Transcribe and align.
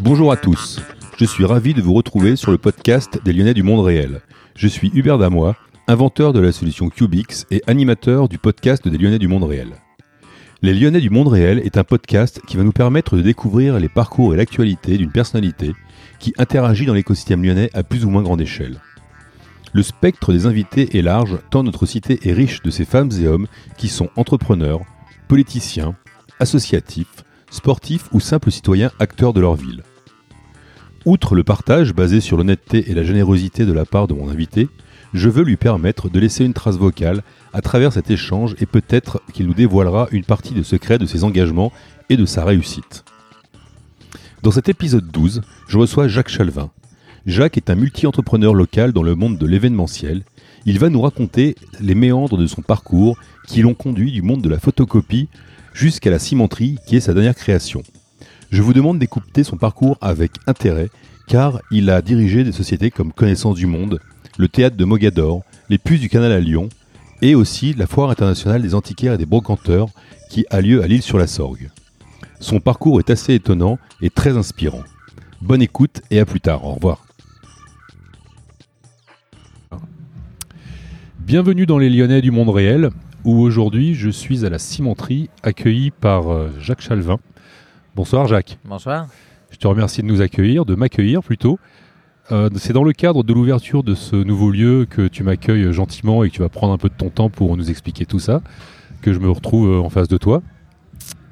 Bonjour 0.00 0.32
à 0.32 0.36
tous, 0.36 0.80
je 1.18 1.24
suis 1.24 1.44
ravi 1.44 1.74
de 1.74 1.82
vous 1.82 1.94
retrouver 1.94 2.36
sur 2.36 2.50
le 2.50 2.58
podcast 2.58 3.20
des 3.24 3.32
Lyonnais 3.32 3.54
du 3.54 3.62
monde 3.62 3.84
réel. 3.84 4.20
Je 4.56 4.68
suis 4.68 4.90
Hubert 4.94 5.18
Damois, 5.18 5.56
inventeur 5.86 6.32
de 6.32 6.40
la 6.40 6.52
solution 6.52 6.88
Cubix 6.88 7.46
et 7.50 7.62
animateur 7.66 8.28
du 8.28 8.38
podcast 8.38 8.86
des 8.86 8.98
Lyonnais 8.98 9.18
du 9.18 9.28
monde 9.28 9.44
réel. 9.44 9.72
Les 10.62 10.74
Lyonnais 10.74 11.00
du 11.00 11.10
monde 11.10 11.28
réel 11.28 11.60
est 11.64 11.76
un 11.76 11.84
podcast 11.84 12.40
qui 12.46 12.56
va 12.56 12.62
nous 12.62 12.72
permettre 12.72 13.16
de 13.16 13.22
découvrir 13.22 13.78
les 13.80 13.88
parcours 13.88 14.34
et 14.34 14.36
l'actualité 14.36 14.96
d'une 14.96 15.10
personnalité 15.10 15.72
qui 16.18 16.32
interagit 16.38 16.86
dans 16.86 16.94
l'écosystème 16.94 17.42
lyonnais 17.42 17.70
à 17.74 17.82
plus 17.82 18.04
ou 18.04 18.10
moins 18.10 18.22
grande 18.22 18.40
échelle. 18.40 18.80
Le 19.72 19.82
spectre 19.82 20.32
des 20.32 20.46
invités 20.46 20.98
est 20.98 21.02
large, 21.02 21.38
tant 21.50 21.62
notre 21.62 21.86
cité 21.86 22.28
est 22.28 22.32
riche 22.32 22.62
de 22.62 22.70
ces 22.70 22.84
femmes 22.84 23.10
et 23.20 23.26
hommes 23.26 23.46
qui 23.76 23.88
sont 23.88 24.10
entrepreneurs, 24.16 24.80
politiciens, 25.28 25.96
associatifs, 26.40 27.21
sportifs 27.52 28.08
ou 28.12 28.18
simples 28.18 28.50
citoyens 28.50 28.90
acteurs 28.98 29.32
de 29.32 29.40
leur 29.40 29.54
ville. 29.54 29.82
Outre 31.04 31.34
le 31.34 31.44
partage 31.44 31.94
basé 31.94 32.20
sur 32.20 32.36
l'honnêteté 32.36 32.90
et 32.90 32.94
la 32.94 33.04
générosité 33.04 33.66
de 33.66 33.72
la 33.72 33.84
part 33.84 34.08
de 34.08 34.14
mon 34.14 34.28
invité, 34.28 34.68
je 35.12 35.28
veux 35.28 35.44
lui 35.44 35.56
permettre 35.56 36.08
de 36.08 36.18
laisser 36.18 36.44
une 36.44 36.54
trace 36.54 36.76
vocale 36.76 37.22
à 37.52 37.60
travers 37.60 37.92
cet 37.92 38.10
échange 38.10 38.54
et 38.60 38.66
peut-être 38.66 39.20
qu'il 39.32 39.46
nous 39.46 39.54
dévoilera 39.54 40.08
une 40.10 40.24
partie 40.24 40.54
des 40.54 40.62
secrets 40.62 40.98
de 40.98 41.06
ses 41.06 41.22
engagements 41.22 41.72
et 42.08 42.16
de 42.16 42.24
sa 42.24 42.44
réussite. 42.44 43.04
Dans 44.42 44.50
cet 44.50 44.68
épisode 44.68 45.10
12, 45.10 45.42
je 45.68 45.78
reçois 45.78 46.08
Jacques 46.08 46.30
Chalvin. 46.30 46.70
Jacques 47.26 47.56
est 47.56 47.70
un 47.70 47.74
multi-entrepreneur 47.74 48.54
local 48.54 48.92
dans 48.92 49.02
le 49.02 49.14
monde 49.14 49.38
de 49.38 49.46
l'événementiel. 49.46 50.24
Il 50.64 50.78
va 50.78 50.88
nous 50.88 51.02
raconter 51.02 51.56
les 51.80 51.94
méandres 51.94 52.38
de 52.38 52.46
son 52.46 52.62
parcours 52.62 53.16
qui 53.46 53.62
l'ont 53.62 53.74
conduit 53.74 54.10
du 54.10 54.22
monde 54.22 54.42
de 54.42 54.48
la 54.48 54.58
photocopie 54.58 55.28
jusqu'à 55.74 56.10
la 56.10 56.18
cimenterie 56.18 56.78
qui 56.86 56.96
est 56.96 57.00
sa 57.00 57.14
dernière 57.14 57.34
création. 57.34 57.82
Je 58.50 58.62
vous 58.62 58.72
demande 58.72 58.98
d'écouter 58.98 59.44
son 59.44 59.56
parcours 59.56 59.96
avec 60.00 60.32
intérêt 60.46 60.90
car 61.26 61.60
il 61.70 61.90
a 61.90 62.02
dirigé 62.02 62.44
des 62.44 62.52
sociétés 62.52 62.90
comme 62.90 63.12
Connaissance 63.12 63.56
du 63.56 63.66
Monde, 63.66 64.00
le 64.38 64.48
théâtre 64.48 64.76
de 64.76 64.84
Mogador, 64.84 65.42
les 65.70 65.78
puces 65.78 66.00
du 66.00 66.08
canal 66.08 66.32
à 66.32 66.40
Lyon 66.40 66.68
et 67.22 67.34
aussi 67.34 67.72
la 67.72 67.86
foire 67.86 68.10
internationale 68.10 68.62
des 68.62 68.74
antiquaires 68.74 69.14
et 69.14 69.18
des 69.18 69.26
brocanteurs 69.26 69.88
qui 70.28 70.44
a 70.50 70.60
lieu 70.60 70.82
à 70.82 70.86
l'île 70.86 71.02
sur 71.02 71.18
la 71.18 71.26
Sorgue. 71.26 71.70
Son 72.40 72.60
parcours 72.60 72.98
est 72.98 73.10
assez 73.10 73.34
étonnant 73.34 73.78
et 74.00 74.10
très 74.10 74.36
inspirant. 74.36 74.82
Bonne 75.40 75.62
écoute 75.62 76.02
et 76.10 76.18
à 76.18 76.26
plus 76.26 76.40
tard. 76.40 76.64
Au 76.64 76.74
revoir. 76.74 77.06
Bienvenue 81.20 81.66
dans 81.66 81.78
les 81.78 81.88
Lyonnais 81.88 82.20
du 82.20 82.32
monde 82.32 82.48
réel, 82.48 82.90
où 83.24 83.40
aujourd'hui 83.40 83.94
je 83.94 84.10
suis 84.10 84.44
à 84.44 84.50
la 84.50 84.58
cimenterie 84.58 85.30
accueilli 85.42 85.90
par 85.90 86.32
euh, 86.32 86.50
Jacques 86.58 86.80
Chalvin. 86.80 87.18
Bonsoir 87.94 88.26
Jacques. 88.26 88.58
Bonsoir. 88.64 89.06
Je 89.50 89.56
te 89.56 89.66
remercie 89.66 90.02
de 90.02 90.06
nous 90.06 90.20
accueillir, 90.20 90.64
de 90.64 90.74
m'accueillir 90.74 91.22
plutôt. 91.22 91.58
Euh, 92.30 92.48
c'est 92.56 92.72
dans 92.72 92.84
le 92.84 92.92
cadre 92.92 93.24
de 93.24 93.32
l'ouverture 93.32 93.82
de 93.82 93.94
ce 93.94 94.16
nouveau 94.16 94.50
lieu 94.50 94.86
que 94.88 95.08
tu 95.08 95.22
m'accueilles 95.22 95.72
gentiment 95.72 96.24
et 96.24 96.30
que 96.30 96.34
tu 96.34 96.40
vas 96.40 96.48
prendre 96.48 96.72
un 96.72 96.78
peu 96.78 96.88
de 96.88 96.94
ton 96.94 97.10
temps 97.10 97.30
pour 97.30 97.56
nous 97.56 97.70
expliquer 97.70 98.06
tout 98.06 98.20
ça, 98.20 98.42
que 99.02 99.12
je 99.12 99.18
me 99.18 99.30
retrouve 99.30 99.68
euh, 99.68 99.80
en 99.80 99.90
face 99.90 100.08
de 100.08 100.16
toi. 100.16 100.42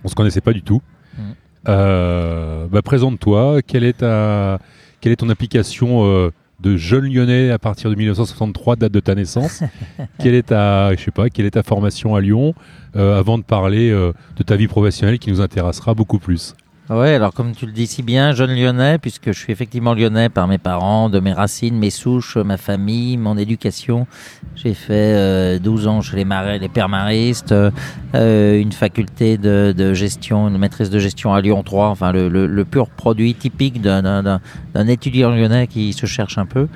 On 0.05 0.09
se 0.09 0.15
connaissait 0.15 0.41
pas 0.41 0.53
du 0.53 0.63
tout. 0.63 0.83
Mm. 1.17 1.23
Euh, 1.69 2.67
bah, 2.69 2.83
Présente-toi, 2.83 3.63
quelle, 3.63 3.93
quelle 3.95 5.13
est 5.13 5.17
ton 5.17 5.29
application 5.29 6.05
euh, 6.05 6.31
de 6.63 6.77
jeune 6.77 7.13
lyonnais 7.13 7.51
à 7.51 7.59
partir 7.59 7.91
de 7.91 7.95
1963, 7.95 8.77
date 8.77 8.93
de 8.93 9.01
ta 9.01 9.15
naissance. 9.15 9.63
Quelle 10.19 10.35
est 10.35 10.49
ta, 10.49 10.95
je 10.95 11.03
sais 11.03 11.11
pas, 11.11 11.31
quelle 11.31 11.47
est 11.47 11.53
ta 11.53 11.63
formation 11.63 12.15
à 12.15 12.21
Lyon 12.21 12.55
euh, 12.97 13.19
avant 13.19 13.39
de 13.39 13.43
parler 13.43 13.91
euh, 13.91 14.13
de 14.37 14.43
ta 14.43 14.57
vie 14.57 14.69
professionnelle 14.69 15.19
qui 15.19 15.31
nous 15.31 15.41
intéressera 15.41 15.95
beaucoup 15.95 16.19
plus? 16.19 16.55
Oui, 16.93 17.07
alors 17.11 17.33
comme 17.33 17.55
tu 17.55 17.67
le 17.67 17.73
dis 17.73 17.87
si 17.87 18.03
bien, 18.03 18.33
jeune 18.33 18.53
lyonnais, 18.53 18.99
puisque 18.99 19.27
je 19.31 19.39
suis 19.39 19.53
effectivement 19.53 19.95
lyonnais 19.95 20.29
par 20.29 20.49
mes 20.49 20.59
parents, 20.59 21.09
de 21.09 21.21
mes 21.21 21.33
racines, 21.33 21.79
mes 21.79 21.91
souches, 21.91 22.37
ma 22.37 22.57
famille, 22.57 23.17
mon 23.17 23.39
éducation. 23.39 24.09
J'ai 24.57 24.75
fait 24.75 25.15
euh, 25.15 25.59
12 25.61 25.87
ans 25.87 26.01
chez 26.01 26.17
les, 26.17 26.25
marais, 26.25 26.59
les 26.59 26.69
pères 26.69 26.89
maristes, 26.89 27.53
euh, 27.53 28.61
une 28.61 28.73
faculté 28.73 29.39
de, 29.39 29.73
de 29.77 29.95
gestion, 29.95 30.49
une 30.49 30.59
maîtrise 30.59 30.91
de 30.91 30.99
gestion 30.99 31.33
à 31.33 31.41
Lyon 31.41 31.63
3, 31.63 31.87
enfin 31.91 32.11
le, 32.11 32.29
le, 32.29 32.49
le 32.49 32.65
pur 32.65 32.89
produit 32.89 33.37
typique 33.37 33.81
d'un- 33.81 34.41
étudiant 34.89 35.31
lyonnais 35.31 35.69
qui 35.69 35.93
se 35.93 36.07
cherche 36.07 36.39
un 36.39 36.47
peu. 36.47 36.67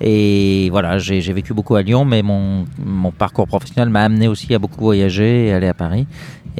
Et 0.00 0.68
voilà, 0.70 0.98
j'ai 0.98 1.20
j'ai 1.20 1.32
vécu 1.34 1.52
beaucoup 1.52 1.76
à 1.76 1.82
Lyon, 1.82 2.06
mais 2.06 2.22
mon, 2.22 2.64
mon 2.82 3.12
parcours 3.12 3.46
professionnel 3.46 3.90
m'a 3.90 4.02
amené 4.02 4.28
aussi 4.28 4.52
à 4.54 4.58
beaucoup 4.58 4.80
voyager 4.80 5.46
et 5.48 5.52
aller 5.52 5.68
à 5.68 5.74
Paris. 5.74 6.06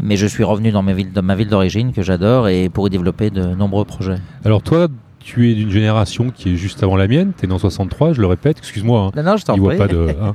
Mais 0.02 0.16
je 0.16 0.26
suis 0.26 0.44
revenu 0.44 0.70
dans 0.70 0.82
ma 0.82 0.92
ville, 0.92 1.12
dans 1.12 1.22
ma 1.22 1.34
ville 1.34 1.48
d'origine 1.48 1.92
que 1.92 2.02
j'adore 2.02 2.48
et 2.48 2.68
pour 2.68 2.86
y 2.86 2.90
développer 2.90 3.30
de 3.30 3.42
nombreux 3.54 3.84
projets. 3.84 4.18
Alors 4.44 4.62
toi, 4.62 4.88
tu 5.18 5.50
es 5.50 5.54
d'une 5.54 5.70
génération 5.70 6.30
qui 6.30 6.52
est 6.52 6.56
juste 6.56 6.82
avant 6.82 6.96
la 6.96 7.06
mienne, 7.08 7.32
tu 7.36 7.44
es 7.44 7.48
né 7.48 7.54
en 7.54 7.58
63, 7.58 8.14
je 8.14 8.20
le 8.20 8.26
répète, 8.26 8.58
excuse-moi, 8.58 9.00
hein, 9.00 9.10
Non, 9.16 9.22
non, 9.32 9.36
je 9.36 9.44
t'en 9.44 9.54
il 9.54 9.58
ne 9.58 9.62
voit 9.62 9.76
pas 9.76 9.88
de, 9.88 10.08
hein, 10.20 10.34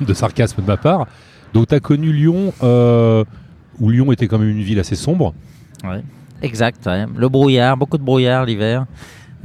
de, 0.00 0.04
de 0.06 0.14
sarcasme 0.14 0.62
de 0.62 0.66
ma 0.66 0.76
part. 0.76 1.06
Donc 1.52 1.68
tu 1.68 1.74
as 1.74 1.80
connu 1.80 2.12
Lyon, 2.12 2.52
euh, 2.62 3.24
où 3.78 3.90
Lyon 3.90 4.12
était 4.12 4.28
quand 4.28 4.38
même 4.38 4.50
une 4.50 4.62
ville 4.62 4.78
assez 4.78 4.96
sombre. 4.96 5.34
Ouais. 5.84 6.02
Exact. 6.42 6.86
ouais. 6.86 7.06
Le 7.16 7.28
brouillard, 7.28 7.76
beaucoup 7.76 7.98
de 7.98 8.02
brouillard 8.02 8.46
l'hiver, 8.46 8.86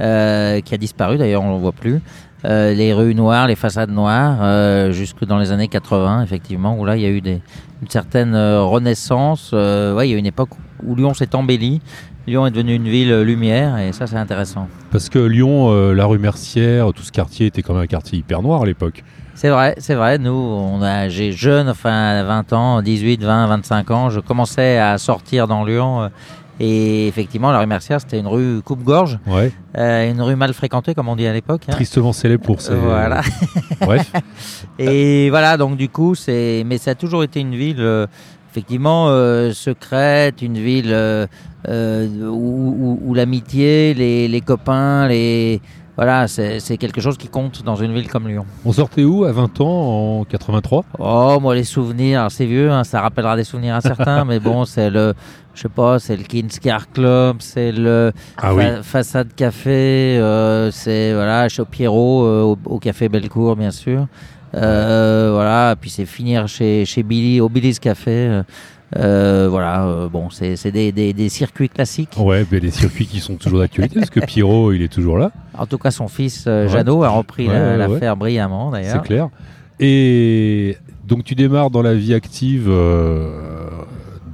euh, 0.00 0.60
qui 0.60 0.74
a 0.74 0.78
disparu 0.78 1.18
d'ailleurs, 1.18 1.42
on 1.42 1.50
ne 1.50 1.54
le 1.54 1.60
voit 1.60 1.72
plus. 1.72 2.00
Euh, 2.46 2.74
les 2.74 2.92
rues 2.92 3.14
noires, 3.14 3.48
les 3.48 3.56
façades 3.56 3.90
noires, 3.90 4.38
euh, 4.40 4.92
jusque 4.92 5.24
dans 5.24 5.38
les 5.38 5.50
années 5.50 5.66
80, 5.66 6.22
effectivement, 6.22 6.78
où 6.78 6.84
là 6.84 6.96
il 6.96 7.02
y 7.02 7.06
a 7.06 7.08
eu 7.08 7.20
des, 7.20 7.40
une 7.82 7.88
certaine 7.88 8.36
euh, 8.36 8.62
renaissance. 8.62 9.52
Ouais, 9.52 10.08
il 10.08 10.12
y 10.12 10.14
a 10.14 10.18
une 10.18 10.26
époque 10.26 10.50
où 10.84 10.94
Lyon 10.94 11.12
s'est 11.12 11.34
embelli. 11.34 11.80
Lyon 12.28 12.46
est 12.46 12.52
devenu 12.52 12.74
une 12.74 12.88
ville 12.88 13.20
lumière 13.22 13.78
et 13.78 13.92
ça 13.92 14.06
c'est 14.06 14.16
intéressant. 14.16 14.68
Parce 14.92 15.08
que 15.08 15.18
Lyon, 15.18 15.92
la 15.92 16.06
rue 16.06 16.18
Mercière, 16.18 16.92
tout 16.92 17.02
ce 17.02 17.12
quartier 17.12 17.46
était 17.46 17.62
quand 17.62 17.74
même 17.74 17.84
un 17.84 17.88
quartier 17.88 18.18
hyper 18.18 18.42
noir 18.42 18.62
à 18.62 18.66
l'époque. 18.66 19.04
C'est 19.34 19.50
vrai, 19.50 19.74
c'est 19.78 19.94
vrai. 19.94 20.18
Nous, 20.18 20.32
on 20.32 20.82
a, 20.82 21.08
j'ai 21.08 21.30
jeune, 21.30 21.68
enfin, 21.68 21.92
à 21.92 22.22
20 22.24 22.52
ans, 22.52 22.82
18, 22.82 23.22
20, 23.22 23.46
25 23.46 23.90
ans, 23.90 24.10
je 24.10 24.18
commençais 24.18 24.78
à 24.78 24.98
sortir 24.98 25.46
dans 25.46 25.64
Lyon. 25.64 26.10
Et 26.60 27.06
effectivement, 27.08 27.52
la 27.52 27.58
rue 27.60 27.66
Mercière, 27.66 28.00
c'était 28.00 28.18
une 28.18 28.26
rue 28.26 28.62
coupe-gorge, 28.64 29.18
Ouais. 29.26 29.52
euh, 29.76 30.10
une 30.10 30.20
rue 30.22 30.36
mal 30.36 30.52
fréquentée, 30.54 30.94
comme 30.94 31.08
on 31.08 31.16
dit 31.16 31.26
à 31.26 31.32
l'époque. 31.32 31.62
hein. 31.68 31.72
Tristement 31.72 32.12
célèbre 32.12 32.44
pour 32.44 32.60
ses. 32.60 32.74
Voilà. 32.74 33.20
Bref. 33.80 34.10
Et 34.78 35.28
voilà, 35.30 35.56
donc 35.56 35.76
du 35.76 35.88
coup, 35.88 36.14
c'est, 36.14 36.62
mais 36.66 36.78
ça 36.78 36.92
a 36.92 36.94
toujours 36.94 37.22
été 37.24 37.40
une 37.40 37.54
ville, 37.54 37.76
euh, 37.80 38.06
effectivement, 38.50 39.08
euh, 39.08 39.52
secrète, 39.52 40.40
une 40.42 40.58
ville 40.58 40.90
euh, 40.92 41.26
euh, 41.68 42.06
où, 42.28 42.74
où- 42.78 43.00
où 43.10 43.14
l'amitié, 43.14 43.92
les, 43.94 44.28
les 44.28 44.40
copains, 44.40 45.08
les, 45.08 45.60
voilà, 45.96 46.28
c'est, 46.28 46.76
quelque 46.78 47.00
chose 47.00 47.16
qui 47.16 47.28
compte 47.28 47.62
dans 47.62 47.76
une 47.76 47.94
ville 47.94 48.08
comme 48.08 48.28
Lyon. 48.28 48.44
On 48.66 48.72
sortait 48.72 49.04
où 49.04 49.24
à 49.24 49.32
20 49.32 49.60
ans 49.62 50.18
en 50.20 50.24
83 50.24 50.84
Oh, 50.98 51.38
moi, 51.40 51.54
les 51.54 51.64
souvenirs, 51.64 52.20
alors, 52.20 52.30
c'est 52.30 52.44
vieux, 52.44 52.70
hein, 52.70 52.84
ça 52.84 53.00
rappellera 53.00 53.34
des 53.34 53.44
souvenirs 53.44 53.76
à 53.76 53.80
certains, 53.80 54.24
mais 54.26 54.38
bon, 54.38 54.66
c'est 54.66 54.90
le, 54.90 55.14
je 55.54 55.62
sais 55.62 55.68
pas, 55.70 55.98
c'est 55.98 56.16
le 56.16 56.24
Kings 56.24 56.58
Car 56.60 56.90
Club, 56.90 57.36
c'est 57.38 57.72
le 57.72 58.12
Ah 58.36 58.54
oui. 58.54 58.64
Façade 58.82 59.34
Café, 59.34 60.18
euh, 60.18 60.70
c'est, 60.70 61.14
voilà, 61.14 61.48
chez 61.48 61.64
Pierrot, 61.64 62.24
euh, 62.24 62.42
au, 62.42 62.58
au 62.66 62.78
Café 62.78 63.08
Bellecour, 63.08 63.56
bien 63.56 63.70
sûr. 63.70 64.06
Euh, 64.54 65.30
voilà, 65.32 65.76
puis 65.80 65.88
c'est 65.88 66.04
finir 66.04 66.46
chez, 66.46 66.84
chez 66.84 67.02
Billy, 67.02 67.40
au 67.40 67.48
Billy's 67.48 67.78
Café. 67.78 68.42
Euh, 68.96 69.48
voilà, 69.50 69.86
euh, 69.86 70.08
bon, 70.08 70.30
c'est 70.30 70.54
c'est 70.54 70.70
des, 70.70 70.92
des, 70.92 71.12
des 71.12 71.28
circuits 71.28 71.68
classiques. 71.68 72.10
Ouais, 72.18 72.44
ben, 72.48 72.60
les 72.60 72.70
circuits 72.70 73.06
qui 73.06 73.18
sont 73.18 73.34
toujours 73.34 73.58
d'actualité, 73.58 73.98
parce 73.98 74.10
que 74.10 74.20
Pierrot, 74.26 74.72
il 74.72 74.82
est 74.82 74.92
toujours 74.92 75.18
là, 75.18 75.32
En 75.58 75.66
tout 75.66 75.78
cas, 75.78 75.90
son 75.90 76.06
fils, 76.08 76.44
euh, 76.46 76.68
Ouais. 76.68 77.04
A 77.04 77.08
repris 77.08 77.48
Ouais, 77.48 77.54
la- 77.54 77.70
ouais, 77.70 77.76
l'affaire 77.94 78.16
brillamment, 78.16 78.70
c'est 78.72 78.82
d'ailleurs. 78.82 79.02
clair. 79.02 79.28
Et 79.80 80.76
donc 81.06 81.24
tu 81.24 81.34
démarres 81.34 81.70
dans 81.70 81.82
la 81.82 81.94
vie 81.94 82.14
active 82.14 82.66
euh, 82.68 83.30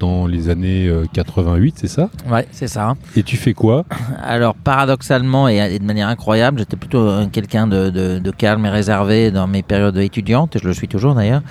dans 0.03 0.27
les 0.27 0.49
années 0.51 0.89
euh, 0.89 1.05
88, 1.13 1.77
c'est 1.79 1.87
ça? 1.89 2.11
Ouais, 2.29 2.47
c'est 2.51 2.67
ça. 2.69 2.95
Et 3.17 3.23
tu 3.23 3.37
fais 3.37 3.55
quoi? 3.55 3.85
Alors, 4.23 4.55
paradoxalement 4.55 5.49
et, 5.49 5.57
et 5.59 5.79
de 5.79 5.85
manière 5.85 6.09
incroyable, 6.09 6.59
j'étais 6.59 6.77
plutôt 6.77 7.09
un- 7.09 7.29
quelqu'un 7.29 7.67
de, 7.67 7.89
de- 7.91 8.19
de 8.19 8.31
calme 8.33 8.67
et 8.67 8.69
réservé 8.71 9.31
dans 9.31 9.47
mes 9.47 9.63
périodes 9.63 9.97
étudiantes, 9.97 10.57
et 10.57 10.59
je 10.59 10.67
le 10.67 10.75
suis 10.75 10.89
toujours 10.89 11.15
d'ailleurs. 11.15 11.43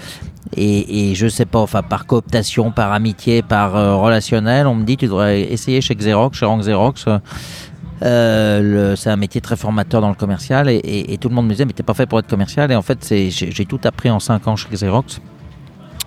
Et, 0.57 1.11
et 1.11 1.15
je 1.15 1.27
sais 1.27 1.45
pas, 1.45 1.59
enfin, 1.59 1.81
par 1.81 2.05
cooptation, 2.05 2.71
par 2.71 2.91
amitié, 2.91 3.41
par 3.41 3.75
euh, 3.77 3.95
relationnel, 3.95 4.67
on 4.67 4.75
me 4.75 4.83
dit 4.83 4.97
tu 4.97 5.05
devrais 5.05 5.41
essayer 5.41 5.79
chez 5.81 5.95
Xerox, 5.95 6.37
chez 6.37 6.45
Rank 6.45 6.61
Xerox. 6.61 7.05
euh, 7.07 7.19
euh, 8.03 8.95
c'est 8.95 9.09
un 9.11 9.15
métier 9.15 9.41
très 9.41 9.55
formateur 9.55 10.01
dans 10.01 10.09
le 10.09 10.15
commercial 10.15 10.67
et, 10.69 10.75
et- 10.75 11.13
et 11.13 11.17
tout 11.19 11.29
le 11.29 11.35
monde 11.35 11.45
me 11.45 11.51
disait 11.51 11.65
mais 11.65 11.73
t'es 11.73 11.83
pas 11.83 11.93
fait 11.93 12.07
pour 12.07 12.17
être 12.19 12.27
commercial 12.27 12.71
et 12.71 12.75
en 12.75 12.81
fait 12.81 12.99
j'ai 13.07 13.29
j'ai 13.29 13.65
tout 13.65 13.79
appris 13.83 14.09
en 14.09 14.19
5 14.19 14.47
ans 14.47 14.55
chez 14.55 14.67
Xerox 14.73 15.21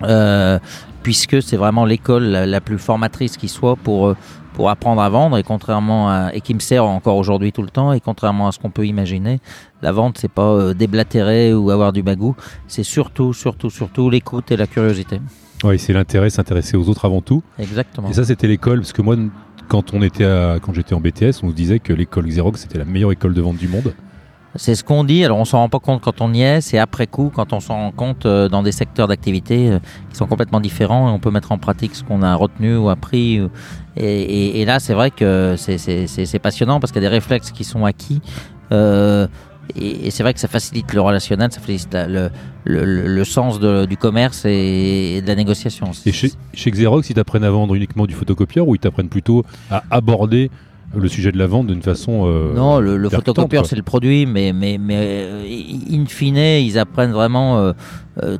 euh, 0.03 0.59
puisque 1.05 1.39
c'est 1.43 1.55
vraiment 1.57 1.85
l'école 1.85 2.23
la, 2.23 2.45
la 2.47 2.61
plus 2.61 2.79
formatrice 2.79 3.37
qui 3.37 3.47
soit 3.47 3.75
pour 3.75 4.07
euh, 4.07 4.15
pour 4.55 4.69
apprendre 4.69 5.01
à 5.01 5.09
vendre 5.09 5.37
et 5.37 5.43
contrairement 5.43 6.09
à, 6.09 6.31
et 6.33 6.41
qui 6.41 6.53
me 6.55 6.59
sert 6.59 6.83
encore 6.85 7.17
aujourd'hui 7.17 7.51
tout 7.51 7.61
le 7.61 7.69
temps 7.69 7.93
et 7.93 7.99
contrairement 7.99 8.47
à 8.47 8.51
ce 8.53 8.57
qu'on 8.59 8.71
peut 8.71 8.87
imaginer 8.87 9.39
la 9.83 9.91
vente 9.91 10.17
c'est 10.17 10.31
pas 10.31 10.49
euh, 10.49 10.73
déblatérer 10.73 11.53
ou 11.53 11.69
avoir 11.69 11.93
du 11.93 12.01
bagou 12.01 12.35
c'est 12.67 12.83
surtout 12.83 13.33
surtout 13.33 13.69
surtout 13.69 14.09
l'écoute 14.09 14.51
et 14.51 14.57
la 14.57 14.65
curiosité 14.65 15.19
Oui, 15.63 15.77
c'est 15.77 15.93
l'intérêt, 15.93 16.29
s'intéresser 16.31 16.75
aux 16.77 16.87
autres 16.89 17.05
avant 17.05 17.21
tout. 17.21 17.41
exactement 17.59 18.09
Et 18.09 18.13
ça, 18.13 18.23
c'était 18.25 18.47
l'école, 18.47 18.79
parce 18.81 18.93
que 18.93 19.01
moi, 19.01 19.15
quand 19.67 19.93
on 19.93 20.01
était 20.01 20.25
à- 20.25 20.57
quand 20.61 20.73
j'étais 20.73 20.93
en 20.95 21.01
BTS, 21.01 21.43
on 21.43 21.49
se 21.51 21.55
disait 21.55 21.79
que 21.79 21.93
l'école 21.93 22.25
Xerox 22.27 22.61
c'était 22.61 22.77
la 22.79 22.85
meilleure 22.85 23.11
école 23.11 23.33
de 23.33 23.41
vente 23.41 23.57
du 23.57 23.67
monde. 23.67 23.93
C'est 24.57 24.75
ce 24.75 24.83
qu'on 24.83 25.03
dit, 25.03 25.25
alors 25.25 25.37
on 25.37 25.45
s'en 25.45 25.59
rend 25.59 25.69
pas 25.69 25.79
compte 25.79 26.01
quand 26.01 26.21
on 26.21 26.33
y 26.33 26.41
est, 26.41 26.61
c'est 26.61 26.77
après 26.77 27.07
coup 27.07 27.31
quand 27.33 27.51
on 27.51 27.59
s'en 27.59 27.75
rend 27.75 27.91
compte 27.91 28.25
euh, 28.25 28.47
dans 28.47 28.63
des 28.63 28.71
secteurs 28.71 29.07
d'activité 29.07 29.69
euh, 29.69 29.79
qui 30.09 30.15
sont 30.15 30.27
complètement 30.27 30.61
différents 30.61 31.09
et 31.09 31.11
on 31.11 31.19
peut 31.19 31.31
mettre 31.31 31.51
en 31.51 31.57
pratique 31.57 31.95
ce 31.95 32.03
qu'on 32.03 32.21
a 32.21 32.35
retenu 32.35 32.77
ou 32.77 32.89
appris. 32.89 33.41
Et, 33.97 34.65
là, 34.65 34.79
c'est 34.79 34.93
vrai 34.93 35.11
que 35.11 35.55
c'est- 35.57 36.39
passionnant 36.39 36.79
parce 36.79 36.91
qu'il 36.91 37.01
y 37.01 37.05
a 37.05 37.09
des 37.09 37.15
réflexes 37.15 37.51
qui 37.51 37.63
sont 37.63 37.85
acquis. 37.85 38.21
euh, 38.71 39.27
et 39.75 40.11
c'est 40.11 40.21
vrai 40.21 40.33
que 40.33 40.39
ça 40.39 40.47
facilite 40.47 40.93
le 40.93 41.01
relationnel, 41.01 41.51
ça 41.51 41.59
facilite 41.59 41.97
le, 42.65 43.23
sens 43.23 43.59
du 43.59 43.97
commerce 43.97 44.45
et, 44.45 45.21
de 45.21 45.27
la 45.27 45.35
négociation. 45.35 45.89
Et 46.05 46.11
chez 46.11 46.71
Xerox, 46.71 47.09
ils 47.09 47.15
t'apprennent 47.15 47.43
à 47.43 47.49
vendre 47.49 47.73
uniquement 47.73 48.05
du 48.05 48.13
photocopieur 48.13 48.67
ou 48.67 48.75
ils 48.75 48.79
t'apprennent 48.79 49.09
plutôt 49.09 49.43
à 49.71 49.83
aborder 49.89 50.51
le 50.99 51.07
sujet 51.07 51.31
de 51.31 51.37
la 51.37 51.47
vente 51.47 51.67
d'une 51.67 51.81
façon. 51.81 52.23
euh, 52.27 52.53
Non, 52.53 52.79
le, 52.79 53.09
photocopieur, 53.09 53.65
c'est 53.65 53.75
le 53.75 53.83
produit, 53.83 54.25
mais, 54.25 54.53
mais, 54.53 54.77
mais 54.79 54.97
euh, 54.99 55.43
in 55.91 56.05
fine, 56.05 56.37
ils 56.37 56.77
apprennent 56.79 57.11
vraiment. 57.11 57.57
euh, 57.59 57.73
euh, 58.23 58.37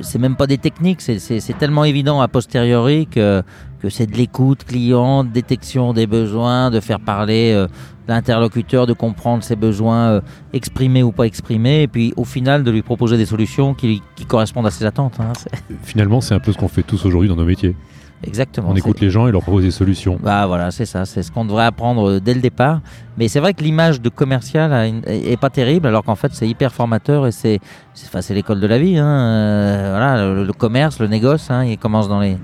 c'est 0.00 0.20
même 0.20 0.36
pas 0.36 0.46
des 0.46 0.58
techniques, 0.58 1.00
c'est- 1.00 1.58
tellement 1.58 1.82
évident 1.84 2.20
a 2.20 2.28
posteriori 2.28 3.08
que, 3.08 3.42
que 3.80 3.88
c'est 3.90 4.06
de 4.06 4.16
l'écoute 4.16 4.62
client, 4.64 5.24
de 5.24 5.28
détection 5.30 5.92
des 5.92 6.06
besoins, 6.06 6.70
de 6.70 6.78
faire 6.78 7.00
parler 7.00 7.50
euh, 7.52 7.66
l'interlocuteur, 8.06 8.86
de 8.86 8.92
comprendre 8.92 9.42
ses 9.42 9.56
besoins 9.56 10.22
exprimés 10.52 11.02
ou 11.02 11.10
pas 11.10 11.24
exprimés, 11.24 11.82
et 11.82 11.88
puis 11.88 12.12
au 12.16 12.24
final 12.24 12.62
de 12.62 12.70
lui 12.70 12.82
proposer 12.82 13.16
des 13.16 13.26
solutions 13.26 13.74
qui, 13.74 14.00
qui 14.14 14.24
correspondent 14.24 14.66
à 14.68 14.70
ses 14.70 14.84
attentes. 14.84 15.18
hein. 15.18 15.32
Finalement, 15.82 16.20
c'est 16.20 16.34
un 16.34 16.38
peu 16.40 16.52
ce 16.52 16.58
qu'on 16.58 16.68
fait 16.68 16.84
tous 16.84 17.04
aujourd'hui 17.04 17.28
dans 17.28 17.36
nos 17.36 17.44
métiers. 17.44 17.74
Exactement. 18.24 18.68
On 18.70 18.74
écoute 18.74 19.00
les 19.00 19.10
gens 19.10 19.28
et 19.28 19.32
leur 19.32 19.42
propose 19.42 19.62
des 19.62 19.70
solutions. 19.70 20.18
Bah 20.20 20.46
voilà, 20.46 20.70
c'est 20.72 20.86
ça, 20.86 21.04
c'est 21.04 21.22
ce 21.22 21.30
qu'on 21.30 21.44
devrait 21.44 21.64
apprendre 21.64 22.10
euh, 22.10 22.20
dès 22.20 22.34
le 22.34 22.40
départ. 22.40 22.80
Mais 23.16 23.28
c'est 23.28 23.38
vrai 23.38 23.54
que 23.54 23.62
l'image 23.62 24.00
de 24.00 24.08
commercial 24.08 24.72
est 25.06 25.40
pas 25.40 25.50
terrible, 25.50 25.86
alors 25.86 26.02
qu'en 26.02 26.16
fait 26.16 26.32
c'est 26.34 26.48
hyper 26.48 26.72
formateur 26.72 27.26
et 27.26 27.32
c'est, 27.32 27.60
c'est, 27.94 28.06
enfin, 28.06 28.20
c'est 28.20 28.34
l'école 28.34 28.60
de 28.60 28.66
la 28.66 28.78
vie. 28.78 28.98
Hein. 28.98 29.06
Euh, 29.06 29.88
voilà, 29.90 30.34
le, 30.34 30.44
le 30.44 30.52
commerce, 30.52 30.98
le 30.98 31.06
négoce, 31.06 31.50
hein, 31.50 31.64
il 31.64 31.78
commence 31.78 32.08
dans 32.08 32.20
les 32.20 32.36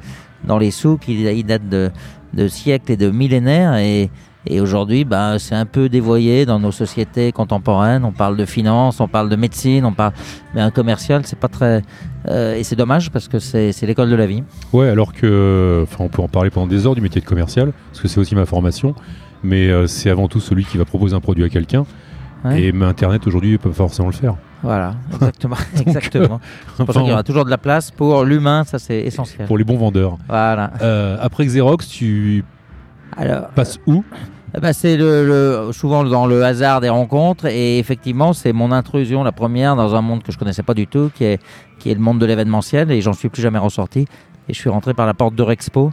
dans 0.44 0.58
les 0.58 0.70
souks, 0.70 1.08
il, 1.08 1.26
il 1.26 1.44
date 1.44 1.68
de, 1.68 1.90
de 2.34 2.48
siècles 2.48 2.92
et 2.92 2.96
de 2.96 3.10
millénaires 3.10 3.76
et 3.76 4.10
et 4.46 4.60
aujourd'hui, 4.60 5.04
bah, 5.04 5.38
c'est 5.38 5.54
un 5.54 5.66
peu 5.66 5.88
dévoyé 5.88 6.46
dans 6.46 6.58
nos 6.58 6.72
sociétés 6.72 7.32
contemporaines. 7.32 8.04
On 8.04 8.12
parle 8.12 8.36
de 8.36 8.44
finance, 8.44 9.00
on 9.00 9.08
parle 9.08 9.28
de 9.28 9.36
médecine, 9.36 9.84
on 9.84 9.92
parle, 9.92 10.12
mais 10.54 10.60
un 10.60 10.70
commercial, 10.70 11.22
c'est 11.24 11.38
pas 11.38 11.48
très, 11.48 11.82
euh, 12.28 12.54
et 12.54 12.62
c'est 12.62 12.76
dommage 12.76 13.10
parce 13.10 13.28
que 13.28 13.38
c'est, 13.38 13.72
l'école 13.82 14.10
de 14.10 14.16
la 14.16 14.26
vie. 14.26 14.42
Ouais, 14.72 14.88
alors 14.88 15.12
que, 15.12 15.80
enfin, 15.82 16.04
on 16.04 16.08
peut 16.08 16.22
en 16.22 16.28
parler 16.28 16.50
pendant 16.50 16.66
des 16.66 16.86
heures 16.86 16.94
du 16.94 17.00
métier 17.00 17.20
de 17.20 17.26
commercial, 17.26 17.72
parce 17.90 18.02
que 18.02 18.08
c'est 18.08 18.20
aussi 18.20 18.34
ma 18.34 18.46
formation, 18.46 18.94
mais 19.42 19.68
euh, 19.68 19.86
c'est 19.86 20.10
avant 20.10 20.28
tout 20.28 20.40
celui 20.40 20.64
qui 20.64 20.78
va 20.78 20.84
proposer 20.84 21.14
un 21.14 21.20
produit 21.20 21.44
à 21.44 21.48
quelqu'un. 21.48 21.84
Ouais. 22.44 22.62
Et 22.62 22.72
mais 22.72 22.84
Internet 22.84 23.26
aujourd'hui 23.26 23.52
ne 23.52 23.56
peut 23.56 23.70
pas 23.70 23.74
forcément 23.74 24.08
le 24.08 24.14
faire. 24.14 24.36
Voilà, 24.62 24.94
exactement, 25.14 25.56
exactement. 25.78 26.40
C'est 26.76 26.84
pour 26.84 26.94
ça 26.94 27.00
qu'il 27.00 27.10
y 27.10 27.12
aura 27.12 27.22
toujours 27.22 27.44
de 27.44 27.50
la 27.50 27.58
place 27.58 27.90
pour 27.90 28.24
l'humain, 28.24 28.64
ça 28.64 28.78
c'est 28.78 29.00
essentiel. 29.00 29.46
pour 29.46 29.58
les 29.58 29.64
bons 29.64 29.76
vendeurs. 29.76 30.18
Voilà. 30.28 30.72
Euh, 30.82 31.18
après 31.20 31.44
Xerox, 31.46 31.88
tu 31.88 32.44
Alors, 33.16 33.48
passes 33.48 33.78
où? 33.86 34.04
Eh 34.56 34.60
ben, 34.60 34.72
c'est 34.72 34.96
le, 34.96 35.26
le- 35.26 35.72
souvent 35.72 36.04
dans 36.04 36.26
le 36.26 36.44
hasard 36.44 36.80
des 36.80 36.88
rencontres 36.88 37.46
et 37.46 37.78
effectivement 37.78 38.32
c'est 38.32 38.52
mon 38.52 38.70
intrusion 38.72 39.24
la 39.24 39.32
première 39.32 39.74
dans 39.76 39.94
un 39.94 40.00
monde 40.00 40.22
que 40.22 40.30
je 40.32 40.38
connaissais 40.38 40.62
pas 40.62 40.74
du 40.74 40.86
tout, 40.86 41.10
qui 41.14 41.24
est 41.24 41.40
qui 41.80 41.90
est 41.90 41.94
le 41.94 42.00
monde 42.00 42.18
de 42.20 42.26
l'événementiel 42.26 42.90
et 42.92 43.00
j'en 43.00 43.12
suis 43.12 43.28
plus 43.28 43.42
jamais 43.42 43.58
ressorti. 43.58 44.06
Et 44.48 44.52
je 44.52 44.58
suis 44.58 44.68
rentré 44.70 44.92
par 44.94 45.06
la 45.06 45.14
porte 45.14 45.34
d'Eurexpo. 45.34 45.90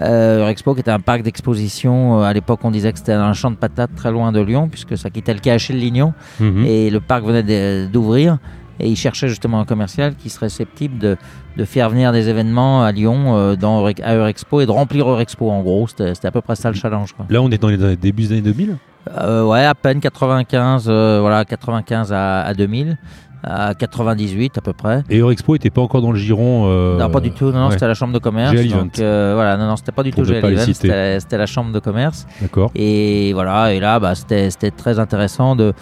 Euh, 0.00 0.40
Eurexpo 0.40 0.72
qui 0.74 0.80
était 0.80 0.90
un 0.90 1.00
parc 1.00 1.22
d'exposition. 1.22 2.20
euh, 2.20 2.22
À 2.24 2.32
l'époque, 2.32 2.60
on 2.64 2.70
disait 2.70 2.92
que 2.92 2.98
c'était 2.98 3.12
un 3.12 3.32
champ 3.34 3.50
de 3.50 3.56
patates 3.56 3.94
très 3.94 4.10
loin 4.10 4.32
de 4.32 4.40
Lyon, 4.40 4.68
puisque 4.70 4.96
ça 4.96 5.10
quittait 5.10 5.34
le 5.34 5.40
KHL 5.40 5.74
Lignon. 5.76 6.14
Mhm. 6.40 6.64
et 6.64 6.90
le 6.90 7.00
parc 7.00 7.24
venait 7.24 7.42
de- 7.42 7.86
d'ouvrir 7.92 8.38
et 8.80 8.88
il 8.88 8.96
cherchait 8.96 9.28
justement 9.28 9.60
un 9.60 9.64
commercial 9.64 10.14
qui 10.14 10.30
serait 10.30 10.48
susceptible 10.48 10.98
de, 10.98 11.16
de 11.56 11.64
faire 11.64 11.90
venir 11.90 12.12
des 12.12 12.28
événements 12.28 12.82
à 12.82 12.92
Lyon 12.92 13.36
euh, 13.36 13.56
dans, 13.56 13.84
à 13.86 14.14
Eurexpo 14.14 14.60
et 14.60 14.66
de 14.66 14.70
remplir 14.70 15.08
Eurexpo 15.08 15.50
en 15.50 15.62
gros 15.62 15.86
c'était 15.88 16.14
c'était 16.14 16.28
à 16.28 16.30
peu 16.30 16.40
près 16.40 16.56
ça 16.56 16.70
le 16.70 16.76
challenge 16.76 17.12
quoi. 17.12 17.26
Là, 17.28 17.40
on 17.42 17.50
est 17.50 17.58
dans 17.58 17.68
les 17.68 17.96
débuts 17.96 18.24
des 18.24 18.32
années 18.32 18.42
2000. 18.42 18.76
Euh, 19.18 19.44
ouais 19.44 19.64
à 19.64 19.74
peine 19.74 19.98
95 20.00 20.86
euh, 20.88 21.18
voilà 21.20 21.44
95 21.44 22.12
à, 22.12 22.42
à 22.42 22.54
2000 22.54 22.98
à 23.42 23.74
98 23.74 24.58
à 24.58 24.60
peu 24.60 24.72
près 24.72 25.02
Et 25.08 25.18
Eurexpo 25.18 25.54
était 25.54 25.70
pas 25.70 25.80
encore 25.80 26.02
dans 26.02 26.12
le 26.12 26.18
giron. 26.18 26.66
euh, 26.68 26.98
non 26.98 27.10
pas 27.10 27.20
du 27.20 27.30
tout 27.30 27.50
non, 27.50 27.66
ouais, 27.66 27.72
c'était 27.72 27.86
la 27.86 27.94
chambre 27.94 28.12
de 28.12 28.18
commerce 28.18 28.54
donc 28.68 28.98
euh, 28.98 29.32
voilà 29.34 29.56
non 29.56 29.66
non 29.66 29.76
c'était 29.76 29.92
pas 29.92 30.02
du 30.02 30.10
Pour 30.10 30.24
tout 30.24 30.32
c'était 30.66 31.38
la 31.38 31.46
chambre 31.46 31.72
de 31.72 31.78
commerce 31.78 32.26
D'accord. 32.40 32.70
Et 32.74 33.32
voilà, 33.32 33.72
et 33.72 33.80
là, 33.80 33.98
bah, 34.00 34.14
c'était 34.14 34.70
très 34.70 34.98
intéressant. 34.98 35.56
De, 35.56 35.72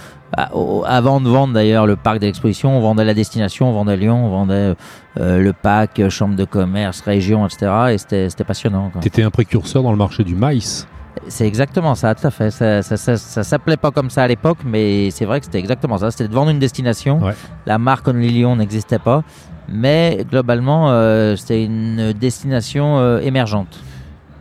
avant 0.87 1.21
de 1.21 1.29
vendre 1.29 1.55
d'ailleurs 1.55 1.87
le 1.87 1.97
parc 1.97 2.19
d'exposition, 2.19 2.77
on 2.77 2.81
vendait 2.81 3.05
la 3.05 3.15
destination, 3.15 3.69
on 3.69 3.73
vendait 3.73 3.97
Lyon, 3.97 4.27
on 4.27 4.31
vendait 4.31 4.75
euh, 5.19 5.39
le 5.39 5.53
pack, 5.53 6.01
euh, 6.01 6.11
chambre 6.11 6.37
de 6.37 6.45
commerce, 6.45 7.01
région, 7.01 7.47
etc. 7.47 7.71
Et 7.93 7.99
c'était 7.99 8.45
passionnant. 8.45 8.91
Tu 9.01 9.09
étais 9.09 9.23
un 9.23 9.31
précurseur 9.31 9.83
dans 9.83 9.91
le 9.93 9.97
marché 9.99 10.25
du 10.25 10.35
maïs. 10.35 10.87
C'est 11.29 11.47
exactement 11.47 11.95
ça, 11.95 12.15
tout 12.15 12.27
à 12.27 12.31
fait. 12.31 12.51
Ça, 12.51 12.83
ça, 12.83 12.97
ça, 12.97 13.17
ça 13.17 13.43
s'appelait 13.43 13.77
pas 13.77 13.91
comme 13.91 14.11
ça 14.11 14.23
à 14.23 14.29
l'époque, 14.29 14.59
mais 14.65 15.11
c'est 15.11 15.25
vrai 15.25 15.41
que 15.41 15.47
c'était 15.47 15.59
exactement 15.59 15.99
ça. 15.99 16.11
C'était 16.11 16.29
de 16.29 16.35
vendre 16.35 16.51
une 16.51 16.59
destination. 16.59 17.19
Ouais. 17.23 17.35
La 17.67 17.79
marque 17.79 18.07
Only 18.09 18.29
Lyon 18.29 18.57
n'existait 18.57 18.99
pas, 18.99 19.25
mais 19.69 20.25
globalement, 20.31 20.91
euh, 20.91 21.37
c'était 21.37 21.65
une 21.65 22.13
destination 22.13 22.99
euh, 22.99 23.21
émergente. 23.21 23.81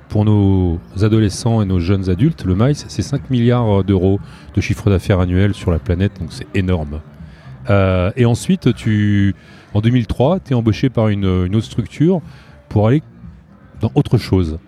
Pour 0.10 0.24
nos 0.24 0.80
adolescents 1.02 1.62
et 1.62 1.66
nos 1.66 1.80
jeunes 1.80 2.10
adultes, 2.10 2.46
le 2.46 2.56
maïs, 2.56 2.86
c'est 2.88 3.02
5 3.02 3.30
milliards 3.30 3.84
d'euros 3.84 4.20
de 4.56 4.62
chiffre 4.62 4.90
d'affaires 4.90 5.20
annuel 5.20 5.54
sur 5.54 5.72
la 5.72 5.80
planète, 5.80 6.14
donc 6.20 6.30
c'est 6.32 6.48
énorme. 6.56 7.02
Euh, 7.70 8.12
et 8.16 8.26
ensuite, 8.26 8.74
tu, 8.74 9.36
en 9.74 9.82
2003, 9.82 10.40
tu 10.40 10.54
es 10.54 10.56
embauché 10.56 10.90
par 10.90 11.10
une, 11.10 11.26
une 11.26 11.56
autre 11.56 11.66
structure 11.66 12.22
pour 12.70 12.88
aller 12.88 13.04
dans 13.82 13.92
autre 13.96 14.18
chose. 14.18 14.60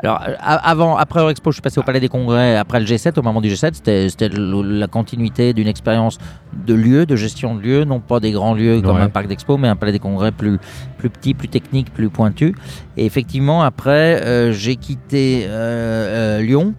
Alors, 0.00 0.22
euh, 0.28 0.34
avant, 0.38 0.96
après 0.96 1.18
Eurexpo, 1.20 1.50
je 1.50 1.56
suis 1.56 1.62
passé 1.62 1.80
au 1.80 1.82
Palais 1.82 1.98
des 1.98 2.08
Congrès. 2.08 2.56
Après 2.56 2.78
le 2.78 2.86
G7, 2.86 3.18
au 3.18 3.22
moment 3.22 3.40
du 3.40 3.48
G7, 3.48 3.74
c'était 3.74 4.28
la 4.28 4.86
continuité 4.86 5.52
d'une 5.52 5.66
expérience 5.66 6.18
de 6.66 6.72
lieu, 6.74 7.04
de 7.04 7.16
gestion 7.16 7.56
de 7.56 7.60
lieu, 7.60 7.84
non 7.84 7.98
pas 7.98 8.20
des 8.20 8.30
grands 8.30 8.54
lieux 8.54 8.80
comme 8.80 8.96
Ouais. 8.96 9.02
un 9.02 9.08
parc 9.08 9.26
d'expo, 9.26 9.56
mais 9.56 9.66
un 9.66 9.74
Palais 9.74 9.90
des 9.92 9.98
Congrès 9.98 10.30
plus, 10.30 10.58
plus 10.98 11.10
petit, 11.10 11.34
plus 11.34 11.48
technique, 11.48 11.92
plus 11.92 12.10
pointu. 12.10 12.54
Et 12.96 13.06
effectivement, 13.06 13.62
après, 13.62 14.22
euh, 14.24 14.52
j'ai 14.52 14.76
quitté 14.76 15.46
euh, 15.48 16.38
euh, 16.38 16.42
Lyon 16.42 16.74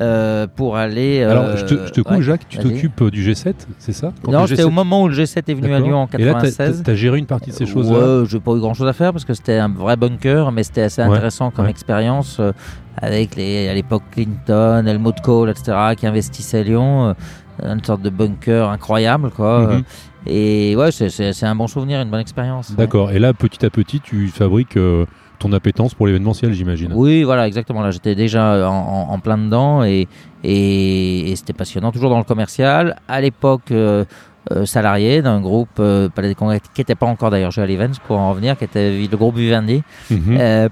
euh, 0.00 0.46
pour 0.54 0.76
aller. 0.76 1.20
euh, 1.22 1.30
Alors, 1.30 1.56
je 1.56 1.64
te, 1.64 1.74
je 1.86 1.90
te 1.92 2.00
coupe, 2.00 2.16
ouais, 2.16 2.22
Jacques, 2.22 2.48
tu 2.48 2.58
t'occupes 2.58 3.04
du 3.10 3.22
G7, 3.22 3.54
c'est 3.78 3.92
ça? 3.92 4.12
Quand 4.24 4.32
Non, 4.32 4.46
c'était 4.46 4.62
G7 4.62 4.66
au 4.66 4.70
moment 4.70 5.02
où 5.02 5.08
le 5.08 5.14
G7 5.14 5.42
est 5.48 5.54
venu 5.54 5.72
à. 5.74 5.80
Lyon 5.80 5.96
en 5.98 6.08
Et 6.18 6.24
là, 6.24 6.34
tu 6.34 6.46
96. 6.50 6.82
as, 6.86 6.94
géré 6.94 7.18
une 7.18 7.26
partie 7.26 7.50
de 7.50 7.54
ces 7.54 7.66
choses-là? 7.66 8.20
Ouais, 8.20 8.26
j'ai 8.28 8.40
pas 8.40 8.52
eu 8.52 8.60
grand 8.60 8.74
chose 8.74 8.88
à 8.88 8.92
faire 8.92 9.12
parce 9.12 9.24
que 9.24 9.34
c'était 9.34 9.58
un 9.58 9.68
vrai 9.68 9.96
bunker, 9.96 10.50
mais 10.52 10.62
c'était 10.62 10.82
assez 10.82 11.02
Ouais, 11.02 11.08
intéressant 11.08 11.50
comme 11.50 11.64
ouais. 11.66 11.70
expérience 11.70 12.38
euh, 12.40 12.52
avec 12.96 13.36
les, 13.36 13.68
à 13.68 13.74
l'époque 13.74 14.02
Clinton, 14.12 14.84
Helmut 14.86 15.20
Kohl, 15.22 15.50
etc., 15.50 15.72
qui 15.96 16.06
investissaient 16.06 16.60
à 16.60 16.64
Lyon. 16.64 17.08
euh, 17.08 17.14
une 17.62 17.84
sorte 17.84 18.02
de 18.02 18.10
bunker 18.10 18.68
incroyable, 18.68 19.30
quoi. 19.30 19.60
Mhm. 19.60 19.70
Euh, 19.70 19.80
Et 20.26 20.74
ouais, 20.74 20.90
c'est- 20.90 21.44
un 21.44 21.54
bon 21.54 21.66
souvenir, 21.68 22.00
une 22.00 22.10
bonne 22.10 22.18
expérience. 22.20 22.74
D'accord. 22.74 23.12
Et 23.12 23.18
là, 23.20 23.32
petit 23.32 23.64
à 23.64 23.70
petit, 23.70 24.00
tu 24.00 24.26
fabriques 24.28 24.76
euh, 24.76 25.04
ton 25.38 25.52
appétence 25.52 25.94
pour 25.94 26.06
l'événementiel, 26.06 26.52
j'imagine. 26.52 26.92
Oui, 26.94 27.22
voilà, 27.22 27.46
exactement. 27.46 27.82
Là, 27.82 27.90
j'étais 27.90 28.14
déjà 28.14 28.68
en, 28.68 28.72
en- 28.72 29.12
en 29.12 29.18
plein 29.18 29.36
dedans 29.38 29.82
et, 29.84 30.08
et, 30.42 31.30
et 31.30 31.36
c'était 31.36 31.52
passionnant. 31.52 31.92
Toujours 31.92 32.10
dans 32.10 32.18
le 32.18 32.24
commercial. 32.24 32.96
À 33.08 33.20
l'époque, 33.20 33.70
euh, 33.70 34.04
euh, 34.52 34.66
salarié 34.66 35.22
d'un 35.22 35.40
groupe 35.40 35.68
euh, 35.80 36.08
Palais 36.08 36.28
des 36.28 36.34
Congrès 36.34 36.60
qui 36.60 36.80
n'était 36.80 36.94
pas 36.94 37.06
encore 37.06 37.30
d'ailleurs 37.30 37.50
Joel 37.50 37.70
Evans 37.70 37.92
pour 38.06 38.18
en 38.18 38.30
revenir, 38.30 38.56
qui 38.58 38.64
était 38.64 38.90
le 39.10 39.16
groupe 39.16 39.36
Vivendi. 39.36 39.82
Mhm. 40.10 40.68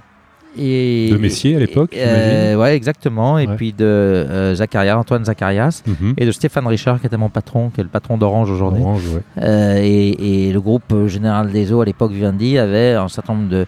Et, 0.59 1.09
De 1.11 1.17
Messier, 1.17 1.57
à 1.57 1.59
l'époque, 1.61 1.97
euh, 1.97 2.55
Ouais, 2.57 2.77
exactement. 2.77 3.39
Et 3.39 3.47
Ouais. 3.47 3.57
puis 3.57 3.73
de 3.73 3.85
euh, 3.87 4.55
Zacharia, 4.55 4.99
Antoine 4.99 5.25
Zacharias. 5.25 5.83
Mhm. 5.87 6.13
Et 6.19 6.27
de 6.27 6.31
Stéphane 6.31 6.67
Richard, 6.67 7.01
qui 7.01 7.07
était 7.07 7.17
mon 7.17 7.31
patron, 7.31 7.71
qui 7.71 7.81
est 7.81 7.85
le 7.85 7.89
patron 7.89 8.19
d'Orange 8.19 8.51
aujourd'hui. 8.51 8.83
Orange, 8.83 9.03
ouais. 9.15 9.23
Euh, 9.43 9.81
et, 9.83 10.49
et 10.49 10.53
le 10.53 10.61
groupe 10.61 11.07
Général 11.07 11.51
des 11.53 11.73
Eaux, 11.73 11.81
à 11.81 11.87
l'époque 11.87 12.13
Vivendi, 12.13 12.59
avait 12.59 12.93
un 12.93 13.09
certain 13.09 13.33
nombre 13.33 13.49
de, 13.49 13.65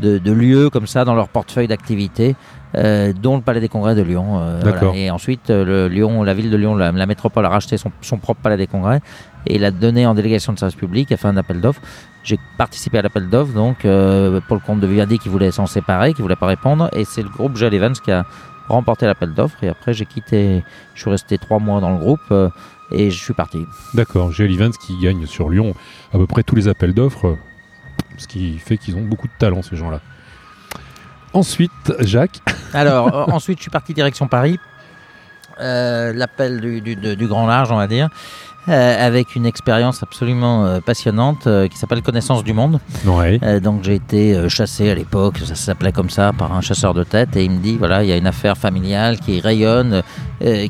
de, 0.00 0.18
de 0.18 0.32
lieux 0.32 0.70
comme 0.70 0.86
ça 0.86 1.04
dans 1.04 1.14
leur 1.14 1.28
portefeuille 1.28 1.68
d'activité, 1.68 2.36
euh, 2.76 3.12
dont 3.12 3.36
le 3.36 3.42
Palais 3.42 3.60
des 3.60 3.68
Congrès 3.68 3.94
de 3.94 4.02
Lyon. 4.02 4.38
euh, 4.40 4.60
voilà. 4.62 4.94
Et 4.94 5.10
ensuite, 5.10 5.50
euh, 5.50 5.64
le 5.64 5.88
Lyon, 5.88 6.22
la 6.22 6.34
ville 6.34 6.50
de 6.50 6.56
Lyon, 6.56 6.74
la, 6.74 6.92
la 6.92 7.06
métropole 7.06 7.44
a 7.46 7.48
racheté 7.48 7.76
son, 7.78 7.90
son 8.02 8.18
propre 8.18 8.40
Palais 8.42 8.56
des 8.56 8.66
Congrès 8.66 9.00
et 9.46 9.58
l'a 9.58 9.70
donné 9.70 10.06
en 10.06 10.14
délégation 10.14 10.52
de 10.52 10.58
service 10.58 10.76
public, 10.76 11.10
a 11.12 11.16
fait 11.16 11.28
un 11.28 11.36
appel 11.36 11.60
d'offres. 11.60 11.80
J'ai 12.24 12.38
participé 12.58 12.98
à 12.98 13.02
l'appel 13.02 13.28
d'offres, 13.28 13.54
donc 13.54 13.84
euh, 13.84 14.40
pour 14.48 14.56
le 14.56 14.60
compte 14.60 14.80
de 14.80 14.86
Vivendi 14.88 15.18
qui 15.18 15.28
voulait 15.28 15.52
s'en 15.52 15.66
séparer, 15.66 16.12
qui 16.14 16.22
voulait 16.22 16.34
pas 16.36 16.46
répondre, 16.48 16.88
et 16.92 17.04
c'est 17.04 17.22
le 17.22 17.28
groupe 17.28 17.56
Gel 17.56 17.72
Evans 17.72 17.92
qui 17.92 18.10
a 18.10 18.24
remporté 18.68 19.06
l'appel 19.06 19.32
d'offres. 19.32 19.62
Et 19.62 19.68
après, 19.68 19.94
j'ai 19.94 20.06
quitté, 20.06 20.64
je 20.94 21.00
suis 21.00 21.10
resté 21.10 21.38
trois 21.38 21.60
mois 21.60 21.80
dans 21.80 21.90
le 21.92 21.98
groupe 21.98 22.18
euh, 22.32 22.48
et 22.90 23.12
je 23.12 23.22
suis 23.22 23.34
parti. 23.34 23.58
D'accord. 23.94 24.32
GL 24.32 24.52
Events 24.52 24.76
qui 24.84 24.98
gagne 25.00 25.24
sur 25.26 25.48
Lyon 25.50 25.74
à 26.12 26.18
peu 26.18 26.26
près 26.26 26.42
tous 26.42 26.56
les 26.56 26.66
appels 26.66 26.92
d'offres, 26.94 27.36
ce 28.16 28.28
qui 28.28 28.58
fait 28.58 28.78
qu'ils 28.78 28.96
ont 28.96 29.02
beaucoup 29.02 29.26
de 29.28 29.32
talent, 29.38 29.62
ces 29.62 29.76
gens-là. 29.76 30.00
Ensuite, 31.32 31.70
Jacques. 32.00 32.40
Alors, 32.72 33.14
euh, 33.14 33.32
ensuite, 33.32 33.58
je 33.58 33.62
suis 33.62 33.70
parti 33.70 33.92
direction 33.94 34.26
Paris. 34.28 34.58
Euh, 35.60 36.12
L'appel 36.12 36.60
du, 36.60 36.80
du- 36.80 36.96
de- 36.96 37.14
du 37.14 37.26
grand 37.26 37.46
large, 37.46 37.70
on 37.72 37.76
va 37.76 37.86
dire. 37.86 38.08
euh, 38.68 39.06
avec 39.06 39.36
une 39.36 39.46
expérience 39.46 40.02
absolument 40.02 40.64
euh, 40.66 40.80
passionnante 40.80 41.46
euh, 41.46 41.68
qui 41.68 41.78
s'appelle 41.78 42.02
Connaissance 42.02 42.42
du 42.42 42.52
monde. 42.52 42.80
Ouais. 43.04 43.38
Donc 43.60 43.84
j'ai 43.84 43.94
été 43.94 44.48
chassé 44.48 44.90
à 44.90 44.94
l'époque, 44.96 45.38
ça 45.44 45.54
s'appelait 45.54 45.92
comme 45.92 46.10
ça, 46.10 46.32
par 46.36 46.52
un 46.52 46.60
chasseur 46.60 46.92
de 46.92 47.04
tête, 47.04 47.36
et 47.36 47.44
il 47.44 47.50
me 47.52 47.58
dit 47.60 47.76
voilà, 47.76 48.02
il 48.02 48.08
y 48.08 48.12
a 48.12 48.16
une 48.16 48.26
affaire 48.26 48.56
familiale 48.58 49.20
qui 49.20 49.38
rayonne, 49.38 50.02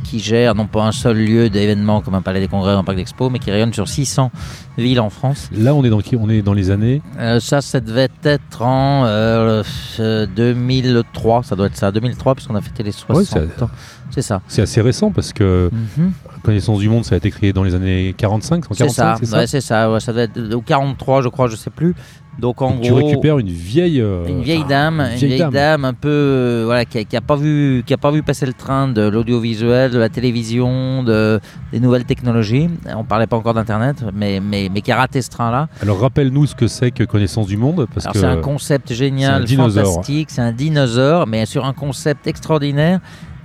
qui 0.04 0.20
gère 0.20 0.54
non 0.54 0.66
pas 0.66 0.82
un 0.84 0.92
seul 0.92 1.16
lieu 1.16 1.48
d'événement 1.48 2.02
comme 2.02 2.14
un 2.14 2.20
palais 2.20 2.40
des 2.40 2.48
congrès 2.48 2.74
ou 2.74 2.78
un 2.78 2.84
parc 2.84 2.98
d'expo, 2.98 3.30
mais 3.30 3.38
qui 3.38 3.50
rayonne 3.50 3.72
sur 3.72 3.88
600 3.88 4.30
villes 4.76 5.00
en 5.00 5.08
France. 5.08 5.48
Là, 5.56 5.74
on 5.74 5.82
est 5.82 5.88
dans 5.88 6.00
qui? 6.02 6.16
On 6.16 6.28
est 6.28 6.42
dans 6.42 6.52
les 6.52 6.70
années? 6.70 7.00
Ça, 7.40 7.62
ça 7.62 7.80
devait 7.80 8.10
être 8.24 8.60
en 8.60 9.04
euh, 9.06 9.62
euh, 10.00 10.26
2003, 10.36 11.44
ça 11.44 11.56
doit 11.56 11.66
être 11.68 11.76
ça, 11.78 11.90
2003, 11.90 12.34
puisqu'on 12.34 12.56
a 12.56 12.60
fêté 12.60 12.82
les 12.82 12.92
60 12.92 13.24
c'est- 13.24 13.62
ans. 13.62 13.70
C'est 14.16 14.22
ça. 14.22 14.40
C'est 14.48 14.62
assez 14.62 14.80
récent 14.80 15.10
parce 15.12 15.32
que 15.32 15.70
Mhm. 15.98 16.12
Connaissance 16.42 16.78
du 16.78 16.88
monde, 16.88 17.04
ça 17.04 17.16
a 17.16 17.18
été 17.18 17.30
créé 17.30 17.52
dans 17.52 17.64
les 17.64 17.74
années 17.74 18.14
45, 18.16 18.64
C'est 18.70 18.88
ça, 18.88 19.16
145, 19.16 19.18
c'est 19.18 19.26
ça, 19.26 19.38
ouais, 19.38 19.60
ça, 19.60 19.92
ouais, 19.92 20.00
ça 20.00 20.12
doit 20.12 20.22
être 20.22 20.54
ou 20.54 20.62
43, 20.62 21.20
je 21.22 21.28
crois, 21.28 21.48
je 21.48 21.56
sais 21.56 21.70
plus. 21.70 21.94
Donc 22.38 22.60
en 22.62 22.72
Donc, 22.72 22.82
Tu 22.82 22.90
gros, 22.90 22.98
récupères 23.06 23.38
une 23.38 23.48
vieille. 23.48 24.00
euh, 24.00 24.26
Une 24.28 24.42
vieille 24.42 24.64
dame, 24.68 25.00
une 25.00 25.16
vieille, 25.16 25.44
dame. 25.50 25.84
un 25.86 25.94
peu 25.94 26.08
euh, 26.10 26.62
voilà 26.66 26.84
qui 26.84 26.98
a, 26.98 27.04
qui 27.04 27.16
a 27.16 27.20
pas 27.22 27.34
vu 27.36 27.82
qui 27.86 27.94
a 27.94 27.96
pas 27.96 28.10
vu 28.10 28.22
passer 28.22 28.44
le 28.46 28.52
train 28.52 28.88
de 28.88 29.00
l'audiovisuel, 29.08 29.90
de 29.90 29.98
la 29.98 30.08
télévision, 30.10 31.02
de 31.02 31.40
des 31.72 31.80
nouvelles 31.80 32.04
technologies. 32.04 32.68
On 32.94 33.04
parlait 33.04 33.26
pas 33.26 33.36
encore 33.38 33.54
d'internet, 33.54 34.04
mais 34.14 34.38
mais 34.40 34.68
mais 34.72 34.82
qui 34.82 34.92
a 34.92 34.96
raté 34.96 35.22
ce 35.22 35.30
train-là. 35.30 35.68
Alors 35.82 35.98
rappelle-nous 35.98 36.46
ce 36.46 36.54
que 36.54 36.66
c'est 36.68 36.90
que 36.90 37.04
Connaissance 37.04 37.46
du 37.46 37.56
monde 37.56 37.86
parce 37.92 38.04
Alors 38.06 38.12
que 38.12 38.20
c'est 38.20 38.26
un 38.26 38.36
concept 38.42 38.92
génial, 38.92 39.48
c'est 39.48 39.58
un 39.58 39.70
fantastique, 39.70 40.28
c'est 40.30 40.42
un 40.42 40.52
dinosaure, 40.52 41.26
mais 41.26 41.44
sur 41.46 41.64
un 41.64 41.72
concept 41.72 42.26
extraordinaire 42.26 43.00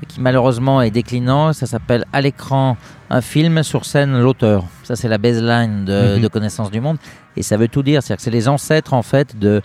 qui 0.08 0.20
malheureusement 0.22 0.82
est 0.82 0.92
déclinant. 0.92 1.54
Ça 1.54 1.66
s'appelle 1.66 2.06
à 2.14 2.22
l'écran 2.22 2.78
un 3.10 3.22
film 3.22 3.64
sur 3.64 3.86
scène 3.86 4.20
l'auteur. 4.20 4.64
Ça 4.84 4.96
c'est 4.96 5.08
la 5.08 5.18
baseline 5.18 5.86
de, 5.86 6.16
Mhm. 6.16 6.22
de 6.22 6.28
connaissance 6.28 6.72
du 6.72 6.80
monde 6.82 6.98
et 7.38 7.44
ça 7.44 7.58
veut 7.58 7.68
tout 7.68 7.84
dire. 7.84 8.02
C'est-à-dire 8.02 8.18
que 8.18 8.24
c'est 8.24 8.32
les 8.32 8.48
ancêtres 8.48 8.94
en 8.94 9.02
fait 9.02 9.38
de 9.40 9.62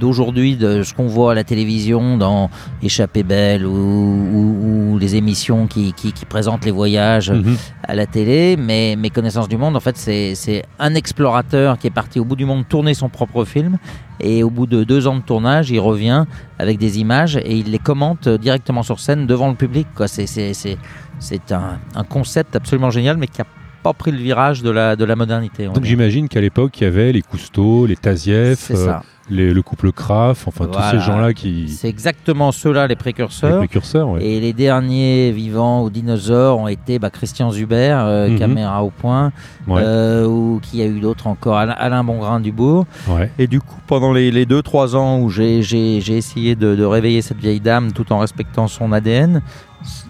d'aujourd'hui 0.00 0.56
de 0.56 0.82
ce 0.82 0.92
qu'on 0.94 1.06
voit 1.06 1.32
à 1.32 1.34
la 1.34 1.44
télévision 1.44 2.16
dans 2.16 2.50
Échappée 2.82 3.22
belle 3.22 3.64
ou, 3.66 3.72
ou- 3.72 4.92
ou 4.94 4.98
les 4.98 5.16
émissions 5.16 5.66
qui, 5.66 5.92
qui, 5.92 6.12
qui 6.12 6.24
présentent 6.24 6.64
les 6.64 6.70
voyages 6.70 7.30
Mhm. 7.30 7.56
à 7.86 7.94
la 7.94 8.06
télé, 8.06 8.56
mais 8.58 8.96
mes 8.96 9.10
connaissances 9.10 9.48
du 9.48 9.56
monde, 9.56 9.76
en 9.76 9.80
fait, 9.80 9.96
c'est 9.96 10.34
c'est 10.34 10.64
un 10.78 10.94
explorateur 10.94 11.78
qui 11.78 11.86
est 11.86 11.90
parti 11.90 12.18
au 12.20 12.24
bout 12.24 12.36
du 12.36 12.44
monde 12.44 12.66
tourner 12.68 12.94
son 12.94 13.08
propre 13.08 13.44
film, 13.44 13.78
et 14.20 14.42
au 14.42 14.50
bout 14.50 14.66
de 14.66 14.84
deux 14.84 15.06
ans 15.06 15.16
de 15.16 15.22
tournage, 15.22 15.70
il 15.70 15.78
revient 15.80 16.24
avec 16.58 16.78
des 16.78 16.98
images 16.98 17.36
et 17.36 17.54
il 17.56 17.70
les 17.70 17.78
commente 17.78 18.28
directement 18.28 18.82
sur 18.82 18.98
scène 19.00 19.26
devant 19.26 19.48
le 19.48 19.54
public. 19.54 19.86
C'est 20.06 20.26
c'est- 20.26 20.54
c'est- 20.54 20.78
c'est 21.20 21.52
un, 21.52 21.78
un 21.94 22.04
concept 22.04 22.56
absolument 22.56 22.90
génial, 22.90 23.16
mais 23.16 23.26
qui 23.28 23.40
a 23.40 23.46
pas 23.88 23.94
pris 23.94 24.10
le 24.12 24.18
virage 24.18 24.62
de 24.62 24.70
la, 24.70 24.96
de 24.96 25.04
la 25.04 25.16
modernité. 25.16 25.66
Donc 25.66 25.84
j'imagine 25.84 26.28
qu'à 26.28 26.40
l'époque, 26.40 26.80
il 26.80 26.84
y 26.84 26.86
avait 26.86 27.12
les 27.12 27.22
Cousteau, 27.22 27.86
les 27.86 27.96
Tazieff, 27.96 28.70
euh, 28.70 28.94
les- 29.30 29.52
le 29.52 29.62
couple 29.62 29.92
Kraft, 29.92 30.44
enfin 30.46 30.66
tous 30.66 30.80
ces 30.90 30.98
gens-là 31.00 31.32
qui. 31.34 31.68
C'est 31.68 31.88
exactement 31.88 32.50
ceux-là 32.52 32.82
les 32.82 32.88
Les 32.88 32.96
précurseurs. 32.96 33.58
précurseurs, 33.58 34.08
ouais. 34.08 34.24
Et 34.24 34.40
les 34.40 34.52
derniers 34.54 35.32
vivants 35.32 35.82
ou 35.84 35.90
dinosaures 35.90 36.58
ont 36.58 36.68
été 36.68 36.98
bah, 36.98 37.10
Christian 37.10 37.50
Zuber, 37.50 37.94
euh, 37.98 38.28
Mhm. 38.30 38.38
caméra 38.38 38.82
au 38.84 38.90
point, 38.90 39.32
Ouais. 39.66 39.82
euh, 39.84 40.26
ou 40.26 40.60
qui 40.62 40.80
a 40.82 40.86
eu 40.86 41.00
d'autres 41.00 41.26
encore, 41.26 41.56
Alain, 41.58 42.04
Bongrain 42.04 42.40
Dubourg. 42.40 42.86
ouais. 43.08 43.30
Et 43.38 43.46
du 43.46 43.60
coup, 43.60 43.76
pendant 43.86 44.12
les, 44.12 44.30
les 44.30 44.46
deux, 44.46 44.62
trois 44.62 44.96
ans 44.96 45.20
où 45.20 45.28
j'ai 45.30 45.58
essayé 45.58 46.54
de, 46.56 46.74
de 46.74 46.84
réveiller 46.84 47.20
cette 47.22 47.38
vieille 47.38 47.60
dame 47.60 47.92
tout 47.92 48.10
en 48.12 48.18
respectant 48.18 48.66
son 48.68 48.92
ADN, 48.92 49.42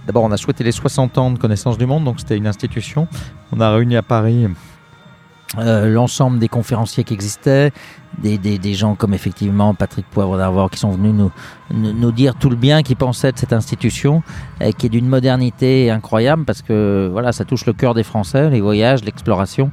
d'abord 0.06 0.24
on 0.24 0.32
a 0.32 0.36
souhaité 0.36 0.64
les 0.64 0.72
60 0.72 1.18
ans 1.18 1.30
de 1.30 1.38
connaissance 1.38 1.78
du 1.78 1.86
monde, 1.86 2.04
donc 2.04 2.20
c'était 2.20 2.36
une 2.36 2.46
institution. 2.46 3.08
On 3.52 3.60
a 3.60 3.70
réuni 3.70 3.96
à 3.96 4.02
Paris 4.02 4.46
euh, 5.56 5.88
l'ensemble 5.88 6.38
des 6.38 6.48
conférenciers 6.48 7.04
qui 7.04 7.14
existaient, 7.14 7.72
des, 8.18 8.36
des, 8.36 8.74
gens 8.74 8.94
comme 8.94 9.14
effectivement 9.14 9.72
Patrick 9.72 10.04
Poivre 10.10 10.36
d'Arvor 10.36 10.70
qui 10.70 10.78
sont 10.78 10.90
venus 10.90 11.14
nous, 11.14 11.30
nous, 11.70 11.94
nous 11.94 12.12
dire 12.12 12.34
tout 12.34 12.50
le 12.50 12.56
bien 12.56 12.82
qu'ils 12.82 12.96
pensaient 12.96 13.32
de 13.32 13.38
cette 13.38 13.54
institution, 13.54 14.22
euh, 14.60 14.72
qui 14.72 14.86
est 14.86 14.88
d'une 14.90 15.08
modernité 15.08 15.90
incroyable 15.90 16.44
parce 16.44 16.60
que 16.60 17.08
voilà, 17.10 17.32
ça 17.32 17.46
touche 17.46 17.64
le 17.64 17.72
cœur 17.72 17.94
des 17.94 18.02
Français, 18.02 18.50
les 18.50 18.60
voyages, 18.60 19.02
l'exploration. 19.04 19.70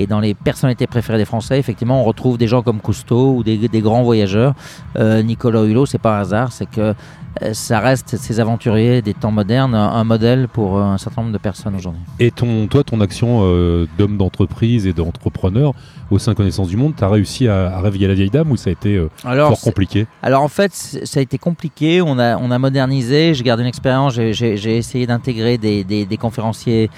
Et 0.00 0.06
dans 0.06 0.20
les 0.20 0.34
personnalités 0.34 0.86
préférées 0.86 1.18
des 1.18 1.24
Français, 1.24 1.58
effectivement, 1.58 2.00
on 2.00 2.04
retrouve 2.04 2.38
des 2.38 2.46
gens 2.46 2.62
comme 2.62 2.80
Cousteau 2.80 3.34
ou 3.34 3.42
des, 3.42 3.56
des 3.68 3.80
grands 3.80 4.04
voyageurs. 4.04 4.54
Euh, 4.96 5.22
Nicolas 5.22 5.64
Hulot, 5.64 5.86
c'est 5.86 5.98
pas 5.98 6.18
un 6.18 6.20
hasard, 6.20 6.52
c'est 6.52 6.70
que 6.70 6.94
euh, 7.42 7.52
ça 7.52 7.80
reste 7.80 8.16
ces 8.16 8.38
aventuriers 8.38 9.02
des 9.02 9.12
temps 9.12 9.32
modernes, 9.32 9.74
un, 9.74 10.04
modèle 10.04 10.46
pour 10.46 10.78
euh, 10.78 10.82
un 10.82 10.98
certain 10.98 11.22
nombre 11.22 11.32
de 11.32 11.38
personnes 11.38 11.74
aujourd'hui. 11.74 12.00
Et 12.20 12.30
ton, 12.30 12.68
toi, 12.68 12.84
ton 12.84 13.00
action 13.00 13.40
euh, 13.42 13.88
d'homme 13.98 14.16
d'entreprise 14.16 14.86
et 14.86 14.92
d'entrepreneur 14.92 15.72
au 16.12 16.18
sein 16.20 16.30
de 16.32 16.36
Connaissance 16.36 16.68
du 16.68 16.76
Monde, 16.76 16.94
tu 16.96 17.02
as 17.02 17.08
réussi 17.08 17.48
à, 17.48 17.76
à 17.76 17.80
réveiller 17.80 18.06
la 18.06 18.14
vieille 18.14 18.30
dame 18.30 18.52
ou 18.52 18.56
ça 18.56 18.70
a 18.70 18.72
été 18.72 18.94
euh, 18.94 19.10
Alors, 19.24 19.50
fort 19.50 19.60
compliqué? 19.60 20.06
Alors 20.22 20.42
en 20.42 20.48
fait, 20.48 20.72
ça 20.72 21.18
a 21.18 21.22
été 21.22 21.38
compliqué. 21.38 22.00
On 22.02 22.20
a, 22.20 22.36
on 22.38 22.52
a 22.52 22.58
modernisé. 22.58 23.34
J'ai 23.34 23.42
gardé 23.42 23.62
une 23.64 23.68
expérience. 23.68 24.14
J'ai- 24.14 24.76
essayé 24.78 25.06
d'intégrer 25.08 25.58
des, 25.58 25.82
des, 25.82 26.06
des 26.06 26.16
conférenciers 26.16 26.88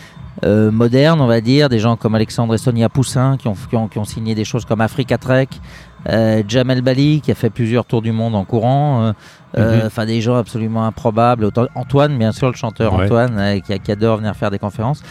euh, 0.45 0.71
modernes, 0.71 1.21
on 1.21 1.27
va 1.27 1.41
dire, 1.41 1.69
des 1.69 1.79
gens 1.79 1.97
comme 1.97 2.15
Alexandre 2.15 2.55
et 2.55 2.59
Sonia 2.59 2.89
Poussin 2.89 3.37
qui 3.37 3.49
ont, 3.49 3.55
qui 3.69 3.77
ont, 3.77 3.89
qui 3.89 3.99
ont 3.99 4.05
signé 4.05 4.35
des 4.35 4.45
choses 4.45 4.65
comme 4.65 4.81
Africa 4.81 5.19
Trek, 5.19 5.49
euh, 6.09 6.43
Jamel 6.49 6.81
Bali 6.81 7.21
qui 7.21 7.31
a 7.31 7.35
fait 7.35 7.51
plusieurs 7.51 7.85
tours 7.85 8.01
du 8.03 8.13
monde 8.13 8.35
en 8.35 8.45
courant. 8.45 9.03
euh, 9.03 9.13
euh, 9.59 9.81
Mhm. 9.81 9.87
Enfin, 9.87 10.07
des 10.07 10.21
gens 10.21 10.37
absolument 10.37 10.87
improbables. 10.87 11.51
Antoine, 11.75 12.17
bien 12.17 12.31
sûr, 12.33 12.49
le 12.49 12.55
chanteur 12.55 12.95
Ouais. 12.95 13.05
Antoine, 13.07 13.37
euh, 13.37 13.59
qui, 13.59 13.77
qui 13.81 13.91
adore 13.93 14.19
venir 14.19 14.35
faire 14.37 14.51
des 14.53 14.61
conférences. 14.61 15.03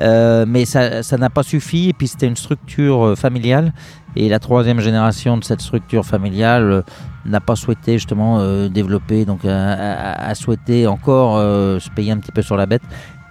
Euh, 0.00 0.44
mais 0.46 0.64
ça 0.66 1.02
ça 1.02 1.18
n'a 1.18 1.30
pas 1.30 1.42
suffi. 1.42 1.88
Et 1.88 1.92
puis, 1.92 2.06
c'était 2.06 2.28
une 2.28 2.36
structure 2.36 3.04
euh, 3.04 3.14
familiale. 3.16 3.72
Et 4.14 4.28
la 4.28 4.38
troisième 4.38 4.78
génération 4.80 5.36
de 5.36 5.42
cette 5.44 5.60
structure 5.60 6.06
familiale 6.06 6.62
euh, 6.70 6.82
n'a 7.26 7.40
pas 7.40 7.56
souhaité 7.56 7.94
justement 7.94 8.38
euh, 8.38 8.68
développer, 8.68 9.24
donc 9.24 9.44
a, 9.44 9.72
a- 9.72 10.28
a 10.30 10.34
souhaité 10.36 10.86
encore 10.86 11.36
euh, 11.36 11.78
se 11.80 11.90
payer 11.90 12.12
un 12.12 12.18
petit 12.18 12.32
peu 12.32 12.40
sur 12.42 12.56
la 12.56 12.66
bête. 12.66 12.82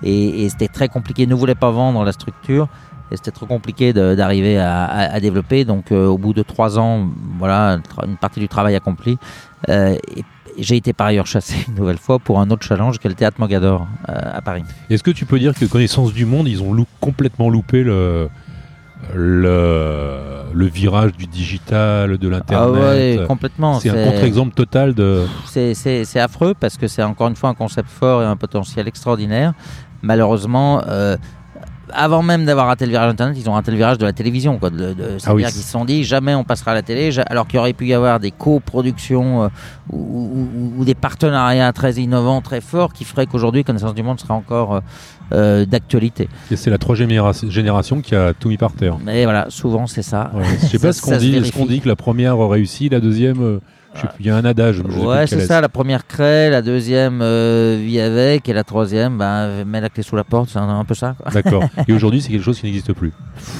Et, 0.04 0.44
et 0.44 0.50
c'était 0.50 0.68
très 0.68 0.88
compliqué. 0.89 1.24
Ils 1.24 1.30
ne 1.30 1.36
voulaient 1.36 1.56
pas 1.56 1.72
vendre 1.72 2.04
la 2.04 2.12
structure. 2.12 2.68
Et 3.10 3.16
c'était 3.16 3.32
trop 3.32 3.46
compliqué 3.46 3.94
d'arriver 3.94 4.60
à, 4.60 4.84
à- 4.84 5.13
à 5.16 5.20
développer. 5.22 5.63
Donc, 5.63 5.92
euh, 5.94 6.08
au 6.08 6.18
bout 6.18 6.34
de 6.34 6.44
trois 6.44 6.77
ans, 6.77 7.08
voilà, 7.39 7.80
une 8.06 8.18
partie 8.18 8.42
du 8.42 8.50
travail 8.50 8.75
accompli. 8.75 9.18
Euh, 9.70 9.96
j'ai 10.58 10.75
été 10.75 10.92
par 10.92 11.08
ailleurs 11.08 11.25
chassé 11.27 11.56
une 11.70 11.75
nouvelle 11.75 11.98
fois 12.00 12.20
pour 12.20 12.39
un 12.42 12.50
autre 12.50 12.66
challenge 12.66 13.00
qui 13.00 13.08
est 13.08 13.10
le 13.10 13.16
théâtre 13.16 13.38
Mogador 13.39 13.88
euh, 14.10 14.13
à 14.34 14.42
Paris. 14.42 14.63
Est-ce 14.89 15.04
que 15.04 15.12
tu 15.12 15.25
peux 15.25 15.39
dire 15.39 15.54
que 15.54 15.63
Connaissance 15.66 16.12
du 16.13 16.25
Monde, 16.25 16.48
ils 16.50 16.62
ont 16.62 16.75
complètement 17.00 17.50
loupé 17.50 17.82
le, 17.84 18.27
le, 19.16 20.18
le 20.54 20.66
virage 20.66 21.13
du 21.13 21.27
digital, 21.27 22.18
de 22.18 22.27
Ah 22.27 22.32
l'internet 22.32 22.82
ouais, 23.20 23.25
complètement. 23.27 23.80
C'est 23.80 23.89
un 23.89 24.12
contre-exemple 24.12 24.54
total 24.54 24.94
de. 24.94 25.25
c'est 25.46 26.20
affreux 26.20 26.54
parce 26.60 26.77
que 26.77 26.88
c'est 26.88 27.04
encore 27.04 27.27
une 27.27 27.36
fois 27.36 27.50
un 27.50 27.54
concept 27.56 27.89
fort 27.89 28.22
et 28.22 28.25
un 28.25 28.36
potentiel 28.36 28.88
extraordinaire. 28.88 29.54
Malheureusement, 30.01 30.82
euh, 30.88 31.18
avant 31.94 32.22
même 32.22 32.44
d'avoir 32.46 32.68
raté 32.68 32.86
le 32.86 32.92
virage 32.92 33.10
Internet, 33.12 33.38
ils 33.39 33.50
ont 33.50 33.54
raté 33.54 33.72
le 33.72 33.77
virage 33.77 33.98
de 33.98 34.06
la 34.06 34.12
télévision. 34.13 34.58
quoi, 34.60 34.70
de- 34.70 34.77
de- 34.77 34.94
C'est-à-dire 34.94 35.22
Ah 35.27 35.34
oui. 35.36 35.44
qu'ils 35.44 35.54
se 35.54 35.72
sont 35.72 35.86
dit 35.86 36.04
jamais 36.04 36.36
on 36.36 36.44
passera 36.44 36.72
à 36.72 36.74
la 36.74 36.82
télé, 36.82 37.10
alors 37.27 37.48
qu'il 37.48 37.58
aurait 37.60 37.72
pu 37.74 37.88
y 37.88 37.94
avoir 37.94 38.20
des 38.20 38.32
coproductions 38.32 39.44
euh, 39.44 39.48
ou, 39.92 39.98
ou- 39.98 40.74
ou 40.80 40.86
des 40.86 40.96
partenariats 40.96 41.72
très 41.72 41.94
innovants, 41.94 42.42
très 42.42 42.60
forts, 42.62 42.92
qui 42.94 43.06
feraient 43.06 43.25
qu'aujourd'hui 43.25 43.63
Connaissance 43.63 43.96
du 43.96 44.04
Monde 44.04 44.20
serait 44.20 44.34
encore 44.34 44.82
euh, 45.34 45.66
d'actualité. 45.66 46.30
Et 46.51 46.56
c'est 46.58 46.70
la 46.70 46.77
troisième 46.77 47.10
généra- 47.10 47.50
génération 47.50 48.01
qui 48.01 48.16
a 48.16 48.34
tout 48.34 48.50
mis 48.50 48.58
par 48.58 48.74
terre. 48.74 48.98
Mais 49.04 49.24
voilà, 49.24 49.46
souvent 49.50 49.88
c'est 49.88 50.01
ça. 50.04 50.32
Ouais, 50.34 50.44
je 50.62 50.68
sais 50.68 50.80
pas 50.88 50.92
ce 50.94 51.01
qu'on 51.01 51.12
dit. 51.18 51.27
Est-ce 51.30 51.36
vérifie. 51.39 51.51
qu'on 51.51 51.66
dit 51.66 51.80
que 51.82 51.88
la 51.88 51.96
première 51.96 52.38
réussit, 52.38 52.92
la 52.92 53.00
deuxième, 53.00 53.60
il 54.20 54.25
y 54.25 54.30
a 54.30 54.36
un 54.36 54.46
adage. 54.46 54.77
je 54.77 55.00
Ouais, 55.00 55.27
c'est 55.27 55.42
ça. 55.42 55.62
La 55.62 55.70
première 55.70 56.08
crée, 56.08 56.50
la 56.50 56.62
deuxième 56.62 57.22
euh, 57.22 57.80
vit 57.82 58.00
avec, 58.00 58.48
et 58.50 58.54
la 58.54 58.63
troisième, 58.63 59.18
ben, 59.18 59.66
met 59.66 59.82
la 59.82 59.89
clé 59.89 60.04
sous 60.04 60.16
la 60.16 60.24
porte. 60.24 60.50
C'est 60.50 60.60
un, 60.60 60.70
un 60.70 60.86
peu 60.86 60.96
ça. 60.96 61.16
D'accord. 61.34 61.63
Et 61.88 61.94
aujourd'hui, 61.94 62.22
c'est 62.22 62.30
quelque 62.30 62.44
chose 62.44 62.60
qui 62.60 62.66
n'existe 62.66 62.94
plus. 62.94 63.12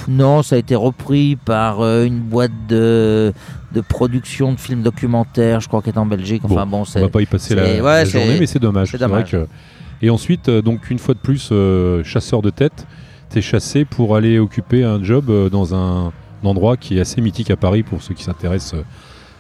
Non, 0.08 0.44
ça 0.44 0.56
a 0.56 0.60
été 0.60 0.76
repris 0.76 1.36
par 1.36 1.82
euh, 1.82 2.06
une 2.06 2.20
boîte 2.20 2.52
de, 2.68 3.34
de 3.74 3.82
production 3.82 4.54
de 4.54 4.60
films 4.60 4.82
documentaires, 4.82 5.60
je 5.60 5.68
crois 5.68 5.82
qu'elle 5.82 5.96
est 5.96 6.00
en 6.00 6.06
Belgique. 6.06 6.42
Enfin 6.46 6.66
bon, 6.66 6.84
On 6.96 7.02
va 7.02 7.10
pas 7.10 7.22
y 7.22 7.26
passer 7.26 7.56
la, 7.56 8.06
journée, 8.06 8.38
mais 8.40 8.46
c'est 8.48 8.60
dommage. 8.60 8.90
c'est 8.92 8.98
C'est 8.98 9.06
vrai 9.06 9.24
dommage. 9.24 9.32
que. 9.32 9.48
Et 10.02 10.10
ensuite, 10.10 10.50
euh, 10.50 10.62
donc 10.62 10.90
une 10.92 11.00
fois 11.00 11.16
de 11.16 11.20
plus, 11.20 11.50
euh, 11.52 12.04
chasseur 12.04 12.42
de 12.42 12.52
tête, 12.52 12.86
t'es 13.30 13.42
chassé 13.42 13.84
pour 13.84 14.16
aller 14.16 14.40
occuper 14.40 14.84
un 14.84 15.04
job 15.04 15.50
dans 15.50 15.74
un, 15.74 16.12
un 16.44 16.48
endroit 16.48 16.78
qui 16.78 16.98
est 16.98 17.02
assez 17.02 17.22
mythique 17.22 17.52
à 17.52 17.56
Paris 17.56 17.84
pour 17.84 18.02
ceux 18.02 18.14
qui 18.14 18.24
s'intéressent 18.24 18.76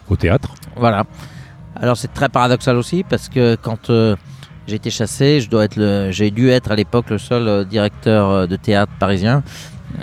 au 0.10 0.16
théâtre. 0.16 0.54
Voilà. 0.76 1.06
Alors 1.76 1.98
c'est 1.98 2.14
très 2.14 2.30
paradoxal 2.30 2.76
aussi 2.78 3.04
parce 3.08 3.30
que 3.30 3.56
quand 3.62 3.90
euh, 3.90 4.16
j'ai 4.68 4.76
été 4.76 4.90
chassé, 4.90 5.40
je 5.42 5.50
dois 5.50 5.66
être 5.66 5.76
le, 5.78 6.12
j'ai 6.12 6.32
dû 6.32 6.50
être 6.50 6.72
à 6.72 6.76
l'époque 6.76 7.10
le 7.10 7.18
seul 7.18 7.48
euh, 7.48 7.64
directeur 7.64 8.30
euh, 8.30 8.48
de 8.48 8.56
théâtre 8.56 8.92
parisien 9.00 9.44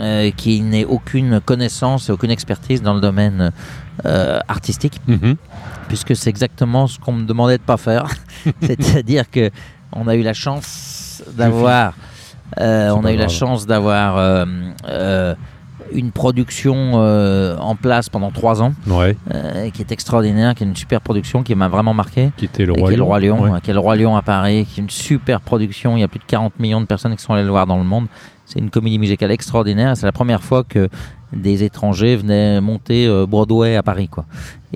euh, 0.01 0.31
qui 0.37 0.61
n'ait 0.63 0.85
aucune 0.85 1.41
connaissance 1.41 2.09
et 2.09 2.13
aucune 2.13 2.31
expertise 2.31 2.81
dans 2.83 2.95
le 2.95 3.01
domaine 3.01 3.51
artistique, 4.49 5.01
Mhm. 5.07 5.37
puisque 5.89 6.17
c'est 6.17 6.29
exactement 6.29 6.89
ce 6.89 6.99
qu'on 6.99 7.13
me 7.13 7.25
demandait 7.25 7.59
de 7.59 7.63
pas 7.63 7.77
faire. 7.77 8.07
C'est-à-dire 8.61 9.31
que 9.31 9.51
on 9.93 10.09
a 10.09 10.17
eu 10.17 10.23
la 10.23 10.33
chance 10.33 11.23
d'avoir, 11.37 11.95
on 12.59 13.05
a 13.05 13.13
eu 13.13 13.17
la 13.17 13.29
chance 13.29 13.67
d'avoir 13.67 14.47
une 15.95 16.11
production 16.11 16.93
euh, 16.95 17.57
en 17.59 17.77
place 17.77 18.09
pendant 18.09 18.31
trois 18.31 18.61
ans, 18.63 18.73
Ouais, 18.87 19.17
euh, 19.33 19.71
qui 19.71 19.81
est 19.83 19.93
extraordinaire, 19.93 20.55
qui 20.55 20.65
est 20.65 20.67
une 20.67 20.77
super 20.77 21.01
production, 21.01 21.43
qui 21.43 21.55
m'a 21.55 21.69
vraiment 21.69 21.95
marqué. 21.95 22.31
qui 22.37 22.45
était 22.47 22.67
le 22.67 22.73
roi 22.73 22.89
est 22.93 22.97
le 22.97 22.99
Lion. 22.99 23.07
Roi 23.07 23.21
Lion, 23.21 23.41
Ouais. 23.43 23.61
qui 23.63 23.71
est 23.71 23.75
le 23.75 23.81
Roi 23.81 23.97
Lion 23.97 24.17
à 24.17 24.23
Paris, 24.23 24.67
qui 24.69 24.81
est 24.81 24.83
une 24.83 24.91
super 24.91 25.41
production. 25.41 25.97
Il 25.97 26.01
y 26.01 26.03
a 26.05 26.09
plus 26.09 26.19
de 26.21 26.25
40 26.25 26.59
millions 26.59 26.81
de 26.81 26.87
personnes 26.87 27.15
qui 27.17 27.23
sont 27.23 27.33
allées 27.33 27.45
le 27.45 27.51
voir 27.51 27.67
dans 27.67 27.79
le 27.79 27.85
monde. 27.85 28.07
C'est 28.47 28.59
une 28.59 28.71
comédie 28.71 28.99
musicale 28.99 29.31
extraordinaire. 29.31 29.97
C'est 29.97 30.05
la 30.07 30.13
première 30.13 30.43
fois 30.43 30.65
que 30.65 30.89
des 31.33 31.65
étrangers 31.65 32.17
venaient 32.17 32.61
monter 32.61 33.07
euh, 33.07 33.27
Broadway 33.27 33.75
à 33.77 33.83
Paris, 33.83 34.09
quoi. 34.09 34.25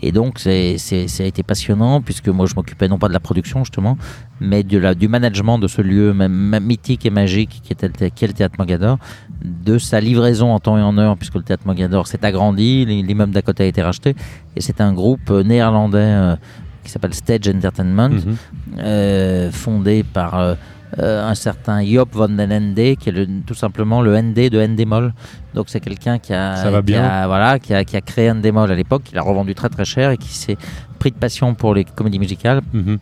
Et 0.02 0.12
donc, 0.12 0.38
c'est, 0.38 0.76
c'est, 0.78 1.09
ça 1.09 1.23
a 1.23 1.26
été 1.26 1.43
passionnant 1.43 2.00
puisque 2.00 2.28
moi, 2.28 2.47
je 2.47 2.55
m'occupais 2.55 2.88
non 2.88 2.99
pas 2.99 3.09
de 3.09 3.12
la 3.12 3.21
production 3.21 3.64
justement, 3.64 3.97
mais 4.40 4.62
de 4.62 4.78
la, 4.78 4.95
du 4.95 5.09
management 5.09 5.59
de 5.59 5.67
ce 5.69 5.83
lieu 5.83 6.12
même, 6.14 6.59
mythique 6.62 7.05
et 7.07 7.11
magique 7.11 7.61
qui, 7.62 7.73
était, 7.73 7.87
est 7.87 8.26
le 8.26 8.33
théâtre 8.33 8.55
Mogador, 8.59 8.99
de 9.43 9.78
sa 9.78 10.00
livraison 10.00 10.52
en 10.52 10.61
temps 10.61 10.78
et 10.78 10.83
en 10.83 10.97
heure 10.99 11.17
puisque 11.17 11.35
le 11.37 11.43
théâtre 11.43 11.62
Mogador 11.67 12.07
s'est 12.07 12.25
agrandi, 12.25 12.85
l'immeuble 12.87 13.33
d'à 13.33 13.43
côté 13.43 13.64
a 13.64 13.67
été 13.67 13.83
racheté 13.83 14.14
et 14.57 14.61
c'est 14.61 14.81
un 14.81 14.93
groupe 14.93 15.31
euh, 15.31 15.43
néerlandais 15.43 15.99
euh, 15.99 16.37
qui 16.85 16.90
s'appelle 16.90 17.14
Stage 17.14 17.49
Entertainment 17.49 18.09
Mhm. 18.09 18.37
euh, 18.78 19.50
fondé 19.52 20.02
par 20.02 20.38
euh, 20.38 20.55
un 20.97 21.35
certain 21.35 21.85
Job 21.85 22.09
van 22.12 22.28
den 22.30 22.50
Ende, 22.52 22.97
qui 22.97 23.09
est 23.11 23.12
le- 23.12 23.26
tout 23.47 23.54
simplement 23.54 24.00
le 24.00 24.16
ND 24.16 24.49
de 24.49 24.59
Endemol. 24.61 25.12
Donc 25.54 25.66
c'est 25.68 25.80
quelqu'un 25.80 26.18
qui 26.18 26.33
a, 26.33 26.57
Ça 26.57 26.71
va 26.71 26.78
qui 26.78 26.85
bien. 26.92 27.04
a- 27.04 27.26
voilà, 27.26 27.59
qui 27.59 27.75
a, 27.75 27.85
qui 27.85 27.97
a 27.97 28.00
créé 28.00 28.30
Endemol 28.30 28.71
à 28.71 28.75
l'époque, 28.75 29.02
qui 29.04 29.14
l'a 29.14 29.23
revendu 29.23 29.54
très 29.54 29.68
très 29.68 29.85
cher 29.85 30.11
et 30.12 30.16
qui 30.16 30.28
s'est 30.35 30.57
pris 30.99 31.11
de 31.11 31.16
passion 31.16 31.54
pour 31.54 31.75
les 31.75 31.85
comédies 31.85 32.18
musicales 32.18 32.62
Mhm. 32.73 32.99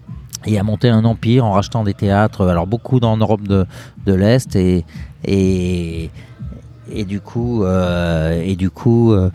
et 0.46 0.58
a 0.58 0.62
monté 0.62 0.88
un 0.88 1.04
empire 1.04 1.44
en 1.44 1.52
rachetant 1.52 1.84
des 1.84 1.94
théâtres, 1.94 2.46
alors 2.48 2.66
beaucoup 2.66 2.98
dans 3.00 3.16
l'Europe 3.16 3.46
de, 3.46 3.66
de 4.04 4.14
l'Est 4.14 4.56
et, 4.56 4.84
et, 5.24 6.10
et 6.92 7.04
du 7.04 7.20
coup, 7.20 7.64
euh, 7.64 8.42
et 8.44 8.56
du 8.56 8.70
coup, 8.70 9.12
euh, 9.12 9.30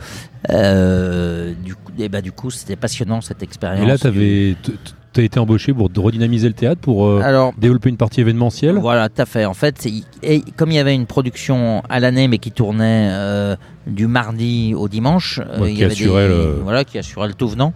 euh, 0.50 1.54
du 1.64 1.76
et 2.00 2.10
bah, 2.10 2.22
du 2.22 2.32
coup, 2.32 2.50
c'était 2.50 2.76
passionnant 2.78 3.22
cette 3.22 3.44
expérience. 3.44 3.84
Et 3.84 3.88
là, 3.88 3.98
t'avais, 3.98 4.56
t- 4.64 4.72
t- 5.14 5.22
t'as 5.22 5.24
été 5.24 5.40
embauché 5.40 5.74
pour 5.74 5.90
redynamiser 5.96 6.48
le 6.48 6.54
théâtre, 6.54 6.82
pour 6.82 7.06
euh, 7.06 7.22
Alors, 7.24 7.54
développer 7.58 7.90
une 7.90 7.98
partie 7.98 8.22
événementielle? 8.22 8.78
Voilà, 8.78 9.10
tout 9.10 9.22
à 9.22 9.26
fait. 9.26 9.46
En 9.46 9.54
fait, 9.54 9.88
et 10.24 10.42
comme 10.58 10.72
il 10.72 10.76
y 10.76 10.80
avait 10.80 10.96
une 10.96 11.06
production 11.06 11.82
à 11.90 12.00
l'année, 12.00 12.28
mais 12.28 12.38
qui 12.38 12.52
tournait 12.52 13.10
euh, 13.12 13.56
du 13.88 14.08
mardi 14.08 14.74
au 14.76 14.88
dimanche, 14.88 15.40
euh, 15.40 15.60
Ouais, 15.62 15.72
il 15.72 15.76
qui 15.76 15.82
y 15.82 15.84
avait 15.84 15.94
assurait 15.94 16.28
des, 16.28 16.34
le- 16.34 16.60
voilà, 16.64 16.84
qui 16.84 16.98
assurait 16.98 17.28
le 17.28 17.34
tout 17.34 17.48
venant. 17.48 17.74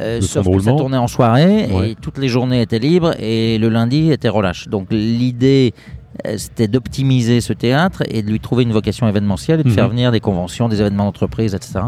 Euh, 0.00 0.20
sauf 0.22 0.46
que 0.50 0.58
ça 0.60 0.72
tournait 0.72 0.96
en 0.96 1.06
soirée 1.06 1.66
Ouais. 1.70 1.90
et 1.90 1.94
toutes 2.00 2.16
les 2.16 2.28
journées 2.28 2.62
étaient 2.62 2.78
libres 2.78 3.12
et 3.20 3.58
le 3.58 3.68
lundi 3.68 4.10
était 4.10 4.30
relâche. 4.30 4.68
Donc 4.68 4.86
l'idée 4.90 5.74
c'était 6.36 6.68
d'optimiser 6.68 7.40
ce 7.40 7.52
théâtre 7.54 8.02
et 8.08 8.22
de 8.22 8.30
lui 8.30 8.38
trouver 8.38 8.62
une 8.64 8.72
vocation 8.72 9.08
événementielle 9.08 9.60
et 9.60 9.64
de 9.64 9.68
Mhm. 9.70 9.74
faire 9.74 9.88
venir 9.88 10.12
des 10.12 10.20
conventions, 10.20 10.68
des 10.68 10.80
événements 10.80 11.04
d'entreprise, 11.04 11.54
etc. 11.54 11.80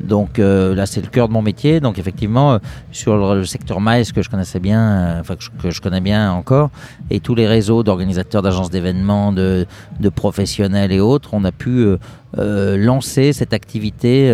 Donc 0.00 0.38
euh, 0.38 0.74
là, 0.74 0.86
c'est 0.86 1.00
le 1.00 1.06
cœur 1.08 1.28
de 1.28 1.32
mon 1.32 1.42
métier. 1.42 1.80
Donc 1.80 1.98
effectivement, 1.98 2.52
euh, 2.54 2.58
sur 2.92 3.16
le, 3.16 3.40
le 3.40 3.44
secteur 3.44 3.80
MICE 3.80 4.12
que 4.12 4.22
je 4.22 4.28
connaissais 4.28 4.60
bien, 4.60 4.80
euh, 4.80 5.20
enfin 5.20 5.36
que 5.36 5.42
je, 5.44 5.50
que 5.62 5.70
je 5.70 5.80
connais 5.80 6.00
bien 6.00 6.32
encore, 6.32 6.70
et 7.10 7.20
tous 7.20 7.34
les 7.34 7.46
réseaux 7.46 7.82
d'organisateurs 7.82 8.42
d'agences 8.42 8.70
d'événements, 8.70 9.32
de, 9.32 9.66
de 10.00 10.08
professionnels 10.08 10.92
et 10.92 11.00
autres, 11.00 11.30
on 11.32 11.44
a 11.44 11.52
pu 11.52 11.86
lancer 12.36 13.32
cette 13.32 13.52
activité 13.52 14.32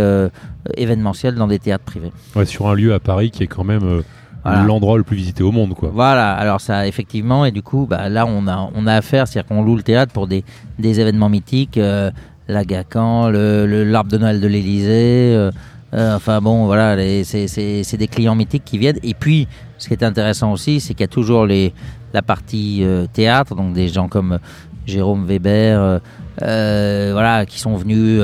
événementielle 0.76 1.34
dans 1.34 1.46
des 1.46 1.58
théâtres 1.58 1.84
privés. 1.84 2.12
Ouais, 2.34 2.46
sur 2.46 2.68
un 2.68 2.74
lieu 2.74 2.94
à 2.94 3.00
Paris 3.00 3.30
qui 3.30 3.42
est 3.42 3.46
quand 3.46 3.64
même 3.64 4.02
Voilà. 4.44 4.62
l'endroit 4.64 4.96
le 4.96 5.04
plus 5.04 5.16
visité 5.16 5.42
au 5.42 5.52
monde, 5.52 5.74
quoi. 5.74 5.90
Voilà, 5.92 6.32
alors 6.32 6.60
ça 6.60 6.86
effectivement, 6.86 7.44
et 7.44 7.50
du 7.50 7.62
coup, 7.62 7.86
bah, 7.88 8.08
là 8.08 8.24
on 8.26 8.46
a, 8.48 8.70
on 8.74 8.86
a 8.86 8.94
affaire, 8.94 9.28
c'est-à-dire 9.28 9.48
qu'on 9.48 9.62
loue 9.62 9.76
le 9.76 9.82
théâtre 9.82 10.12
pour 10.12 10.26
des, 10.26 10.44
des 10.78 10.98
événements 11.00 11.28
mythiques, 11.28 11.76
euh, 11.78 12.10
la 12.50 12.64
Gacan, 12.64 13.28
le, 13.30 13.66
le- 13.66 13.84
l'arbre 13.84 14.10
de 14.10 14.18
Noël 14.18 14.40
de 14.40 14.46
l'Élysée, 14.46 15.34
euh, 15.34 15.50
euh, 15.94 16.16
enfin 16.16 16.40
bon, 16.40 16.66
voilà, 16.66 16.96
c'est, 17.24 17.96
des 17.96 18.08
clients 18.08 18.34
mythiques 18.34 18.64
qui 18.64 18.78
viennent. 18.78 18.98
Et 19.02 19.14
puis, 19.14 19.48
ce 19.78 19.88
qui 19.88 19.94
est 19.94 20.02
intéressant 20.04 20.52
aussi, 20.52 20.80
c'est 20.80 20.94
qu'il 20.94 21.02
y 21.02 21.04
a 21.04 21.08
toujours 21.08 21.46
les, 21.46 21.72
la 22.14 22.22
partie 22.22 22.80
euh, 22.82 23.06
théâtre, 23.12 23.54
donc 23.54 23.72
des 23.72 23.88
gens 23.88 24.08
comme 24.08 24.38
Jérôme 24.86 25.24
Weber, 25.26 26.00
euh, 26.42 27.10
voilà, 27.12 27.44
qui 27.46 27.58
sont 27.60 27.76
venus, 27.76 28.20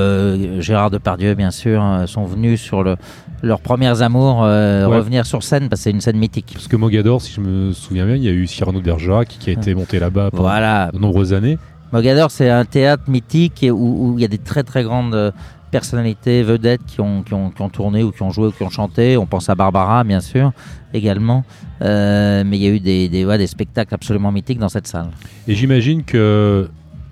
Gérard 0.61 0.91
Depardieu 0.91 1.35
bien 1.35 1.51
sûr, 1.51 1.83
euh, 1.85 2.07
sont 2.07 2.25
venus 2.25 2.61
sur 2.63 2.83
le, 2.83 2.97
leurs 3.43 3.61
premières 3.61 4.01
amours 4.03 4.41
Ouais. 4.41 4.85
revenir 4.85 5.27
sur 5.27 5.43
scène 5.43 5.69
parce 5.69 5.81
que 5.81 5.85
c'est 5.85 5.91
une 5.91 6.01
scène 6.01 6.17
mythique. 6.19 6.51
Parce 6.55 6.69
que 6.69 6.77
Mogador, 6.77 7.21
si 7.21 7.33
je 7.33 7.41
me 7.41 7.73
souviens 7.73 8.07
bien, 8.07 8.17
il 8.17 8.23
y 8.23 8.29
a 8.29 8.33
eu 8.33 8.47
Cyrano 8.47 8.81
Bergerac 8.81 9.29
qui 9.29 9.51
a 9.51 9.53
été 9.53 9.75
monté 9.75 9.99
là-bas 9.99 10.31
pendant 10.31 10.45
Voilà, 10.45 10.91
de 10.93 10.99
nombreuses 10.99 11.33
années. 11.35 11.59
Mogador, 11.97 12.31
c'est 12.31 12.51
un 12.51 12.67
théâtre 12.67 13.05
mythique 13.09 13.65
où, 13.71 13.75
où 14.13 14.19
il 14.19 14.23
y 14.23 14.25
a 14.25 14.29
des 14.29 14.37
très 14.39 14.63
très 14.63 14.83
grandes 14.83 15.15
euh, 15.15 15.31
personnalités, 15.71 16.43
vedettes 16.43 16.85
qui 16.87 17.01
ont, 17.01 17.23
qui, 17.23 17.33
ont, 17.33 17.49
qui 17.51 17.63
ont 17.63 17.71
tourné 17.71 18.03
ou 18.03 18.13
qui 18.13 18.23
ont 18.23 18.31
joué 18.31 18.49
ou 18.49 18.51
qui 18.53 18.63
ont 18.63 18.69
chanté. 18.71 19.17
On 19.17 19.25
pense 19.25 19.49
à 19.49 19.55
Barbara, 19.55 20.05
bien 20.05 20.21
sûr, 20.21 20.53
également. 20.93 21.45
Euh, 21.81 22.45
mais 22.47 22.59
il 22.59 22.63
y 22.63 22.67
a 22.67 22.71
eu 22.71 22.81
des, 22.81 23.09
des, 23.09 23.25
ouais, 23.25 23.39
des 23.39 23.47
spectacles 23.47 23.95
absolument 23.95 24.31
mythiques 24.31 24.59
dans 24.59 24.69
cette 24.69 24.87
salle. 24.87 25.09
Et 25.49 25.55
j'imagine 25.55 26.05
que 26.05 26.69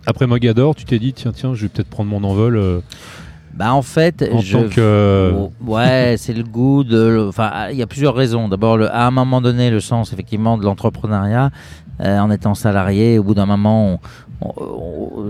après 0.07 0.27
Mogador, 0.27 0.75
tu 0.75 0.85
t'es 0.85 0.99
dit 0.99 1.15
tiens 1.15 1.33
tiens, 1.33 1.55
je 1.55 1.63
vais 1.63 1.69
peut-être 1.69 1.89
prendre 1.89 2.11
mon 2.11 2.23
envol 2.23 2.57
euh, 2.59 2.81
Bah, 3.55 3.73
en 3.73 3.81
fait, 3.83 4.23
en 4.31 4.41
je... 4.41 4.59
tant 4.59 4.69
que 4.69 5.33
Oh, 5.35 5.53
Ouais, 5.67 6.15
c'est 6.19 6.35
le 6.35 6.45
goût 6.45 6.85
de. 6.85 7.27
Enfin, 7.29 7.69
il 7.71 7.79
y 7.79 7.83
a 7.83 7.87
plusieurs 7.87 8.15
raisons. 8.15 8.49
D'abord, 8.49 8.77
le- 8.77 8.91
à 8.95 9.07
un 9.07 9.11
moment 9.11 9.41
donné, 9.41 9.71
le 9.71 9.81
sens 9.81 10.13
effectivement 10.13 10.59
de 10.59 10.65
l'entrepreneuriat, 10.65 11.51
euh, 12.01 12.19
en 12.19 12.31
étant 12.31 12.55
salarié, 12.55 13.19
au 13.19 13.23
bout 13.25 13.35
d'un 13.35 13.47
moment, 13.47 13.93
on- 13.95 13.99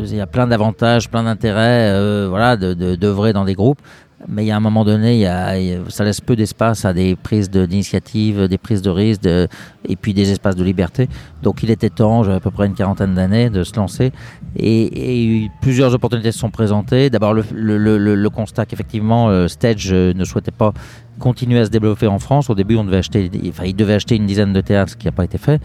il 0.01 0.15
y 0.17 0.21
a 0.21 0.27
plein 0.27 0.47
d'avantages, 0.47 1.09
plein 1.11 1.23
d'intérêts, 1.23 1.91
euh, 1.93 2.27
voilà, 2.29 2.57
de 2.57 2.75
de- 2.75 2.95
d'œuvrer 2.97 3.33
dans 3.33 3.45
des 3.45 3.55
groupes. 3.55 3.81
Mais 4.27 4.43
il 4.45 4.47
y 4.47 4.53
a 4.53 4.57
un 4.57 4.61
moment 4.61 4.87
donné, 4.87 5.15
il 5.17 5.21
y 5.21 5.27
a, 5.27 5.53
ça 5.89 6.03
laisse 6.03 6.23
peu 6.23 6.35
d'espace 6.35 6.87
à 6.87 6.95
des 6.95 7.15
prises 7.15 7.51
de- 7.51 7.67
d'initiative, 7.67 8.49
des 8.49 8.57
prises 8.57 8.81
de 8.81 8.89
risque, 8.89 9.21
de- 9.23 9.49
et 9.87 9.97
puis 9.97 10.15
des 10.15 10.31
espaces 10.31 10.57
de 10.57 10.65
liberté. 10.65 11.09
Donc 11.43 11.63
il 11.63 11.71
était 11.71 11.91
temps, 11.91 12.23
j'avais 12.23 12.37
à 12.37 12.41
peu 12.41 12.51
près 12.51 12.67
une 12.67 12.73
quarantaine 12.75 13.13
d'années, 13.15 13.51
de 13.51 13.63
se 13.65 13.77
lancer. 13.77 14.13
Et, 14.57 15.51
plusieurs 15.61 15.93
opportunités 15.95 16.33
se 16.33 16.39
sont 16.39 16.49
présentées. 16.51 17.11
D'abord 17.11 17.35
le- 17.35 17.45
le- 17.53 17.99
le 18.15 18.31
constat 18.31 18.65
qu'effectivement 18.65 19.29
euh, 19.29 19.47
Stage 19.49 19.91
euh, 19.93 20.15
ne 20.15 20.25
souhaitait 20.25 20.53
pas 20.53 20.73
continuer 21.19 21.59
à 21.61 21.67
se 21.67 21.71
développer 21.71 22.07
en 22.07 22.19
France. 22.19 22.49
Au 22.49 22.55
début, 22.55 22.77
on 22.77 22.85
devait 22.85 22.99
acheter, 22.99 23.31
enfin, 23.51 23.65
il 23.67 23.77
devait 23.77 23.95
acheter 23.95 24.17
une 24.17 24.27
dizaine 24.27 24.53
de 24.55 24.61
théâtres, 24.63 24.93
ce 24.93 24.97
qui 24.97 25.07
n'a 25.07 25.13
pas 25.13 25.25
été 25.25 25.37
fait. 25.39 25.61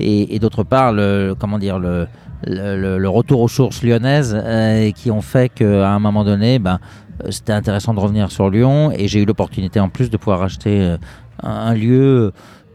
Et, 0.00 0.34
et 0.34 0.38
d'autre 0.40 0.64
part, 0.64 0.92
le, 0.92 1.34
comment 1.38 1.58
dire, 1.58 1.78
le, 1.78 2.06
le, 2.46 3.06
retour 3.08 3.40
aux 3.40 3.48
sources 3.48 3.82
lyonnaises 3.82 4.36
euh, 4.36 4.90
qui 4.92 5.10
ont 5.10 5.20
fait 5.20 5.48
qu'à 5.48 5.90
un 5.90 5.98
moment 5.98 6.24
donné, 6.24 6.58
ben, 6.58 6.80
euh, 7.24 7.30
c'était 7.30 7.52
intéressant 7.52 7.94
de 7.94 8.00
revenir 8.00 8.30
sur 8.30 8.50
Lyon. 8.50 8.92
Et 8.92 9.08
j'ai 9.08 9.20
eu 9.20 9.24
l'opportunité 9.24 9.80
en 9.80 9.88
plus 9.88 10.10
de 10.10 10.16
pouvoir 10.16 10.42
acheter 10.42 10.80
euh, 10.80 10.96
un, 11.42 11.74
lieu. 11.74 12.32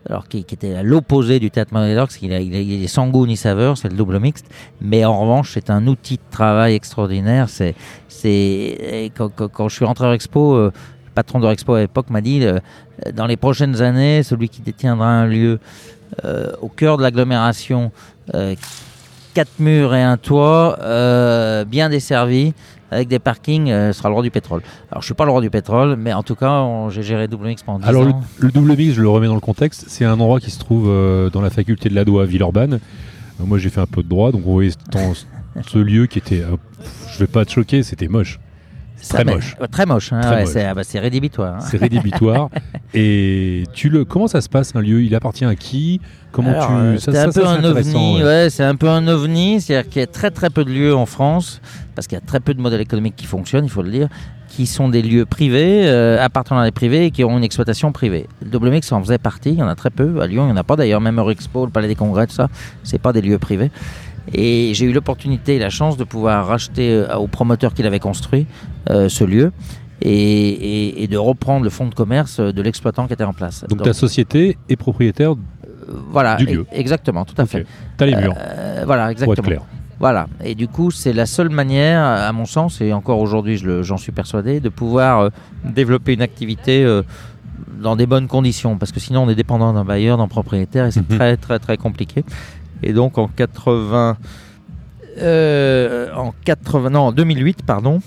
Alors 0.07 0.27
qui, 0.27 0.39
était 0.39 0.75
à 0.75 0.83
l'opposé 0.83 1.39
du 1.39 1.49
théâtre 1.49 1.73
Mogador, 1.73 2.05
parce 2.05 2.17
qu'il 2.17 2.31
est 2.31 2.87
sans 2.87 3.07
goût 3.07 3.25
ni 3.25 3.35
saveur, 3.35 3.75
c'est 3.75 3.89
le 3.89 3.95
double 3.95 4.19
mixte. 4.19 4.45
Mais 4.79 5.03
en 5.03 5.19
revanche, 5.19 5.51
c'est 5.53 5.71
un 5.71 5.87
outil 5.87 6.17
de 6.17 6.21
travail 6.29 6.75
extraordinaire. 6.75 7.49
C'est, 7.49 7.73
c'est 8.07 9.11
quand, 9.15 9.67
je 9.67 9.73
suis 9.73 9.85
rentré 9.85 10.05
à 10.05 10.13
Expo, 10.13 10.57
le 10.57 10.71
patron 11.15 11.39
de 11.39 11.47
Expo 11.47 11.73
à 11.73 11.79
l'époque 11.79 12.11
m'a 12.11 12.21
dit 12.21 12.45
dans 13.15 13.25
les 13.25 13.35
prochaines 13.35 13.81
années, 13.81 14.21
celui 14.21 14.47
qui 14.47 14.61
détiendra 14.61 15.07
un 15.07 15.25
lieu 15.25 15.59
au 16.61 16.69
cœur 16.69 16.97
de 16.97 17.01
l'agglomération, 17.01 17.91
quatre 19.35 19.59
murs 19.59 19.93
et 19.93 20.01
un 20.01 20.17
toit, 20.17 20.79
euh, 20.81 21.63
bien 21.65 21.89
desservi, 21.89 22.53
avec 22.89 23.07
des 23.09 23.19
parkings, 23.19 23.69
euh, 23.69 23.93
sera 23.93 24.09
le 24.09 24.13
roi 24.13 24.23
du 24.23 24.31
pétrole. 24.31 24.61
Alors 24.91 25.01
je 25.01 25.05
suis 25.05 25.13
pas 25.13 25.25
le 25.25 25.31
roi 25.31 25.41
du 25.41 25.49
pétrole, 25.49 25.95
mais 25.97 26.13
en 26.13 26.23
tout 26.23 26.35
cas, 26.35 26.65
j'ai 26.89 27.03
géré 27.03 27.27
double 27.27 27.47
mix 27.47 27.61
pendant 27.61 27.79
10 27.79 27.85
Alors 27.87 28.03
le, 28.05 28.11
ans. 28.11 28.21
le 28.39 28.49
double 28.51 28.75
mix, 28.77 28.93
je 28.93 29.01
le 29.01 29.09
remets 29.09 29.27
dans 29.27 29.35
le 29.35 29.39
contexte, 29.41 29.85
c'est 29.89 30.05
un 30.05 30.13
endroit 30.13 30.39
qui 30.39 30.49
se 30.49 30.57
trouve 30.59 30.87
euh, 30.89 31.29
dans 31.29 31.41
la 31.41 31.49
faculté 31.49 31.89
de 31.89 31.95
l'Ado 31.95 32.19
à 32.19 32.25
Villeurbanne. 32.25 32.75
Euh, 32.75 33.43
moi 33.45 33.57
j'ai 33.57 33.69
fait 33.69 33.81
un 33.81 33.85
peu 33.87 34.01
de 34.01 34.07
droit, 34.07 34.31
donc 34.31 34.41
on 34.47 34.53
voyait 34.53 34.71
dans 34.91 35.13
ce- 35.67 35.77
lieu 35.77 36.05
qui 36.07 36.19
était, 36.19 36.41
je 37.11 37.19
vais 37.19 37.27
pas 37.27 37.43
te 37.45 37.51
choquer, 37.51 37.83
c'était 37.83 38.07
moche. 38.07 38.39
Ça, 38.97 39.23
très 39.23 39.25
moche. 39.25 39.55
ouais, 39.59 39.67
très 39.67 39.85
moche. 39.85 40.13
hein, 40.13 40.21
Très 40.21 40.31
ouais, 40.35 40.41
moche. 40.43 40.49
C'est 40.53 40.65
ah 40.65 40.73
bah, 40.73 40.83
c'est 40.83 40.99
rédhibitoire. 40.99 41.55
hein. 41.55 41.59
C'est 41.59 41.77
rédhibitoire. 41.77 42.49
Et 42.93 43.63
tu 43.73 43.89
le, 43.89 44.05
comment 44.05 44.27
ça 44.27 44.41
se 44.41 44.49
passe 44.49 44.75
un 44.75 44.81
lieu? 44.81 45.03
Il 45.03 45.13
appartient 45.15 45.45
à 45.45 45.55
qui? 45.55 46.01
Comment 46.31 46.51
Alors, 46.51 46.67
tu 46.67 46.73
euh, 46.73 46.97
c'est 46.97 47.17
un 47.17 47.29
peu 47.31 47.45
un 47.45 47.63
ovni, 47.63 48.17
ouais. 48.17 48.23
ouais, 48.23 48.49
c'est 48.49 48.63
un 48.63 48.75
peu 48.75 48.89
un 48.89 49.07
ovni, 49.07 49.61
c'est-à-dire 49.61 49.89
qu'il 49.89 49.99
y 49.99 50.03
a 50.03 50.07
très 50.07 50.31
très 50.31 50.49
peu 50.49 50.65
de 50.65 50.71
lieux 50.71 50.95
en 50.95 51.05
France, 51.05 51.61
parce 51.93 52.07
qu'il 52.07 52.15
y 52.17 52.21
a 52.21 52.25
très 52.25 52.39
peu 52.39 52.53
de 52.53 52.61
modèles 52.61 52.81
économiques 52.81 53.15
qui 53.15 53.25
fonctionnent, 53.25 53.65
il 53.65 53.69
faut 53.71 53.83
le 53.83 53.91
dire, 53.91 54.07
qui 54.49 54.65
sont 54.65 54.89
des 54.89 55.01
lieux 55.01 55.25
privés, 55.25 55.83
euh, 55.85 56.21
appartenant 56.23 56.61
à 56.61 56.65
des 56.65 56.71
privés 56.71 57.05
et 57.05 57.11
qui 57.11 57.23
ont 57.23 57.37
une 57.37 57.43
exploitation 57.43 57.91
privée. 57.91 58.27
Le 58.49 58.59
Mix 58.69 58.91
en 58.91 59.01
faisait 59.01 59.17
partie, 59.17 59.49
il 59.51 59.59
y 59.59 59.63
en 59.63 59.67
a 59.67 59.75
très 59.75 59.89
peu, 59.91 60.21
à 60.21 60.27
Lyon 60.27 60.43
il 60.43 60.47
n'y 60.47 60.53
en 60.53 60.57
a 60.57 60.63
pas 60.63 60.75
d'ailleurs, 60.75 61.01
même 61.01 61.19
Eurexpo, 61.19 61.65
le 61.65 61.71
Palais 61.71 61.87
des 61.87 61.95
Congrès, 61.95 62.27
tout 62.27 62.33
ça, 62.35 62.47
c'est 62.83 62.99
pas 63.01 63.13
des 63.13 63.21
lieux 63.21 63.39
privés. 63.39 63.71
Et 64.33 64.71
j'ai 64.73 64.85
eu 64.85 64.93
l'opportunité 64.93 65.55
et 65.55 65.59
la 65.59 65.69
chance 65.69 65.97
de 65.97 66.03
pouvoir 66.03 66.47
racheter 66.47 66.91
euh, 66.93 67.15
au 67.17 67.27
promoteur 67.27 67.73
qui 67.73 67.83
l'avait 67.83 67.99
construit 67.99 68.47
euh, 68.89 69.07
ce 69.09 69.23
lieu. 69.23 69.51
et, 70.01 70.09
et- 70.11 71.03
et 71.03 71.07
de 71.07 71.17
reprendre 71.17 71.63
le 71.63 71.69
fonds 71.69 71.87
de 71.87 71.95
commerce 71.95 72.39
de 72.41 72.61
l'exploitant 72.61 73.07
qui 73.07 73.13
était 73.13 73.23
en 73.23 73.33
place. 73.33 73.63
Donc 73.69 73.81
ta 73.81 73.93
société 73.93 74.57
est 74.67 74.75
propriétaire. 74.75 75.35
voilà, 76.11 76.35
du 76.35 76.45
lieu. 76.45 76.61
e- 76.61 76.65
exactement, 76.73 77.23
tout 77.23 77.39
à 77.41 77.45
fait. 77.45 77.65
T'as 77.97 78.05
les 78.05 78.15
murs, 78.15 78.33
Euh, 78.37 78.83
voilà, 78.85 79.03
pour 79.03 79.11
exactement. 79.11 79.33
être 79.33 79.43
clair. 79.43 79.61
Voilà. 79.99 80.27
Et 80.43 80.53
du 80.55 80.67
coup, 80.67 80.91
c'est 80.91 81.13
la 81.13 81.25
seule 81.25 81.49
manière, 81.49 82.01
à 82.03 82.31
mon 82.33 82.43
sens, 82.45 82.81
et 82.81 82.91
encore 82.91 83.19
aujourd'hui, 83.19 83.57
j'en 83.81 83.95
suis 83.97 84.11
persuadé, 84.11 84.59
de 84.59 84.67
pouvoir 84.69 85.19
euh, 85.21 85.29
développer 85.63 86.13
une 86.13 86.21
activité 86.21 86.83
euh, 86.83 87.01
dans 87.81 87.95
des 87.95 88.05
bonnes 88.05 88.27
conditions. 88.27 88.77
Parce 88.77 88.91
que 88.91 88.99
sinon, 88.99 89.23
on 89.23 89.29
est 89.29 89.35
dépendant 89.35 89.71
d'un 89.71 89.85
bailleur, 89.85 90.17
d'un 90.17 90.27
propriétaire, 90.27 90.85
et 90.87 90.91
c'est 90.91 91.09
Mhm. 91.09 91.17
très, 91.17 91.37
très, 91.37 91.59
très 91.59 91.77
compliqué. 91.77 92.25
Et 92.83 92.93
donc, 92.93 93.17
en 93.17 93.27
80. 93.27 94.17
euh, 95.19 96.13
en 96.15 96.33
80. 96.43 96.89
Non, 96.89 96.99
en 97.01 97.11
2008, 97.11 97.63
pardon. 97.65 97.99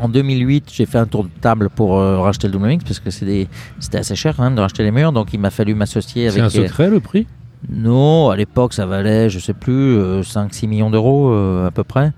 En 0.00 0.08
2008, 0.08 0.70
j'ai 0.72 0.86
fait 0.86 0.98
un 0.98 1.06
tour 1.06 1.24
de 1.24 1.30
table 1.40 1.70
pour 1.70 1.98
euh, 1.98 2.18
racheter 2.18 2.48
le 2.48 2.58
Mix 2.58 2.82
parce 2.84 2.98
que 2.98 3.10
c'est 3.10 3.48
c'était 3.78 3.98
assez 3.98 4.16
cher 4.16 4.34
quand 4.36 4.42
même 4.42 4.56
de 4.56 4.60
racheter 4.60 4.82
les 4.82 4.90
murs. 4.90 5.12
Donc, 5.12 5.32
il 5.32 5.38
m'a 5.40 5.50
fallu 5.50 5.74
m'associer 5.74 6.30
C'est 6.30 6.40
avec. 6.40 6.56
un 6.56 6.62
secret 6.62 6.90
le 6.90 7.00
prix? 7.00 7.26
Non, 7.70 8.28
à 8.30 8.36
l'époque, 8.36 8.74
ça 8.74 8.84
valait, 8.86 9.30
je 9.30 9.38
sais 9.38 9.54
plus, 9.54 9.98
5-6 10.22 10.66
millions 10.68 10.90
d'euros 10.90 11.30
euh, 11.32 11.66
à 11.66 11.70
peu 11.70 11.84
près. 11.84 12.12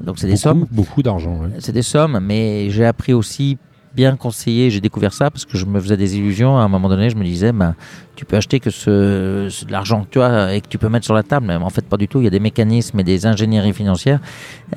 Donc 0.00 0.18
c'est 0.18 0.26
des 0.26 0.36
sommes. 0.36 0.66
beaucoup 0.70 1.02
d'argent. 1.02 1.36
ouais. 1.38 1.48
C'est 1.58 1.72
des 1.72 1.82
sommes, 1.82 2.18
mais 2.22 2.70
j'ai 2.70 2.84
appris 2.86 3.12
aussi 3.12 3.58
bien 3.94 4.14
conseiller. 4.16 4.70
J'ai 4.70 4.80
découvert 4.80 5.12
ça 5.12 5.30
parce 5.30 5.44
que 5.46 5.56
je 5.58 5.64
me 5.66 5.80
faisais 5.80 5.96
des 5.96 6.16
illusions. 6.16 6.56
À 6.58 6.62
un 6.62 6.68
moment 6.68 6.88
donné, 6.88 7.10
je 7.10 7.16
me 7.16 7.24
disais, 7.24 7.52
ben, 7.52 7.74
tu 8.16 8.24
peux 8.24 8.36
acheter 8.36 8.58
que 8.60 8.70
ce, 8.70 9.46
ce- 9.50 9.64
de 9.64 9.70
l'argent 9.72 10.02
que 10.04 10.08
tu 10.10 10.20
as 10.20 10.54
et 10.54 10.60
que 10.60 10.68
tu 10.68 10.78
peux 10.78 10.88
mettre 10.88 11.04
sur 11.04 11.14
la 11.14 11.22
table. 11.22 11.46
Mais 11.46 11.54
en 11.56 11.70
fait, 11.70 11.84
pas 11.86 11.96
du 11.96 12.08
tout. 12.08 12.20
Il 12.20 12.24
y 12.24 12.26
a 12.26 12.30
des 12.30 12.40
mécanismes 12.40 12.98
et 13.00 13.04
des 13.04 13.26
ingénieries 13.26 13.72
financières, 13.74 14.20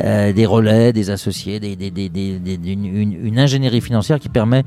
euh, 0.03 0.33
des 0.33 0.45
relais, 0.45 0.93
des 0.93 1.09
associés, 1.09 1.59
des, 1.59 1.75
des- 1.75 1.89
des- 1.91 2.09
des- 2.09 2.37
des- 2.39 2.71
une, 2.73 3.39
ingénierie 3.39 3.81
financière 3.81 4.19
qui 4.19 4.29
permet, 4.29 4.63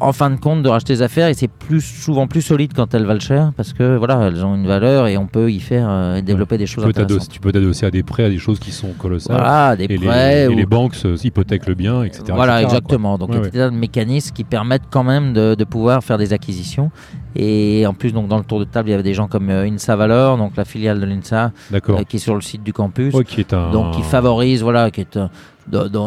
en 0.00 0.12
fin 0.12 0.30
de 0.30 0.36
compte, 0.40 0.62
de 0.62 0.68
racheter 0.68 0.94
des 0.94 1.02
affaires. 1.02 1.28
Et 1.28 1.34
c'est 1.34 1.48
plus 1.48 1.80
souvent 1.80 2.26
plus 2.26 2.42
solide 2.42 2.72
quand 2.74 2.94
elles 2.94 3.04
valent 3.04 3.20
cher 3.20 3.52
parce 3.56 3.72
que 3.72 3.96
voilà, 3.96 4.26
elles 4.28 4.44
ont 4.44 4.54
une 4.56 4.66
valeur 4.66 5.06
et 5.06 5.16
on 5.16 5.26
peut 5.26 5.50
y 5.52 5.60
faire 5.60 5.86
euh, 5.88 6.16
et 6.16 6.22
développer 6.22 6.58
des 6.58 6.64
Tu 6.64 6.72
choses 6.72 6.84
peux 6.84 6.90
t'adosser- 6.92 7.02
intéressantes. 7.04 7.28
tu 7.32 7.40
peux 7.40 7.52
t'adosser 7.52 7.86
à 7.86 7.90
des 7.90 8.02
prêts, 8.02 8.24
à 8.24 8.30
des 8.30 8.38
choses 8.38 8.58
qui 8.58 8.72
sont 8.72 8.92
colossales. 8.98 9.36
Voilà, 9.36 9.76
des 9.76 9.84
et, 9.84 9.88
les, 9.88 9.98
prêts. 9.98 10.44
et 10.50 10.54
les 10.54 10.66
banques 10.66 10.96
hypothèquent 11.22 11.66
le 11.66 11.74
bien, 11.74 12.02
etc. 12.02 12.24
Voilà, 12.34 12.62
etc., 12.62 12.64
exactement. 12.76 13.18
Donc, 13.18 13.30
Ouais, 13.30 13.40
il 13.52 13.58
y 13.58 13.62
a 13.62 13.70
des 13.70 13.76
mécanismes 13.76 14.32
qui 14.34 14.44
permettent 14.44 14.88
quand 14.90 15.04
même 15.04 15.32
de, 15.32 15.54
de 15.54 15.64
pouvoir 15.64 16.02
faire 16.02 16.18
des 16.18 16.32
acquisitions. 16.32 16.90
Et 17.36 17.86
en 17.90 17.94
plus, 17.94 18.12
donc, 18.12 18.28
dans 18.28 18.38
le 18.38 18.44
tour 18.44 18.58
de 18.58 18.64
table, 18.64 18.88
il 18.88 18.92
y 18.92 18.94
avait 18.94 19.02
des 19.02 19.14
gens 19.14 19.28
comme 19.28 19.50
euh, 19.50 19.68
INSA 19.68 19.94
Valor, 19.96 20.36
donc 20.38 20.56
la 20.56 20.64
filiale 20.64 20.98
de 21.00 21.06
l'INSA, 21.06 21.52
euh, 21.72 22.02
qui 22.08 22.16
est 22.16 22.20
sur 22.20 22.34
le 22.34 22.40
site 22.40 22.62
du 22.62 22.72
campus. 22.72 23.12
Ouais, 23.14 23.24
qui 23.24 23.40
est 23.40 23.52
un. 23.52 23.70
Donc, 23.70 23.94
qui 23.94 24.02
favorise, 24.02 24.62
voilà, 24.62 24.90
qui 24.90 25.02
est, 25.02 25.16
un- 25.16 25.30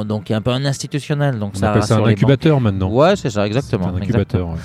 donc, 0.05 0.31
est 0.31 0.33
un 0.33 0.41
peu 0.41 0.51
un 0.51 0.65
institutionnel. 0.65 1.39
Donc, 1.39 1.51
On 1.55 1.59
ça 1.59 1.69
appelle 1.71 1.83
ça 1.83 1.95
un 1.95 1.99
banques. 1.99 2.09
incubateur 2.09 2.59
maintenant. 2.59 2.89
Ouais, 2.89 3.15
c'est 3.15 3.29
ça, 3.29 3.45
exactement. 3.45 3.87
un 3.87 3.97
exactement. 4.01 4.19
incubateur. 4.21 4.47
ouais. 4.49 4.55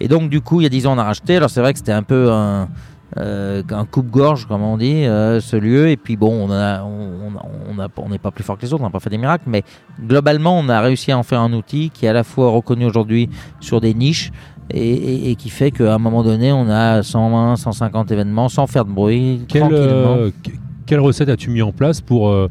Et 0.00 0.08
donc, 0.08 0.28
du 0.28 0.40
coup, 0.40 0.60
il 0.60 0.64
y 0.64 0.66
a 0.66 0.70
10 0.70 0.86
ans, 0.86 0.94
on 0.94 0.98
a 0.98 1.04
racheté. 1.04 1.36
Alors, 1.36 1.50
c'est 1.50 1.60
vrai 1.60 1.72
que 1.72 1.78
c'était 1.78 1.92
un 1.92 2.02
peu 2.02 2.30
un, 2.32 2.68
euh, 3.16 3.62
un 3.70 3.84
coupe-gorge, 3.86 4.46
comme 4.46 4.62
on 4.62 4.76
dit, 4.76 5.04
euh, 5.06 5.40
ce 5.40 5.56
lieu. 5.56 5.88
Et 5.88 5.96
puis, 5.96 6.16
bon, 6.16 6.32
on 6.32 6.50
a- 6.50 6.82
on 6.82 7.36
a- 7.38 7.46
on 7.70 7.80
a- 7.80 7.88
on 7.98 8.08
n'est 8.08 8.18
pas 8.18 8.32
plus 8.32 8.42
fort 8.42 8.56
que 8.58 8.62
les 8.62 8.72
autres, 8.74 8.82
on 8.82 8.86
n'a 8.86 8.90
pas 8.92 8.98
fait 9.00 9.10
des 9.10 9.18
miracles. 9.18 9.44
Mais 9.46 9.62
globalement, 10.04 10.58
on 10.58 10.68
a 10.68 10.80
réussi 10.80 11.12
à 11.12 11.18
en 11.18 11.22
faire 11.22 11.40
un 11.40 11.52
outil 11.52 11.90
qui 11.90 12.06
est 12.06 12.08
à 12.08 12.12
la 12.12 12.24
fois 12.24 12.50
reconnu 12.50 12.84
aujourd'hui 12.86 13.30
sur 13.60 13.80
des 13.80 13.94
niches. 13.94 14.32
Et, 14.70 14.78
et- 14.94 15.30
et 15.30 15.34
qui 15.36 15.50
fait 15.50 15.70
qu'à 15.70 15.94
un 15.94 15.98
moment 15.98 16.22
donné, 16.22 16.50
on 16.52 16.68
a 16.70 17.02
120, 17.02 17.56
150 17.56 18.10
événements 18.10 18.48
sans 18.48 18.66
faire 18.66 18.84
de 18.84 18.92
bruit, 18.92 19.42
Quelle, 19.46 19.62
euh, 19.72 20.30
que- 20.42 20.50
quelle 20.86 21.00
recette 21.00 21.28
as-tu 21.28 21.50
mis 21.50 21.60
en 21.62 21.72
place 21.72 22.00
pour, 22.00 22.28
euh, 22.30 22.48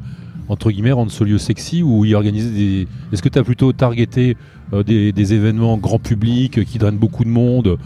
entre 0.48 0.70
guillemets, 0.72 0.92
rendre 0.92 1.12
ce 1.12 1.24
lieu 1.24 1.38
sexy 1.40 1.82
ou 1.82 2.06
y 2.06 2.14
organiser 2.14 2.52
des. 2.52 2.88
Est-ce 3.12 3.22
que 3.24 3.30
tu 3.30 3.40
as 3.40 3.44
plutôt 3.44 3.74
targeté 3.74 4.38
euh, 4.74 4.84
des, 4.84 5.12
des 5.12 5.34
événements 5.34 5.78
grand 5.78 6.00
public 6.00 6.64
qui 6.66 6.78
drainent 6.78 6.98
beaucoup 6.98 7.24
de 7.24 7.30
monde 7.30 7.78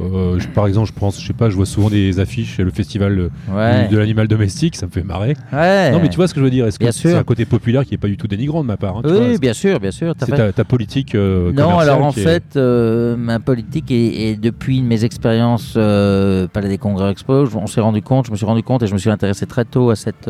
Euh, 0.00 0.40
je- 0.40 0.48
par 0.48 0.66
exemple, 0.66 0.88
je 0.88 0.98
pense, 0.98 1.20
je 1.20 1.26
sais 1.26 1.32
pas, 1.32 1.50
je 1.50 1.54
vois 1.56 1.66
souvent 1.66 1.88
des 1.88 2.18
affiches, 2.18 2.58
le 2.58 2.70
festival 2.70 3.16
euh, 3.18 3.28
Ouais. 3.54 3.86
de 3.88 3.96
l'animal 3.96 4.26
domestique, 4.26 4.74
ça 4.74 4.86
me 4.86 4.90
fait 4.90 5.04
marrer. 5.04 5.36
Ouais. 5.52 5.92
Non, 5.92 6.00
mais 6.02 6.08
tu 6.08 6.16
vois 6.16 6.26
ce 6.26 6.34
que 6.34 6.40
je 6.40 6.44
veux 6.44 6.50
dire 6.50 6.66
Est-ce 6.66 6.78
que 6.80 6.90
c'est 6.90 7.14
un 7.14 7.22
côté 7.22 7.44
populaire 7.44 7.84
qui 7.84 7.94
est 7.94 7.98
pas 7.98 8.08
du 8.08 8.16
tout 8.16 8.26
dénigrant 8.26 8.62
de 8.62 8.66
ma 8.66 8.76
part 8.76 8.96
hein, 8.96 9.02
Oui, 9.04 9.12
vois, 9.12 9.38
bien 9.38 9.52
sûr, 9.52 9.78
bien 9.78 9.92
sûr. 9.92 10.14
C'est 10.18 10.26
fait- 10.26 10.36
ta, 10.36 10.52
ta 10.52 10.64
politique 10.64 11.14
euh, 11.14 11.52
Non, 11.52 11.78
alors 11.78 12.02
en 12.02 12.10
est- 12.10 12.12
fait, 12.20 12.56
euh, 12.56 13.16
ma 13.16 13.38
politique 13.38 13.90
est 13.92 14.34
depuis 14.40 14.82
mes 14.82 15.04
expériences 15.04 15.74
Palais 15.74 16.68
des 16.68 16.78
Congrès 16.78 17.10
Expo, 17.12 17.46
on 17.54 17.66
s'est 17.68 17.80
rendu 17.80 18.02
compte, 18.02 18.26
je 18.26 18.32
me 18.32 18.36
suis 18.36 18.46
rendu 18.46 18.62
compte 18.64 18.82
et 18.82 18.86
je 18.88 18.94
me 18.94 18.98
suis 18.98 19.10
intéressé 19.10 19.46
très 19.46 19.64
tôt 19.64 19.90
à 19.90 19.96
cette, 19.96 20.28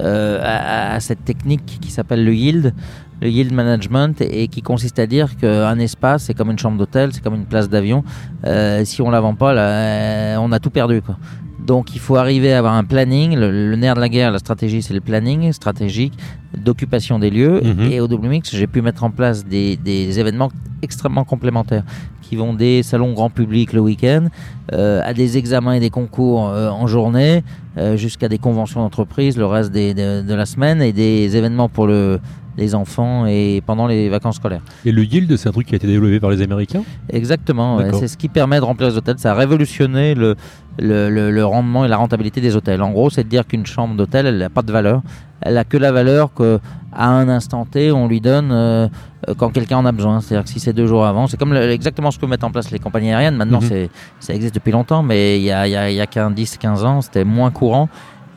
à, 0.00 0.94
à 0.94 1.00
cette 1.00 1.24
technique 1.24 1.78
qui 1.80 1.90
s'appelle 1.90 2.24
le 2.24 2.34
yield, 2.34 2.74
le 3.20 3.28
yield 3.28 3.52
management, 3.52 4.20
et, 4.20 4.48
qui 4.48 4.62
consiste 4.62 4.98
à 4.98 5.06
dire 5.06 5.36
qu'un 5.36 5.78
espace, 5.78 6.24
c'est 6.24 6.34
comme 6.34 6.50
une 6.50 6.58
chambre 6.58 6.78
d'hôtel, 6.78 7.10
c'est 7.12 7.22
comme 7.22 7.34
une 7.36 7.46
place 7.46 7.68
d'avion. 7.68 8.04
Euh, 8.46 8.84
si 8.84 9.00
on 9.02 9.10
la 9.10 9.20
vend 9.20 9.34
pas, 9.34 9.54
là, 9.54 9.62
euh, 9.62 10.36
on 10.40 10.52
a 10.52 10.58
tout 10.58 10.70
perdu. 10.70 11.00
Quoi. 11.00 11.16
Donc 11.64 11.94
il 11.94 12.00
faut 12.00 12.16
arriver 12.16 12.52
à 12.52 12.58
avoir 12.58 12.74
un 12.74 12.84
planning. 12.84 13.36
Le, 13.36 13.70
le 13.70 13.76
nerf 13.76 13.94
de 13.94 14.00
la 14.00 14.08
guerre, 14.10 14.30
la 14.32 14.38
stratégie, 14.38 14.82
c'est 14.82 14.92
le 14.94 15.00
planning 15.00 15.52
stratégique 15.52 16.12
d'occupation 16.56 17.18
des 17.18 17.30
lieux. 17.30 17.60
Mhm. 17.62 17.90
Et 17.92 18.00
au 18.00 18.08
Double 18.08 18.28
Mix, 18.28 18.54
j'ai 18.54 18.66
pu 18.66 18.82
mettre 18.82 19.04
en 19.04 19.10
place 19.10 19.44
des, 19.46 19.76
des 19.76 20.20
événements 20.20 20.50
extrêmement 20.82 21.24
complémentaires 21.24 21.84
qui 22.20 22.36
vont 22.36 22.52
des 22.54 22.82
salons 22.82 23.12
grand 23.12 23.30
public 23.30 23.72
le 23.72 23.80
week-end 23.80 24.26
euh, 24.72 25.00
à 25.04 25.12
des 25.14 25.36
examens 25.38 25.72
et 25.74 25.80
des 25.80 25.90
concours 25.90 26.48
euh, 26.48 26.68
en 26.70 26.86
journée 26.86 27.42
euh, 27.76 27.96
jusqu'à 27.96 28.28
des 28.28 28.38
conventions 28.38 28.80
d'entreprise 28.80 29.36
le 29.36 29.44
reste 29.46 29.72
des- 29.72 29.92
de, 29.94 30.22
de 30.22 30.34
la 30.34 30.46
semaine 30.46 30.80
et 30.82 30.92
des 30.92 31.36
événements 31.36 31.68
pour 31.68 31.86
le, 31.86 32.20
les 32.56 32.74
enfants 32.74 33.26
et 33.26 33.62
pendant 33.66 33.86
les 33.86 34.08
vacances 34.08 34.36
scolaires. 34.36 34.62
Et 34.84 34.92
le 34.92 35.04
yield, 35.04 35.36
c'est 35.36 35.48
un 35.48 35.52
truc 35.52 35.66
qui 35.66 35.74
a 35.74 35.76
été 35.76 35.86
développé 35.86 36.20
par 36.20 36.30
les 36.30 36.40
Américains? 36.42 36.82
Exactement, 37.10 37.76
ouais. 37.76 37.90
C'est 37.94 38.08
ce 38.08 38.16
qui 38.16 38.28
permet 38.28 38.58
de 38.58 38.64
remplir 38.64 38.88
les 38.88 38.96
hôtels. 38.96 39.18
Ça 39.18 39.32
a 39.32 39.34
révolutionné 39.34 40.14
le, 40.14 40.36
le, 40.78 41.10
le- 41.10 41.30
le 41.30 41.44
rendement 41.44 41.84
et 41.84 41.88
la 41.88 41.96
rentabilité 41.96 42.40
des 42.40 42.54
hôtels. 42.56 42.82
En 42.82 42.90
gros, 42.90 43.10
c'est 43.10 43.24
de 43.24 43.28
dire 43.28 43.46
qu'une 43.46 43.66
chambre 43.66 43.94
d'hôtel, 43.96 44.26
elle 44.26 44.38
n'a 44.38 44.50
pas 44.50 44.62
de 44.62 44.72
valeur. 44.72 45.02
Elle 45.40 45.58
a 45.58 45.64
que 45.64 45.76
la 45.76 45.92
valeur 45.92 46.32
que 46.32 46.58
à 46.92 47.08
un 47.08 47.28
instant 47.28 47.64
T, 47.66 47.90
on 47.92 48.06
lui 48.08 48.20
donne 48.20 48.50
euh, 48.52 48.88
quand 49.36 49.50
quelqu'un 49.50 49.78
en 49.78 49.84
a 49.84 49.92
besoin. 49.92 50.20
C'est-à-dire 50.20 50.44
que 50.44 50.50
si 50.50 50.60
c'est 50.60 50.72
deux 50.72 50.86
jours 50.86 51.04
avant, 51.04 51.26
c'est 51.26 51.36
comme 51.36 51.52
le- 51.52 51.70
exactement 51.70 52.10
ce 52.10 52.18
que 52.18 52.24
mettent 52.26 52.44
en 52.44 52.50
place 52.50 52.70
les 52.70 52.78
compagnies 52.78 53.10
aériennes. 53.10 53.36
Maintenant, 53.36 53.60
Mhm. 53.60 53.88
ça 54.20 54.32
existe 54.34 54.54
depuis 54.54 54.70
longtemps, 54.72 55.02
mais 55.02 55.38
il 55.38 55.44
y 55.44 55.50
a, 55.50 55.60
a, 55.62 56.02
a 56.02 56.06
qu'un 56.06 56.30
10-15 56.30 56.84
ans, 56.84 57.00
c'était 57.02 57.24
moins 57.24 57.50
courant. 57.50 57.88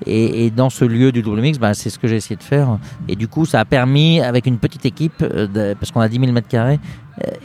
Et, 0.05 0.49
dans 0.51 0.69
ce 0.69 0.86
lieu 0.86 1.12
du 1.12 1.21
double 1.21 1.41
mix, 1.41 1.57
bah, 1.57 1.73
c'est 1.73 1.89
ce 1.89 1.97
que 1.99 2.07
j'ai 2.07 2.15
essayé 2.17 2.36
de 2.36 2.43
faire. 2.43 2.77
Et 3.07 3.15
du 3.15 3.27
coup, 3.27 3.45
ça 3.45 3.60
a 3.60 3.65
permis, 3.65 4.21
avec 4.21 4.45
une 4.45 4.57
petite 4.57 4.86
équipe, 4.86 5.21
euh, 5.21 5.47
de- 5.47 5.73
parce 5.73 5.91
qu'on 5.91 6.01
a 6.01 6.07
10 6.10 6.19
000 6.19 6.31
mètres 6.31 6.47
carrés, 6.47 6.79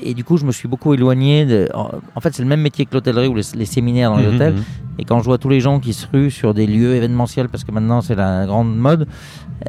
et 0.03 0.15
du 0.15 0.25
coup, 0.25 0.37
je 0.37 0.45
me 0.45 0.53
suis 0.53 0.69
beaucoup 0.69 0.93
éloigné. 0.95 1.47
De, 1.47 1.69
en, 1.75 2.21
fait, 2.21 2.35
c'est 2.35 2.43
le 2.43 2.49
même 2.49 2.61
métier 2.61 2.85
que 2.87 2.95
l'hôtellerie 2.95 3.29
ou 3.29 3.35
les, 3.35 3.43
les 3.55 3.65
séminaires 3.65 4.11
dans 4.11 4.19
les 4.19 4.27
Mhm, 4.27 4.35
hôtels. 4.35 4.55
Et 4.99 5.05
quand 5.05 5.19
je 5.21 5.25
vois 5.25 5.39
tous 5.39 5.49
les 5.49 5.61
gens 5.61 5.81
qui 5.81 5.95
se 5.95 6.07
ruent 6.13 6.31
sur 6.31 6.53
des 6.53 6.67
lieux 6.67 6.95
événementiels, 6.95 7.49
parce 7.49 7.65
que 7.65 7.73
maintenant 7.73 8.03
c'est 8.03 8.15
la 8.15 8.45
grande 8.45 8.77
mode, 8.77 9.09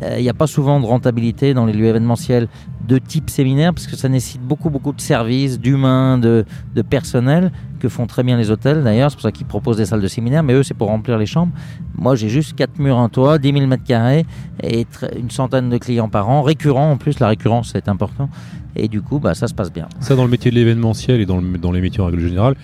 euh, 0.01 0.15
il 0.17 0.23
n'y 0.23 0.29
a 0.29 0.33
pas 0.33 0.47
souvent 0.47 0.79
de 0.81 0.85
rentabilité 0.85 1.53
dans 1.53 1.65
les 1.65 1.71
lieux 1.73 1.85
événementiels 1.85 2.49
de 2.85 2.97
type 2.97 3.29
séminaire, 3.29 3.73
parce 3.73 3.87
que 3.87 3.95
ça 3.95 4.09
nécessite 4.09 4.41
beaucoup, 4.41 4.69
beaucoup 4.69 4.91
de 4.91 4.99
services, 4.99 5.59
d'humains, 5.59 6.17
de, 6.17 6.43
de 6.75 6.81
personnel, 6.81 7.53
que 7.79 7.87
font 7.87 8.05
très 8.05 8.23
bien 8.23 8.35
les 8.35 8.51
hôtels 8.51 8.83
d'ailleurs. 8.83 9.09
C'est 9.11 9.15
pour 9.15 9.21
ça 9.23 9.31
qu'ils 9.31 9.45
proposent 9.45 9.77
des 9.77 9.85
salles 9.85 10.01
de 10.01 10.07
séminaire, 10.07 10.43
mais 10.43 10.53
eux, 10.53 10.63
c'est 10.63 10.73
pour 10.73 10.89
remplir 10.89 11.17
les 11.17 11.25
chambres. 11.25 11.53
Moi, 11.95 12.15
j'ai 12.15 12.27
juste 12.27 12.55
4 12.55 12.79
murs, 12.79 12.97
un 12.97 13.07
toit, 13.07 13.37
10 13.37 13.53
000 13.53 13.67
mètres 13.67 13.85
carrés, 13.85 14.25
et 14.61 14.85
une 15.17 15.31
centaine 15.31 15.69
de 15.69 15.77
clients 15.77 16.09
par 16.09 16.27
an, 16.29 16.41
récurrents 16.41 16.91
en 16.91 16.97
plus, 16.97 17.19
la 17.21 17.29
récurrence 17.29 17.69
c'est 17.71 17.87
important. 17.87 18.29
Et 18.75 18.87
du 18.87 19.01
coup, 19.01 19.19
bah, 19.19 19.33
ça 19.33 19.47
se 19.47 19.53
passe 19.53 19.71
bien. 19.71 19.87
Ça, 19.99 20.15
dans 20.15 20.23
le 20.25 20.31
métier 20.31 20.49
de 20.51 20.55
l'événementiel 20.55 21.21
et 21.21 21.25
dans, 21.25 21.37
le- 21.39 21.57
dans 21.57 21.71
les 21.71 21.81
métiers 21.81 22.01
en 22.01 22.07
règle 22.07 22.19
générale, 22.21 22.55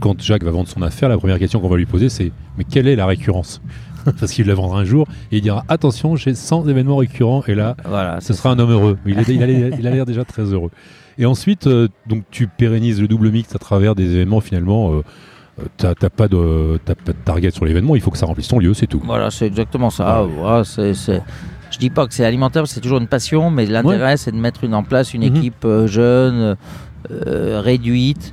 quand 0.00 0.20
Jacques 0.22 0.44
va 0.44 0.50
vendre 0.50 0.68
son 0.68 0.82
affaire, 0.82 1.08
la 1.08 1.18
première 1.18 1.38
question 1.38 1.60
qu'on 1.60 1.68
va 1.68 1.76
lui 1.76 1.86
poser, 1.86 2.08
c'est 2.08 2.32
Mais 2.56 2.64
quelle 2.64 2.88
est 2.88 2.96
la 2.96 3.06
récurrence 3.06 3.60
Parce 4.20 4.32
qu'il 4.32 4.46
la 4.46 4.54
vendra 4.54 4.80
un 4.80 4.84
jour 4.84 5.06
et 5.32 5.38
il 5.38 5.42
dira 5.42 5.64
Attention, 5.68 6.16
j'ai 6.16 6.34
100 6.34 6.68
événements 6.68 6.96
récurrents 6.96 7.42
et 7.48 7.54
là, 7.54 7.76
Voilà, 7.84 8.20
ce 8.20 8.32
sera 8.32 8.50
un 8.50 8.58
homme 8.58 8.70
heureux. 8.70 8.96
Il, 9.06 9.18
est- 9.18 9.24
il 9.28 9.42
a 9.86 9.90
l'air- 9.90 10.06
déjà 10.06 10.24
très 10.24 10.44
heureux. 10.44 10.70
Et 11.18 11.26
ensuite, 11.26 11.66
euh, 11.66 11.88
donc 12.06 12.22
tu 12.30 12.46
pérennises 12.46 13.00
le 13.00 13.08
double 13.08 13.30
mix 13.30 13.54
à 13.54 13.58
travers 13.58 13.94
des 13.94 14.14
événements 14.14 14.40
finalement. 14.40 14.92
euh, 14.92 15.02
euh, 15.60 15.64
t'as 15.76 15.94
t'as 15.96 16.08
pas, 16.10 16.28
de, 16.28 16.78
t'as 16.84 16.94
pas 16.94 17.10
de 17.12 17.16
target 17.24 17.50
sur 17.50 17.64
l'événement, 17.64 17.96
il 17.96 18.00
faut 18.00 18.12
que 18.12 18.18
ça 18.18 18.26
remplisse 18.26 18.46
ton 18.46 18.60
lieu, 18.60 18.72
c'est 18.74 18.86
tout. 18.86 19.02
Voilà, 19.04 19.28
c'est 19.32 19.46
exactement 19.46 19.90
ça. 19.90 20.22
Voilà, 20.22 20.62
c'est, 20.62 20.94
c'est- 20.94 21.20
Je 21.78 21.80
dis 21.80 21.90
pas 21.90 22.08
que 22.08 22.14
c'est 22.14 22.24
alimentaire, 22.24 22.66
c'est 22.66 22.80
toujours 22.80 22.98
une 22.98 23.06
passion, 23.06 23.52
mais 23.52 23.64
l'intérêt, 23.64 24.16
c'est 24.16 24.32
de 24.32 24.36
mettre 24.36 24.64
une, 24.64 24.74
en 24.74 24.82
place 24.82 25.14
une 25.14 25.22
Mhm. 25.28 25.36
équipe 25.36 25.64
euh, 25.64 25.86
jeune, 25.86 26.56
euh, 27.12 27.60
réduite, 27.62 28.32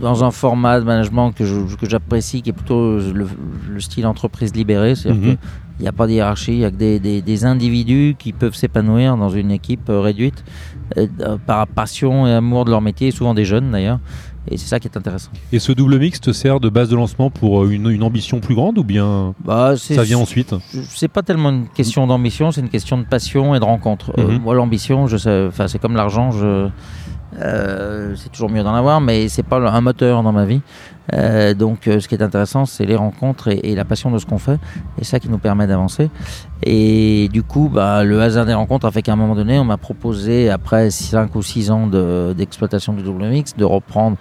dans 0.00 0.24
un 0.24 0.32
format 0.32 0.80
de 0.80 0.84
management 0.84 1.30
que, 1.30 1.44
que 1.76 1.88
j'apprécie, 1.88 2.42
qui 2.42 2.50
est 2.50 2.52
plutôt 2.52 2.98
le, 2.98 3.28
le 3.70 3.80
style 3.80 4.04
entreprise 4.04 4.52
libérée. 4.52 4.96
C'est-à-dire 4.96 5.20
Mhm. 5.22 5.36
qu'il 5.36 5.82
n'y 5.82 5.86
a 5.86 5.92
pas 5.92 6.08
de 6.08 6.12
hiérarchie, 6.12 6.54
il 6.54 6.58
n'y 6.58 6.64
a 6.64 6.70
que 6.72 6.76
des, 6.76 6.98
des- 6.98 7.22
des 7.22 7.44
individus 7.44 8.16
qui 8.18 8.32
peuvent 8.32 8.56
s'épanouir 8.56 9.16
dans 9.16 9.30
une 9.30 9.52
équipe 9.52 9.88
euh, 9.88 10.00
réduite 10.00 10.42
euh, 10.98 11.06
par 11.46 11.68
passion 11.68 12.26
et 12.26 12.32
amour 12.32 12.64
de 12.64 12.70
leur 12.72 12.80
métier, 12.80 13.12
souvent 13.12 13.32
des 13.34 13.44
jeunes 13.44 13.70
d'ailleurs. 13.70 14.00
Et 14.50 14.56
c'est 14.56 14.66
ça 14.66 14.80
qui 14.80 14.88
est 14.88 14.96
intéressant. 14.96 15.30
Et 15.52 15.58
ce 15.60 15.70
double 15.72 15.98
mix 16.00 16.20
te 16.20 16.32
sert 16.32 16.58
de 16.58 16.68
base 16.68 16.88
de 16.88 16.96
lancement 16.96 17.30
pour 17.30 17.62
euh, 17.62 17.70
une, 17.70 17.88
une 17.90 18.02
ambition 18.02 18.40
plus 18.40 18.54
grande 18.56 18.76
ou 18.78 18.84
bien 18.84 19.34
Bah, 19.44 19.74
ça 19.76 20.02
vient 20.02 20.18
ensuite? 20.18 20.54
c'est 20.88 21.08
pas 21.08 21.22
tellement 21.22 21.50
une 21.50 21.68
question 21.68 22.06
d'ambition, 22.08 22.50
c'est 22.50 22.60
une 22.60 22.68
question 22.68 22.98
de 22.98 23.04
passion 23.04 23.54
et 23.54 23.60
de 23.60 23.64
rencontre. 23.64 24.12
Euh, 24.18 24.26
Mhm. 24.32 24.42
moi, 24.42 24.54
l'ambition, 24.54 25.06
c'est 25.08 25.78
comme 25.80 25.94
l'argent, 25.94 26.32
je, 26.32 26.68
Euh, 27.40 28.14
c'est 28.16 28.30
toujours 28.30 28.50
mieux 28.50 28.62
d'en 28.62 28.74
avoir, 28.74 29.00
mais 29.00 29.28
c'est 29.28 29.42
pas 29.42 29.56
un 29.58 29.80
moteur 29.80 30.22
dans 30.22 30.32
ma 30.32 30.44
vie. 30.44 30.60
Euh, 31.14 31.54
donc, 31.54 31.88
euh, 31.88 31.98
ce 31.98 32.06
qui 32.08 32.14
est 32.14 32.22
intéressant, 32.22 32.66
c'est 32.66 32.84
les 32.84 32.94
rencontres 32.96 33.48
et, 33.48 33.60
et 33.64 33.74
la 33.74 33.84
passion 33.84 34.10
de 34.10 34.18
ce 34.18 34.26
qu'on 34.26 34.38
fait, 34.38 34.58
et 34.98 35.04
ça 35.04 35.18
qui 35.18 35.28
nous 35.28 35.38
permet 35.38 35.66
d'avancer. 35.66 36.10
Et 36.62 37.28
du 37.32 37.42
coup, 37.42 37.70
bah, 37.72 38.04
le 38.04 38.20
hasard 38.20 38.46
des 38.46 38.54
rencontres 38.54 38.86
a 38.86 38.90
fait 38.90 39.02
qu'à 39.02 39.12
un 39.14 39.16
moment 39.16 39.34
donné, 39.34 39.58
on 39.58 39.64
m'a 39.64 39.78
proposé, 39.78 40.50
après 40.50 40.90
5 40.90 41.34
ou 41.34 41.42
6 41.42 41.70
ans 41.70 41.86
de- 41.86 42.34
d'exploitation 42.36 42.92
du 42.92 43.02
double 43.02 43.22
de 43.56 43.64
reprendre 43.64 44.16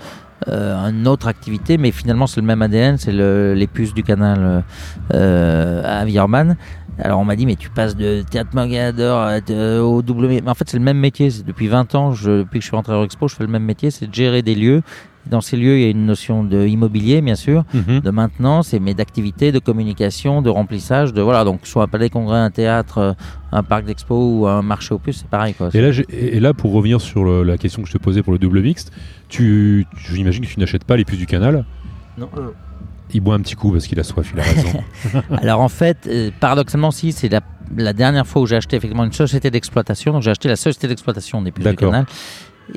euh, 0.48 0.90
une 0.90 1.08
autre 1.08 1.28
activité, 1.28 1.78
mais 1.78 1.92
finalement 1.92 2.26
c'est 2.26 2.42
le 2.42 2.48
même 2.48 2.64
ADN, 2.64 2.98
c'est 2.98 3.12
le- 3.12 3.54
les 3.54 3.68
puces 3.68 3.94
du 3.94 4.02
canal 4.02 4.64
euh, 5.14 6.02
à 6.02 6.04
Vierman. 6.06 6.56
Alors 7.04 7.20
on 7.20 7.26
m'a 7.26 7.36
dit 7.36 7.46
mais 7.46 7.56
tu 7.56 7.70
passes 7.70 7.96
de 7.96 8.22
théâtre 8.30 8.52
de- 8.56 9.80
au 9.80 10.02
double 10.02 10.28
mais 10.28 10.42
en 10.48 10.54
fait 10.54 10.70
c'est 10.70 10.78
le 10.78 10.84
même 10.84 11.00
métier, 11.00 11.30
c'est 11.32 11.46
depuis 11.46 11.68
20 11.68 11.96
ans, 11.96 12.12
je, 12.14 12.40
depuis 12.40 12.60
que 12.60 12.64
je 12.64 12.68
suis 12.68 12.76
rentré 12.76 12.94
à 12.94 12.98
Eurexpo, 12.98 13.28
je 13.28 13.36
fais 13.36 13.44
le 13.44 13.50
même 13.50 13.64
métier, 13.64 13.90
c'est 13.92 14.08
de 14.08 14.14
gérer 14.14 14.42
des 14.42 14.56
lieux. 14.56 14.82
Dans 15.30 15.42
ces 15.42 15.56
lieux, 15.56 15.78
il 15.78 15.84
y 15.84 15.86
a 15.86 15.90
une 15.90 16.08
notion 16.08 16.44
de 16.44 16.66
immobilier 16.66 17.22
bien 17.22 17.36
sûr, 17.36 17.64
Mhm. 17.76 18.00
de 18.02 18.10
maintenance, 18.10 18.74
mais 18.82 18.94
d'activité, 18.96 19.52
de 19.52 19.60
communication, 19.60 20.42
de 20.42 20.50
remplissage, 20.50 21.14
de 21.14 21.22
voilà 21.22 21.44
donc 21.44 21.62
soit 21.68 21.84
un 21.84 21.88
palais 21.88 22.10
congrès, 22.10 22.38
un 22.40 22.50
théâtre, 22.50 22.98
euh, 22.98 23.14
un 23.52 23.62
parc 23.64 23.86
d'expo 23.86 24.16
ou 24.40 24.48
un 24.48 24.62
marché 24.64 24.94
aux 24.96 25.00
puces, 25.00 25.20
c'est 25.20 25.28
pareil 25.30 25.54
quoi. 25.54 25.70
Et 25.74 25.82
là, 25.82 25.90
et 26.10 26.40
là, 26.40 26.54
pour 26.54 26.72
revenir 26.72 27.02
sur 27.02 27.24
le- 27.24 27.44
la 27.44 27.58
question 27.58 27.82
que 27.84 27.88
je 27.88 27.94
te 27.94 27.98
posais 28.00 28.24
pour 28.24 28.34
le 28.34 28.40
double 28.40 28.62
mixte, 28.62 28.92
tu, 29.30 29.86
tu- 30.06 30.16
j'imagine 30.16 30.44
que 30.44 30.50
tu 30.50 30.60
n'achètes 30.60 30.86
pas 30.86 30.98
les 30.98 31.06
puces 31.06 31.20
du 31.20 31.28
canal? 31.28 31.66
Non, 32.18 32.30
euh, 32.38 32.50
Il 33.14 33.22
boit 33.22 33.36
un 33.36 33.40
petit 33.42 33.56
coup 33.56 33.72
parce 33.72 33.88
qu'il 33.88 34.00
a 34.00 34.04
soif, 34.04 34.32
il 34.34 34.40
a 34.40 34.44
raison. 34.44 34.84
Alors 35.42 35.60
en 35.62 35.70
fait, 35.70 36.08
euh, 36.08 36.32
paradoxalement, 36.40 36.92
si, 36.92 37.12
c'est 37.12 37.30
la, 37.30 37.42
la 37.76 37.94
dernière 37.94 38.26
fois 38.28 38.42
où 38.42 38.46
j'ai 38.46 38.56
acheté 38.56 38.78
effectivement 38.78 39.04
une 39.06 39.12
société 39.14 39.50
d'exploitation. 39.52 40.14
Donc 40.14 40.22
j'ai 40.22 40.32
acheté 40.32 40.48
la 40.48 40.56
société 40.56 40.88
d'exploitation 40.88 41.42
des 41.42 41.52
puces 41.52 41.66
du 41.66 41.76
canal. 41.76 42.06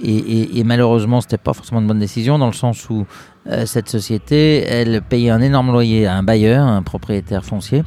Et, 0.02 0.16
et, 0.16 0.58
et 0.58 0.64
malheureusement, 0.64 1.20
c'était 1.20 1.38
pas 1.38 1.52
forcément 1.52 1.80
une 1.80 1.86
bonne 1.86 2.00
décision 2.00 2.38
dans 2.38 2.46
le 2.48 2.52
sens 2.52 2.88
où 2.90 3.06
euh, 3.48 3.64
cette 3.66 3.88
société, 3.88 4.64
elle 4.64 5.02
payait 5.02 5.30
un 5.30 5.40
énorme 5.40 5.70
loyer 5.70 6.06
à 6.06 6.16
un 6.16 6.22
bailleur, 6.24 6.66
un 6.66 6.82
propriétaire 6.82 7.44
foncier. 7.44 7.84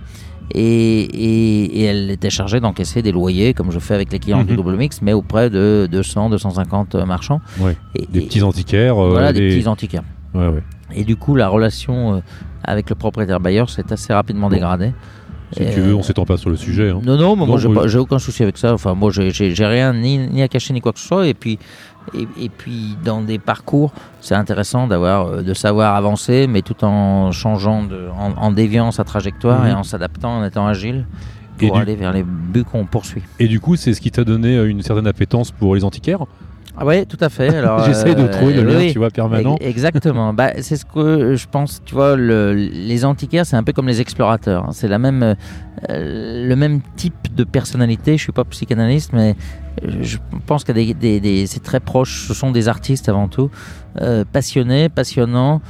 Et, 0.53 0.61
et, 1.01 1.81
et 1.81 1.83
elle 1.83 2.09
était 2.09 2.29
chargée 2.29 2.61
d'encaisser 2.61 3.01
des 3.01 3.11
loyers, 3.11 3.53
comme 3.53 3.69
je 3.71 3.79
fais 3.79 3.93
avec 3.93 4.13
les 4.13 4.19
clients 4.19 4.45
du 4.45 4.51
Mhm. 4.51 4.55
double 4.55 4.77
mix, 4.77 5.01
mais 5.01 5.11
auprès 5.11 5.49
de 5.49 5.89
200, 5.91 6.29
250 6.29 6.95
marchands. 6.95 7.41
Ouais. 7.59 7.75
Et, 7.95 8.05
Des 8.05 8.19
et- 8.19 8.27
petits 8.27 8.41
antiquaires. 8.43 8.97
euh, 9.03 9.09
voilà, 9.09 9.33
des 9.33 9.41
des- 9.49 9.55
petits 9.57 9.67
antiquaires. 9.67 10.03
Ouais, 10.33 10.47
ouais. 10.47 10.63
Et 10.93 11.03
du 11.03 11.15
coup, 11.15 11.35
la 11.35 11.47
relation 11.49 12.15
euh, 12.15 12.19
avec 12.63 12.89
le 12.89 12.95
propriétaire 12.95 13.39
bailleur 13.39 13.69
s'est 13.69 13.91
assez 13.91 14.13
rapidement 14.13 14.47
Bon. 14.49 14.55
dégradée. 14.55 14.93
Si 15.53 15.63
Et, 15.63 15.73
tu 15.73 15.79
veux, 15.79 15.91
euh, 15.91 15.95
on 15.97 16.03
s'étend 16.03 16.25
pas 16.25 16.35
sur 16.37 16.49
le 16.49 16.57
sujet. 16.57 16.89
hein. 16.89 16.99
Non, 17.03 17.15
non, 17.17 17.35
mais 17.37 17.45
Non, 17.45 17.69
moi 17.69 17.87
j'ai 17.87 17.97
aucun 17.97 18.19
souci 18.19 18.43
avec 18.43 18.57
ça. 18.57 18.73
Enfin, 18.73 18.93
moi 18.95 19.11
j'ai- 19.11 19.29
rien 19.65 19.93
ni, 19.93 20.17
ni 20.17 20.41
à 20.41 20.47
cacher 20.49 20.73
ni 20.73 20.81
quoi 20.81 20.91
que 20.91 20.99
ce 20.99 21.07
soit. 21.07 21.25
Et 21.27 21.33
puis, 21.33 21.57
et, 22.13 22.27
et 22.39 22.49
puis 22.49 22.97
dans 23.05 23.21
des 23.21 23.39
parcours, 23.39 23.93
c'est 24.19 24.35
intéressant 24.35 24.87
d'avoir, 24.87 25.27
euh, 25.27 25.41
de 25.43 25.53
savoir 25.53 25.95
avancer, 25.95 26.47
mais 26.47 26.61
tout 26.63 26.83
en 26.83 27.31
changeant, 27.31 27.83
de, 27.83 28.07
en, 28.17 28.31
en 28.33 28.51
déviant 28.51 28.91
sa 28.91 29.05
trajectoire 29.05 29.61
Mhm. 29.63 29.67
et 29.69 29.73
en 29.73 29.83
s'adaptant, 29.83 30.39
en 30.39 30.43
étant 30.45 30.67
agile 30.67 31.05
Et 31.61 31.67
pour 31.67 31.77
du- 31.77 31.81
aller 31.81 31.95
vers 31.95 32.11
les 32.11 32.23
buts 32.23 32.65
qu'on 32.65 32.85
poursuit. 32.85 33.23
Et 33.39 33.47
du 33.47 33.61
coup, 33.61 33.77
c'est 33.77 33.93
ce 33.93 34.01
qui 34.01 34.11
t'a 34.11 34.25
donné 34.25 34.57
euh, 34.57 34.69
une 34.69 34.81
certaine 34.81 35.07
appétence 35.07 35.51
pour 35.51 35.75
les 35.75 35.83
antiquaires? 35.85 36.25
Ah 36.79 36.85
ouais, 36.85 37.05
tout 37.05 37.17
à 37.21 37.29
fait. 37.29 37.49
Alors, 37.55 37.83
J'essaye 37.85 38.15
de 38.15 38.21
euh, 38.23 38.27
trouver 38.31 38.53
le 38.53 38.63
lien, 38.63 38.77
oui, 38.77 38.91
tu 38.93 38.99
vois, 38.99 39.09
permanent. 39.09 39.55
Ex- 39.59 39.65
Exactement. 39.69 40.33
bah, 40.33 40.51
c'est 40.61 40.75
ce 40.75 40.85
que 40.85 41.35
je 41.35 41.47
pense. 41.49 41.81
Tu 41.85 41.95
vois, 41.95 42.15
le- 42.15 42.53
les 42.53 43.03
antiquaires, 43.05 43.45
c'est 43.45 43.55
un 43.55 43.63
peu 43.63 43.73
comme 43.73 43.87
les 43.87 43.99
explorateurs. 44.01 44.65
hein. 44.65 44.71
C'est 44.73 44.87
la 44.87 44.99
même, 44.99 45.35
euh, 45.89 46.47
le 46.47 46.55
même 46.55 46.81
type 46.95 47.33
de 47.35 47.43
personnalité. 47.43 48.17
Je 48.17 48.23
suis 48.23 48.31
pas 48.31 48.43
psychanalyste, 48.45 49.11
mais 49.13 49.35
je 50.01 50.17
pense 50.45 50.63
que 50.63 50.71
des, 50.71 50.93
des- 50.93 51.19
des- 51.19 51.47
c'est 51.47 51.63
très 51.63 51.79
proche. 51.79 52.27
Ce 52.27 52.33
sont 52.33 52.51
des 52.51 52.67
artistes 52.67 53.09
avant 53.09 53.27
tout, 53.27 53.49
euh, 54.01 54.23
passionnés, 54.31 54.89
passionnants, 54.89 55.61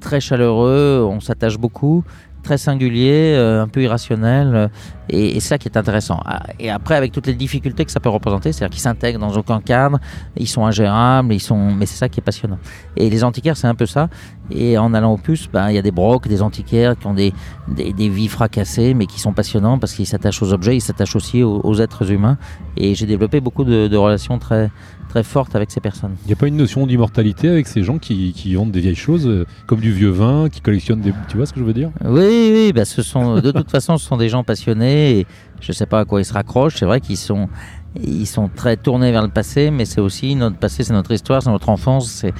très 0.00 0.20
chaleureux. 0.20 1.06
On 1.10 1.20
s'attache 1.20 1.56
beaucoup. 1.58 2.04
Très 2.48 2.56
singulier, 2.56 3.34
euh, 3.36 3.62
un 3.62 3.68
peu 3.68 3.82
irrationnel, 3.82 4.54
euh, 4.54 4.68
et, 5.10 5.36
et 5.36 5.40
c'est 5.40 5.48
ça 5.48 5.58
qui 5.58 5.68
est 5.68 5.76
intéressant. 5.76 6.18
Ah, 6.24 6.44
Et 6.58 6.70
après, 6.70 6.94
avec 6.96 7.12
toutes 7.12 7.26
les 7.26 7.34
difficultés 7.34 7.84
que 7.84 7.90
ça 7.92 8.00
peut 8.00 8.08
représenter, 8.08 8.52
c'est-à-dire 8.52 8.72
qu'ils 8.72 8.80
s'intègrent 8.80 9.20
dans 9.20 9.36
aucun 9.36 9.60
cadre, 9.60 9.98
ils 10.34 10.48
sont 10.48 10.64
ingérables, 10.64 11.34
ils 11.34 11.40
sont, 11.40 11.72
mais 11.72 11.84
c'est 11.84 11.98
ça 11.98 12.08
qui 12.08 12.20
est 12.20 12.22
passionnant. 12.22 12.58
Et 12.96 13.10
les 13.10 13.22
antiquaires, 13.22 13.58
c'est 13.58 13.66
un 13.66 13.74
peu 13.74 13.84
ça. 13.84 14.08
Et 14.50 14.78
en 14.78 14.94
allant 14.94 15.12
au 15.12 15.18
puces, 15.18 15.46
ben, 15.52 15.68
il 15.68 15.74
y 15.74 15.78
a 15.78 15.82
des 15.82 15.90
brocs, 15.90 16.26
des 16.26 16.40
antiquaires 16.40 16.98
qui 16.98 17.06
ont 17.06 17.12
des, 17.12 17.34
des, 17.68 17.92
des 17.92 18.08
vies 18.08 18.28
fracassées, 18.28 18.94
mais 18.94 19.04
qui 19.04 19.20
sont 19.20 19.34
passionnants 19.34 19.78
parce 19.78 19.92
qu'ils 19.92 20.06
s'attachent 20.06 20.42
aux 20.42 20.54
objets, 20.54 20.74
ils 20.74 20.80
s'attachent 20.80 21.16
aussi 21.16 21.42
aux, 21.42 21.60
aux 21.62 21.80
êtres 21.82 22.10
humains. 22.10 22.38
Et 22.78 22.94
j'ai 22.94 23.04
développé 23.04 23.40
beaucoup 23.40 23.64
de, 23.64 23.88
de 23.88 23.96
relations 23.98 24.38
très, 24.38 24.70
très 25.10 25.22
fortes 25.22 25.54
avec 25.54 25.70
ces 25.70 25.80
personnes. 25.80 26.14
Il 26.24 26.28
n'y 26.28 26.32
a 26.32 26.36
pas 26.36 26.46
une 26.48 26.56
notion 26.56 26.86
d'immortalité 26.86 27.48
avec 27.50 27.66
ces 27.66 27.82
gens 27.82 27.98
qui, 27.98 28.32
qui 28.32 28.54
vendent 28.54 28.70
des 28.70 28.80
vieilles 28.80 28.94
choses, 28.94 29.26
euh, 29.26 29.46
comme 29.66 29.80
du 29.80 29.92
vieux 29.92 30.10
vin, 30.10 30.48
qui 30.50 30.60
collectionnent 30.62 31.02
des. 31.02 31.12
Tu 31.28 31.36
vois 31.36 31.44
ce 31.44 31.52
que 31.52 31.60
je 31.60 31.64
veux 31.64 31.74
dire? 31.74 31.90
Oui, 32.04 32.37
oui, 32.52 32.72
bah, 32.72 32.84
ce 32.84 33.02
sont, 33.02 33.40
de 33.40 33.50
toute 33.50 33.70
façon, 33.70 33.98
ce 33.98 34.06
sont 34.06 34.16
des 34.16 34.28
gens 34.28 34.44
passionnés 34.44 35.18
et 35.18 35.26
je 35.60 35.72
ne 35.72 35.74
sais 35.74 35.86
pas 35.86 36.00
à 36.00 36.04
quoi 36.04 36.20
ils 36.20 36.24
se 36.24 36.32
raccrochent. 36.32 36.76
C'est 36.76 36.86
vrai 36.86 37.00
qu'ils 37.00 37.16
sont, 37.16 37.48
ils 38.00 38.26
sont 38.26 38.48
très 38.48 38.76
tournés 38.76 39.12
vers 39.12 39.22
le 39.22 39.28
passé, 39.28 39.70
mais 39.70 39.84
c'est 39.84 40.00
aussi 40.00 40.34
notre 40.34 40.56
passé, 40.56 40.84
c'est 40.84 40.92
notre 40.92 41.12
histoire, 41.12 41.42
c'est 41.42 41.50
notre 41.50 41.68
enfance. 41.68 42.10
C'est, 42.10 42.32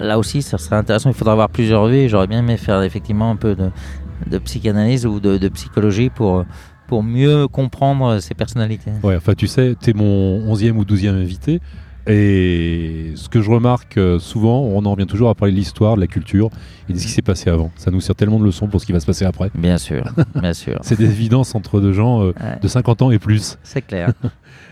là 0.00 0.18
aussi, 0.18 0.42
ça 0.42 0.58
serait 0.58 0.76
intéressant. 0.76 1.10
Il 1.10 1.14
faudra 1.14 1.32
avoir 1.32 1.48
plusieurs 1.48 1.86
vies. 1.86 2.08
J'aurais 2.08 2.26
bien 2.26 2.40
aimé 2.40 2.56
faire 2.56 2.82
effectivement 2.82 3.30
un 3.30 3.36
peu 3.36 3.54
de, 3.54 4.38
psychanalyse 4.38 5.06
ou 5.06 5.20
de, 5.20 5.48
psychologie 5.48 6.10
pour, 6.10 6.44
pour 6.86 7.02
mieux 7.02 7.48
comprendre 7.48 8.20
ces 8.20 8.34
personnalités. 8.34 8.92
Ouais, 9.02 9.16
enfin, 9.16 9.34
tu 9.34 9.46
sais, 9.46 9.74
t'es 9.80 9.92
mon 9.92 10.54
11e 10.54 10.72
ou 10.72 10.84
12e 10.84 11.10
invité. 11.10 11.60
Et 12.08 13.12
ce 13.16 13.28
que 13.28 13.42
je 13.42 13.50
remarque 13.50 13.98
euh, 13.98 14.18
souvent, 14.18 14.60
on 14.62 14.84
en 14.86 14.92
revient 14.92 15.06
toujours 15.06 15.28
à 15.28 15.34
parler 15.34 15.52
de 15.52 15.58
l'histoire, 15.58 15.94
de 15.96 16.00
la 16.00 16.06
culture 16.06 16.48
et 16.88 16.94
de 16.94 16.98
ce 16.98 17.04
qui 17.04 17.10
s'est 17.12 17.22
passé 17.22 17.50
avant. 17.50 17.70
Ça 17.76 17.90
nous 17.90 18.00
sert 18.00 18.14
tellement 18.14 18.38
de 18.40 18.44
leçons 18.44 18.66
pour 18.66 18.80
ce 18.80 18.86
qui 18.86 18.92
va 18.92 19.00
se 19.00 19.06
passer 19.06 19.26
après. 19.26 19.50
Bien 19.54 19.76
sûr, 19.78 20.04
bien 20.34 20.52
sûr. 20.54 20.78
C'est 20.82 20.98
des 20.98 21.04
évidences 21.10 21.54
entre 21.54 21.80
deux 21.80 21.92
gens 21.92 22.22
euh, 22.22 22.28
Ouais, 22.28 22.58
de 22.62 22.68
50 22.68 23.02
ans 23.02 23.10
et 23.10 23.18
plus. 23.18 23.58
c'est 23.62 23.82
clair. 23.82 24.12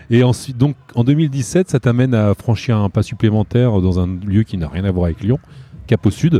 Et 0.09 0.23
ensuite, 0.23 0.57
donc, 0.57 0.75
en 0.95 1.03
2017, 1.03 1.69
ça 1.69 1.81
t'amène 1.81 2.13
à 2.13 2.33
franchir 2.33 2.77
un 2.77 2.89
pas 2.89 3.03
supplémentaire 3.03 3.81
dans 3.81 3.99
un 3.99 4.07
lieu 4.07 4.43
qui 4.43 4.57
n'a 4.57 4.69
rien 4.69 4.85
à 4.85 4.91
voir 4.91 5.05
avec 5.07 5.21
Lyon, 5.21 5.37
Cap 5.85 6.05
au 6.05 6.11
Sud. 6.11 6.39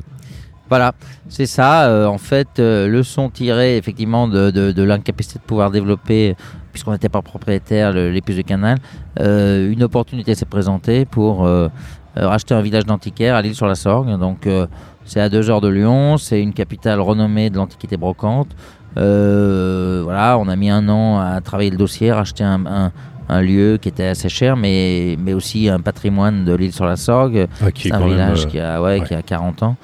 Voilà, 0.69 0.93
c'est 1.29 1.45
ça. 1.45 1.85
euh, 1.87 2.05
en 2.07 2.17
fait, 2.17 2.59
euh, 2.59 2.87
leçon 2.87 3.29
tirée 3.29 3.77
effectivement 3.77 4.27
de, 4.27 4.51
de, 4.51 4.71
de 4.71 4.83
l'incapacité 4.83 5.39
de 5.39 5.43
pouvoir 5.43 5.71
développer, 5.71 6.35
puisqu'on 6.73 6.91
n'était 6.91 7.09
pas 7.09 7.21
propriétaire, 7.21 7.93
le- 7.93 8.11
les 8.11 8.21
puces 8.21 8.37
de 8.37 8.41
canal, 8.41 8.77
euh, 9.19 9.71
une 9.71 9.83
opportunité 9.83 10.35
s'est 10.35 10.45
présentée 10.45 11.05
pour 11.05 11.47
racheter 12.15 12.53
un 12.55 12.61
village 12.61 12.85
d'antiquaire 12.85 13.35
à 13.35 13.41
l'île 13.41 13.55
sur 13.55 13.67
la 13.67 13.75
Sorgue. 13.75 14.17
Donc, 14.19 14.47
euh, 14.47 14.65
c'est 15.05 15.21
à 15.21 15.29
deux 15.29 15.49
heures 15.49 15.61
de 15.61 15.67
Lyon, 15.69 16.17
c'est 16.17 16.41
une 16.41 16.53
capitale 16.53 16.99
renommée 16.99 17.49
de 17.49 17.55
l'antiquité 17.57 17.95
brocante. 17.95 18.49
Euh, 18.97 20.01
voilà, 20.03 20.37
on 20.37 20.47
a 20.47 20.55
mis 20.55 20.69
un 20.69 20.87
an 20.89 21.19
à 21.19 21.39
travailler 21.41 21.69
le 21.69 21.77
dossier, 21.77 22.11
racheter 22.11 22.43
un, 22.43 22.65
un- 22.65 22.91
un 23.29 23.41
lieu 23.41 23.77
qui 23.81 23.89
était 23.89 24.05
assez 24.07 24.29
cher, 24.29 24.55
mais, 24.55 25.17
mais 25.19 25.33
aussi 25.33 25.67
un 25.69 25.79
patrimoine 25.81 26.45
de 26.45 26.53
l'île 26.53 26.71
sur 26.73 26.85
la 26.85 26.95
Sorgue. 26.95 27.47
Ah, 27.61 27.71
qui 27.71 27.89
est 27.89 27.93
un 27.93 27.99
même, 27.99 28.09
village 28.09 28.45
euh, 28.45 28.47
qui, 28.49 28.59
a, 28.59 28.81
ouais, 28.81 28.99
ouais. 28.99 29.05
qui 29.07 29.13
a 29.13 29.21
40 29.21 29.63
ans. 29.63 29.75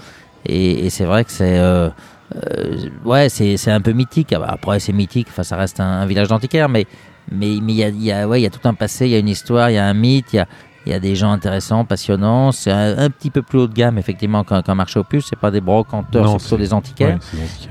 Et, 0.46 0.86
et 0.86 0.90
c'est 0.90 1.06
vrai 1.06 1.24
que 1.24 1.32
c'est. 1.32 1.58
euh, 1.60 1.90
euh, 2.36 2.78
ouais, 3.06 3.30
c'est 3.30 3.58
c'est 3.58 3.72
un 3.72 3.82
peu 3.82 3.92
mythique. 3.92 4.34
Ah 4.34 4.40
bah, 4.40 4.48
Après, 4.50 4.80
c'est 4.80 4.94
mythique, 4.94 5.28
enfin, 5.30 5.44
ça 5.44 5.56
reste 5.56 5.80
un, 5.80 6.02
un 6.02 6.06
village 6.06 6.28
d'antiquaire, 6.28 6.70
mais 6.70 6.86
mais 7.32 7.58
mais 7.62 7.74
il 7.74 7.76
y, 7.78 7.84
a, 7.84 7.90
il 7.90 8.04
y, 8.04 8.12
a, 8.12 8.28
ouais, 8.28 8.40
il 8.42 8.44
y 8.44 8.48
a 8.48 8.50
tout 8.50 8.68
un 8.68 8.74
passé, 8.74 9.06
il 9.06 9.12
y 9.12 9.16
a 9.16 9.20
une 9.20 9.30
histoire, 9.30 9.70
il 9.70 9.74
y 9.76 9.78
a 9.78 9.86
un 9.86 9.94
mythe, 9.94 10.34
il 10.34 10.38
y 10.38 10.40
a, 10.40 10.48
il 10.86 10.92
y 10.92 10.96
a 10.96 11.00
des 11.00 11.16
gens 11.16 11.32
intéressants, 11.32 11.86
passionnants. 11.86 12.52
C'est 12.52 12.72
un, 12.72 12.98
un 12.98 13.10
petit 13.10 13.30
peu 13.30 13.42
plus 13.42 13.60
haut 13.60 13.68
de 13.68 13.74
gamme, 13.74 13.98
effectivement, 13.98 14.44
qu'un 14.44 14.76
marché 14.76 15.00
aux 15.00 15.04
puces. 15.06 15.28
C'est 15.30 15.40
pas 15.40 15.52
des 15.52 15.62
brocanteurs, 15.62 16.24
c'est 16.32 16.38
plutôt 16.40 16.58
des 16.58 16.74
antiquaires. 16.74 17.20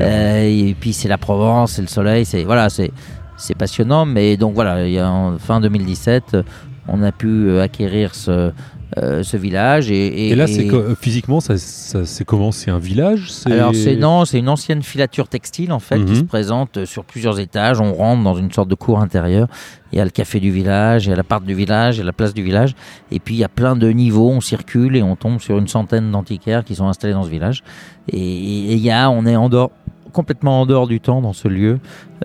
ouais. 0.01 0.07
Euh, 0.07 0.43
et 0.71 0.75
puis 0.79 0.93
c'est 0.95 1.09
la 1.09 1.19
Provence, 1.19 1.73
c'est 1.73 1.83
le 1.83 1.89
soleil, 1.89 2.25
c'est 2.25 2.45
voilà, 2.45 2.71
c'est 2.71 2.91
c'est 3.37 3.55
passionnant. 3.57 4.07
Mais 4.07 4.37
donc 4.37 4.55
voilà, 4.55 4.87
il 4.87 4.93
y 4.93 4.99
a 4.99 5.11
en 5.11 5.37
fin 5.39 5.61
2017, 5.61 6.35
euh, 6.35 6.43
on 6.89 7.03
a 7.03 7.13
pu 7.13 7.59
acquérir 7.59 8.15
ce 8.15 8.53
euh, 8.98 9.22
ce 9.22 9.37
village 9.37 9.90
et, 9.90 9.94
et- 10.07 10.28
Et 10.31 10.35
là, 10.35 10.44
et- 10.44 10.94
physiquement, 11.00 11.40
ça, 11.40 11.57
ça- 11.57 12.05
c'est 12.05 12.24
comment? 12.24 12.52
C'est 12.52 12.70
un 12.70 12.78
village? 12.78 13.31
C'est- 13.33 13.50
alors 13.52 13.74
c'est 13.74 13.96
non, 13.96 14.24
c'est 14.24 14.38
une 14.38 14.48
ancienne 14.48 14.83
filature 14.83 15.28
textile 15.28 15.72
en 15.72 15.78
fait 15.78 15.98
Mhm. 15.98 16.05
qui 16.07 16.16
se 16.16 16.22
présente 16.24 16.85
sur 16.85 17.05
plusieurs 17.05 17.38
étages. 17.40 17.81
On 17.81 17.92
rentre 17.94 18.22
dans 18.22 18.35
une 18.35 18.52
sorte 18.52 18.68
de 18.68 18.74
cour 18.74 19.00
intérieure. 19.00 19.48
Il 19.92 19.98
y 19.98 20.00
a 20.00 20.05
le 20.05 20.11
café 20.11 20.40
du 20.40 20.50
village, 20.50 21.07
il 21.07 21.11
y 21.11 21.12
a 21.12 21.16
l'appart 21.16 21.44
du 21.44 21.55
village, 21.55 21.96
il 21.96 22.00
y 22.00 22.02
a 22.02 22.07
la 22.07 22.12
place 22.12 22.33
du 22.35 22.42
village. 22.42 22.74
Et 23.11 23.18
puis 23.18 23.35
il 23.35 23.38
y 23.38 23.44
a 23.44 23.48
plein 23.48 23.76
de 23.76 23.88
niveaux. 23.90 24.31
On 24.31 24.40
circule 24.40 24.96
et 24.96 25.02
on 25.02 25.16
tombe 25.16 25.40
sur 25.40 25.59
une 25.59 25.68
centaine 25.68 26.11
d'antiquaires 26.11 26.64
qui 26.64 26.74
sont 26.74 26.87
installés 26.88 27.12
dans 27.14 27.24
ce 27.24 27.31
village. 27.31 27.62
Et, 28.09 28.18
et 28.18 28.72
il 28.74 28.78
y 28.81 28.90
a, 28.90 29.11
on 29.11 29.26
est 29.26 29.37
en 29.37 29.48
dehors. 29.48 29.70
Complètement 30.12 30.61
en 30.61 30.66
dehors 30.66 30.87
du 30.87 31.01
temps 31.01 31.20
dans 31.20 31.33
ce 31.33 31.48
lieu 31.48 31.79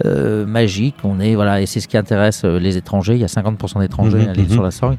euh, 0.05 0.45
magique. 0.45 0.95
On 1.03 1.19
est 1.19 1.35
voilà 1.35 1.61
et 1.61 1.65
c'est 1.65 1.79
ce 1.79 1.87
qui 1.87 1.97
intéresse 1.97 2.43
euh, 2.45 2.59
les 2.59 2.77
étrangers. 2.77 3.13
Il 3.15 3.21
y 3.21 3.23
a 3.23 3.27
50% 3.27 3.79
d'étrangers 3.79 4.19
Mhm, 4.19 4.29
à 4.29 4.33
l'île 4.33 4.45
mhm. 4.45 4.51
sur 4.51 4.63
la 4.63 4.71
Sorgue. 4.71 4.97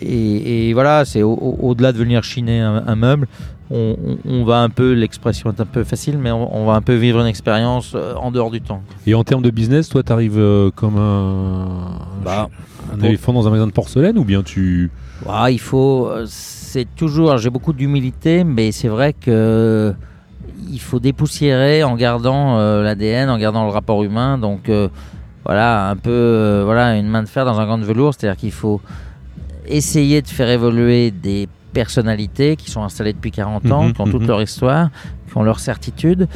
Et, 0.00 0.68
et 0.68 0.74
voilà, 0.74 1.04
c'est 1.04 1.22
au- 1.22 1.32
au- 1.32 1.58
au-delà 1.70 1.92
de 1.92 1.98
venir 1.98 2.22
chiner 2.22 2.60
un, 2.60 2.84
un 2.86 2.96
meuble. 2.96 3.26
On, 3.70 4.44
va 4.44 4.60
un 4.62 4.70
peu, 4.70 4.92
l'expression 4.94 5.50
est 5.50 5.60
un 5.60 5.66
peu 5.66 5.84
facile, 5.84 6.16
mais 6.16 6.30
on, 6.30 6.56
on 6.56 6.64
va 6.64 6.72
un 6.72 6.80
peu 6.80 6.94
vivre 6.94 7.20
une 7.20 7.26
expérience 7.26 7.92
euh, 7.94 8.14
en 8.14 8.30
dehors 8.30 8.50
du 8.50 8.62
temps. 8.62 8.82
Et 9.06 9.14
en 9.14 9.24
termes 9.24 9.42
de 9.42 9.50
business, 9.50 9.90
toi, 9.90 10.02
tu 10.02 10.10
arrives 10.10 10.42
comme 10.74 10.96
un, 10.96 11.98
Bah, 12.24 12.48
un 12.92 12.96
pour- 12.96 13.04
éléphant 13.08 13.34
dans 13.34 13.46
un 13.46 13.50
magasin 13.50 13.66
de 13.66 13.72
porcelaine 13.72 14.16
ou 14.18 14.24
bien 14.24 14.42
tu. 14.42 14.90
Ah, 15.28 15.50
il 15.50 15.60
faut. 15.60 16.08
C'est 16.26 16.86
toujours. 16.96 17.36
J'ai 17.36 17.50
beaucoup 17.50 17.74
d'humilité, 17.74 18.42
mais 18.42 18.72
c'est 18.72 18.88
vrai 18.88 19.12
que 19.12 19.92
il 20.78 20.80
faut 20.80 21.00
dépoussiérer 21.00 21.82
en 21.82 21.96
gardant 21.96 22.56
euh, 22.56 22.84
l'ADN, 22.84 23.30
en 23.30 23.38
gardant 23.38 23.64
le 23.64 23.70
rapport 23.70 24.04
humain. 24.04 24.38
Donc 24.38 24.68
euh, 24.68 24.88
voilà, 25.44 25.88
un 25.88 25.96
peu 25.96 26.10
euh, 26.12 26.62
voilà 26.64 26.96
une 26.96 27.08
main 27.08 27.24
de 27.24 27.28
fer 27.28 27.44
dans 27.44 27.58
un 27.58 27.66
gant 27.66 27.78
de 27.78 27.84
velours. 27.84 28.14
C'est-à-dire 28.14 28.36
qu'il 28.36 28.52
faut 28.52 28.80
essayer 29.66 30.22
de 30.22 30.28
faire 30.28 30.48
évoluer 30.48 31.10
des 31.10 31.48
personnalités 31.72 32.54
qui 32.54 32.70
sont 32.70 32.84
installées 32.84 33.12
depuis 33.12 33.32
40 33.32 33.72
ans, 33.72 33.82
Mhm, 33.86 33.92
qui 33.92 34.00
ont 34.00 34.04
toute 34.04 34.22
mhm. 34.22 34.28
leur 34.28 34.40
histoire, 34.40 34.90
qui 35.28 35.36
ont 35.36 35.42
leur 35.42 35.58
certitude. 35.58 36.28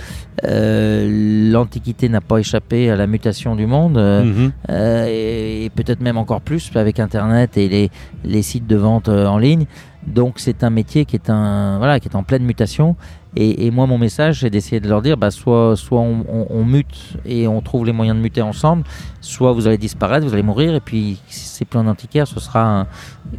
L'Antiquité 0.43 2.09
n'a 2.09 2.21
pas 2.21 2.39
échappé 2.39 2.91
à 2.91 2.97
la 2.97 3.07
mutation 3.07 3.55
du 3.55 3.67
monde. 3.67 3.97
Mhm. 3.97 4.51
et, 4.69 5.67
et 5.67 5.71
peut-être 5.71 6.01
même 6.01 6.19
encore 6.19 6.41
plus 6.41 6.69
avec 6.75 6.99
Internet 6.99 7.57
et 7.57 7.69
les, 7.69 7.91
les 8.25 8.43
sites 8.43 8.67
de 8.67 8.77
vente 8.77 9.09
en 9.09 9.39
ligne. 9.39 9.67
Donc 10.07 10.35
c'est 10.39 10.65
un 10.65 10.71
métier 10.71 11.05
qui 11.05 11.15
est, 11.15 11.31
un, 11.31 11.79
voilà, 11.79 12.01
qui 12.01 12.09
est 12.09 12.17
en 12.17 12.25
pleine 12.25 12.43
mutation. 12.43 12.97
Et, 13.35 13.71
moi, 13.71 13.87
mon 13.87 13.97
message, 13.97 14.41
c'est 14.41 14.51
d'essayer 14.51 14.79
de 14.79 14.89
leur 14.89 15.01
dire, 15.01 15.17
bah, 15.17 15.31
soit, 15.31 15.75
soit 15.75 16.01
on, 16.01 16.65
mute 16.65 17.17
et 17.25 17.49
on 17.49 17.63
trouve 17.63 17.87
les 17.87 17.93
moyens 17.93 18.17
de 18.17 18.23
muter 18.23 18.43
ensemble, 18.43 18.85
soit 19.23 19.53
vous 19.53 19.67
allez 19.67 19.79
disparaître, 19.79 20.27
vous 20.27 20.35
allez 20.35 20.43
mourir, 20.43 20.75
et 20.75 20.81
puis 20.81 21.19
si 21.29 21.47
c'est 21.47 21.65
plus 21.65 21.79
un 21.79 21.87
antiquaire, 21.87 22.27
ce 22.27 22.39
sera 22.41 22.81
un- 22.81 22.87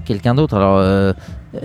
quelqu'un 0.04 0.34
d'autre. 0.34 0.56
Alors 0.56 0.78
euh, 0.78 1.14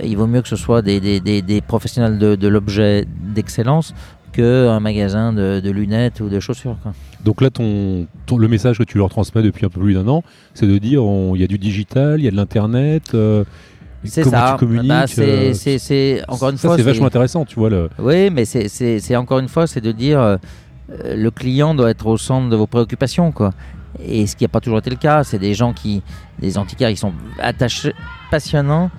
il 0.03 0.15
vaut 0.15 0.27
mieux 0.27 0.43
que 0.43 0.47
ce 0.47 0.55
soit 0.55 0.83
des, 0.83 1.61
professionnels 1.67 2.19
de, 2.19 2.47
l'objet 2.47 3.05
d'excellence 3.19 3.95
qu'un 4.31 4.79
magasin 4.79 5.33
de, 5.33 5.69
lunettes 5.71 6.19
ou 6.19 6.29
de 6.29 6.39
chaussures. 6.39 6.77
Donc 7.25 7.41
là, 7.41 7.49
le 7.59 8.47
message 8.47 8.77
que 8.77 8.83
tu 8.83 8.99
leur 8.99 9.09
transmets 9.09 9.41
depuis 9.41 9.65
un 9.65 9.69
peu 9.69 9.81
plus 9.81 9.95
d'un 9.95 10.07
an, 10.07 10.23
c'est 10.53 10.67
de 10.67 10.77
dire 10.77 11.01
il 11.33 11.41
y 11.41 11.43
a 11.43 11.47
du 11.47 11.57
digital, 11.57 12.19
il 12.19 12.25
y 12.25 12.27
a 12.27 12.31
de 12.31 12.35
l'internet. 12.35 13.15
euh, 13.15 13.43
C'est 14.03 14.23
ça. 14.23 14.57
Bah, 14.61 15.05
c'est, 15.07 15.21
euh, 15.21 15.53
c'est, 15.53 15.77
c'est- 15.77 16.21
encore 16.27 16.49
une 16.49 16.57
ça, 16.57 16.69
fois. 16.69 16.77
c'est 16.77 16.83
vachement 16.83 17.07
intéressant, 17.07 17.43
tu 17.45 17.55
vois. 17.59 17.69
Le... 17.69 17.89
Oui, 17.99 18.29
mais 18.29 18.45
c'est, 18.45 19.15
encore 19.15 19.39
une 19.39 19.49
fois, 19.49 19.67
c'est 19.67 19.81
de 19.81 19.91
dire 19.91 20.19
euh, 20.21 20.37
euh, 20.91 21.15
le 21.15 21.31
client 21.31 21.75
doit 21.75 21.89
être 21.89 22.07
au 22.07 22.17
centre 22.17 22.49
de 22.49 22.55
vos 22.55 22.67
préoccupations, 22.67 23.31
quoi. 23.31 23.51
Et 24.01 24.25
ce 24.27 24.35
qui 24.35 24.43
n'a 24.43 24.47
pas 24.47 24.61
toujours 24.61 24.79
été 24.79 24.89
le 24.89 24.95
cas, 24.95 25.23
c'est 25.23 25.39
des 25.39 25.53
gens 25.53 25.73
qui, 25.73 26.01
des 26.39 26.57
antiquaires, 26.57 26.89
ils 26.89 26.97
sont 26.97 27.11
attachés, 27.39 27.93
passionnants, 28.31 28.89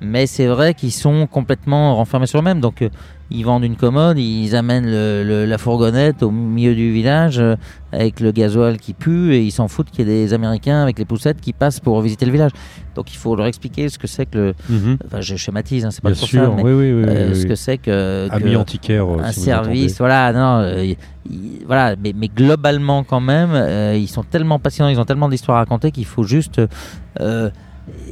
mais 0.00 0.26
c'est 0.26 0.46
vrai 0.46 0.74
qu'ils 0.74 0.92
sont 0.92 1.26
complètement 1.26 1.96
renfermés 1.96 2.26
sur 2.26 2.40
eux-mêmes. 2.40 2.60
Donc, 2.60 2.82
euh, 2.82 2.88
ils 3.32 3.44
vendent 3.44 3.64
une 3.64 3.76
commode, 3.76 4.18
ils 4.18 4.56
amènent 4.56 4.86
le- 4.86 5.22
le- 5.24 5.44
la 5.46 5.56
fourgonnette 5.58 6.22
au 6.22 6.30
milieu 6.30 6.74
du 6.74 6.92
village 6.92 7.38
euh, 7.38 7.54
avec 7.92 8.18
le 8.20 8.32
gasoil 8.32 8.76
qui 8.78 8.92
pue 8.92 9.34
et 9.34 9.42
ils 9.42 9.52
s'en 9.52 9.68
foutent 9.68 9.90
qu'il 9.90 10.00
y 10.08 10.10
ait 10.10 10.24
des 10.26 10.34
Américains 10.34 10.82
avec 10.82 10.98
les 10.98 11.04
poussettes 11.04 11.40
qui 11.40 11.52
passent 11.52 11.78
pour 11.80 12.00
visiter 12.00 12.26
le 12.26 12.32
village. 12.32 12.50
Donc, 12.96 13.12
il 13.12 13.16
faut 13.16 13.36
leur 13.36 13.46
expliquer 13.46 13.88
ce 13.88 13.98
que 13.98 14.06
c'est 14.08 14.26
que 14.26 14.36
le. 14.38 14.54
Mhm. 14.68 14.98
Enfin, 15.06 15.20
je 15.20 15.36
schématise, 15.36 15.84
hein, 15.84 15.90
c'est 15.92 16.02
pas 16.02 16.10
Bien 16.10 16.16
trop 16.16 16.26
sûr, 16.26 16.42
ça, 16.44 16.52
mais 16.56 16.62
oui, 16.64 16.72
oui, 16.72 16.92
oui. 16.92 17.04
euh, 17.08 17.34
ce 17.34 17.46
que 17.46 17.54
c'est 17.54 17.78
que. 17.78 18.28
que- 18.28 18.34
Ami 18.34 18.56
antiquaire. 18.56 19.06
euh, 19.06 19.22
un 19.22 19.32
si 19.32 19.40
service, 19.40 19.98
voilà, 19.98 20.32
non, 20.32 20.62
euh, 20.64 20.84
y- 20.84 20.96
y- 21.30 21.62
voilà, 21.66 21.94
mais, 22.02 22.12
mais 22.16 22.28
globalement 22.28 23.04
quand 23.04 23.20
même, 23.20 23.50
euh, 23.52 23.96
ils 23.96 24.08
sont 24.08 24.24
tellement 24.24 24.58
passionnants, 24.58 24.90
ils 24.90 24.98
ont 25.00 25.04
tellement 25.04 25.28
d'histoires 25.28 25.58
à 25.58 25.60
raconter 25.60 25.92
qu'il 25.92 26.04
faut 26.06 26.24
juste 26.24 26.60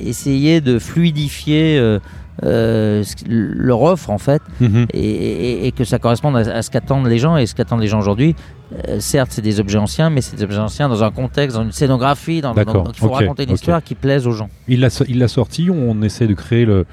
essayer 0.01 0.61
de 0.61 0.79
fluidifier 0.79 1.99
euh, 2.45 3.03
euh, 3.31 3.51
leur 3.55 3.83
offre 3.83 4.11
en 4.11 4.19
fait. 4.19 4.43
Mhm. 4.61 4.87
et, 4.93 5.01
et- 5.01 5.67
et 5.67 5.73
que 5.73 5.85
ça 5.85 5.99
corresponde 5.99 6.37
à, 6.37 6.41
à 6.41 6.63
ce 6.63 6.71
qu'attendent 6.71 7.07
les 7.07 7.19
gens 7.19 7.37
et 7.37 7.47
ce 7.47 7.55
qu'attendent 7.55 7.81
les 7.81 7.89
gens 7.89 7.99
aujourd'hui. 7.99 8.35
Euh, 8.89 9.01
certes, 9.01 9.31
c'est 9.33 9.41
des 9.43 9.61
objets 9.61 9.79
anciens, 9.79 10.11
mais 10.11 10.21
c'est 10.21 10.37
des 10.37 10.43
objets 10.45 10.59
anciens 10.59 10.89
dans 10.89 11.03
un 11.03 11.11
contexte, 11.11 11.57
dans 11.57 11.63
une 11.65 11.73
scénographie, 11.73 12.41
dans, 12.43 12.53
D'accord, 12.55 12.85
donc 12.85 12.95
il 12.97 13.01
faut 13.01 13.09
raconter 13.09 13.45
une 13.45 13.53
histoire 13.55 13.83
qui 13.83 13.95
plaise 13.95 14.27
aux 14.27 14.33
gens. 14.33 14.51
Il 14.69 14.81
l'a 14.81 14.89
il 15.09 15.19
l'a 15.19 15.29
sorti, 15.29 15.71
on 15.71 16.03
essaie 16.03 16.27
de 16.27 16.35
créer 16.35 16.65
le, 16.67 16.85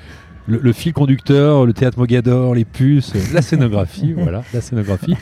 le, 0.47 0.59
le 0.63 0.73
fil 0.73 0.93
conducteur, 0.93 1.65
le 1.65 1.73
théâtre 1.73 1.99
Mogador, 1.99 2.55
les 2.55 2.63
puces, 2.65 3.13
euh, 3.15 3.19
la 3.33 3.41
scénographie, 3.41 4.13
voilà, 4.17 4.43
la 4.53 4.61
scénographie. 4.61 5.15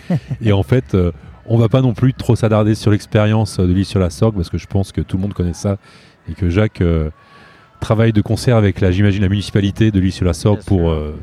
Et 0.44 0.52
en 0.54 0.62
fait, 0.64 0.94
euh, 0.94 1.12
on 1.48 1.58
va 1.58 1.70
pas 1.70 1.82
non 1.82 1.94
plus 1.94 2.14
trop 2.14 2.36
s'attarder 2.36 2.76
sur 2.76 2.92
l'expérience 2.92 3.60
de 3.60 3.74
l'île 3.74 3.86
sur 3.86 4.00
la 4.00 4.10
Sorgue, 4.12 4.36
parce 4.36 4.50
que 4.52 4.58
je 4.60 4.68
pense 4.68 4.92
que 4.92 5.02
tout 5.02 5.18
le 5.18 5.24
monde 5.24 5.34
connaît 5.34 5.54
ça, 5.54 5.78
et 6.30 6.34
que 6.36 6.50
Jacques 6.52 6.82
travaille 7.84 8.14
de 8.14 8.22
concert 8.22 8.56
avec, 8.58 8.82
la, 8.82 8.92
j'imagine, 8.92 9.22
la 9.22 9.30
municipalité 9.30 9.92
de 9.92 10.00
l'île 10.00 10.12
sur 10.12 10.26
la 10.26 10.34
Bien 10.34 10.60
pour, 10.66 10.90
euh, 10.90 11.16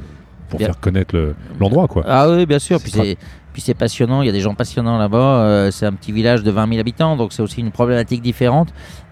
pour 0.49 0.59
Bien. 0.59 0.69
faire 0.69 0.81
connaître 0.81 1.15
le- 1.15 1.35
l'endroit, 1.59 1.89
quoi. 1.89 2.05
Ah 2.07 2.29
oui, 2.31 2.47
bien 2.47 2.59
sûr. 2.59 2.81
Puis 2.81 2.91
c'est, 2.91 3.17
puis 3.53 3.63
c'est 3.63 3.75
passionnant. 3.75 4.23
Il 4.23 4.27
y 4.27 4.29
a 4.29 4.33
des 4.33 4.41
gens 4.41 4.55
passionnants 4.55 4.99
là-bas. 4.99 5.19
Euh, 5.43 5.71
c'est 5.71 5.87
un 5.87 5.93
petit 5.93 6.13
village 6.13 6.43
de 6.43 6.51
20 6.51 6.69
000 6.69 6.81
habitants, 6.81 7.17
donc 7.17 7.33
c'est 7.33 7.43
aussi 7.43 7.61
une 7.61 7.71
problématique 7.73 8.23
différente, 8.23 8.69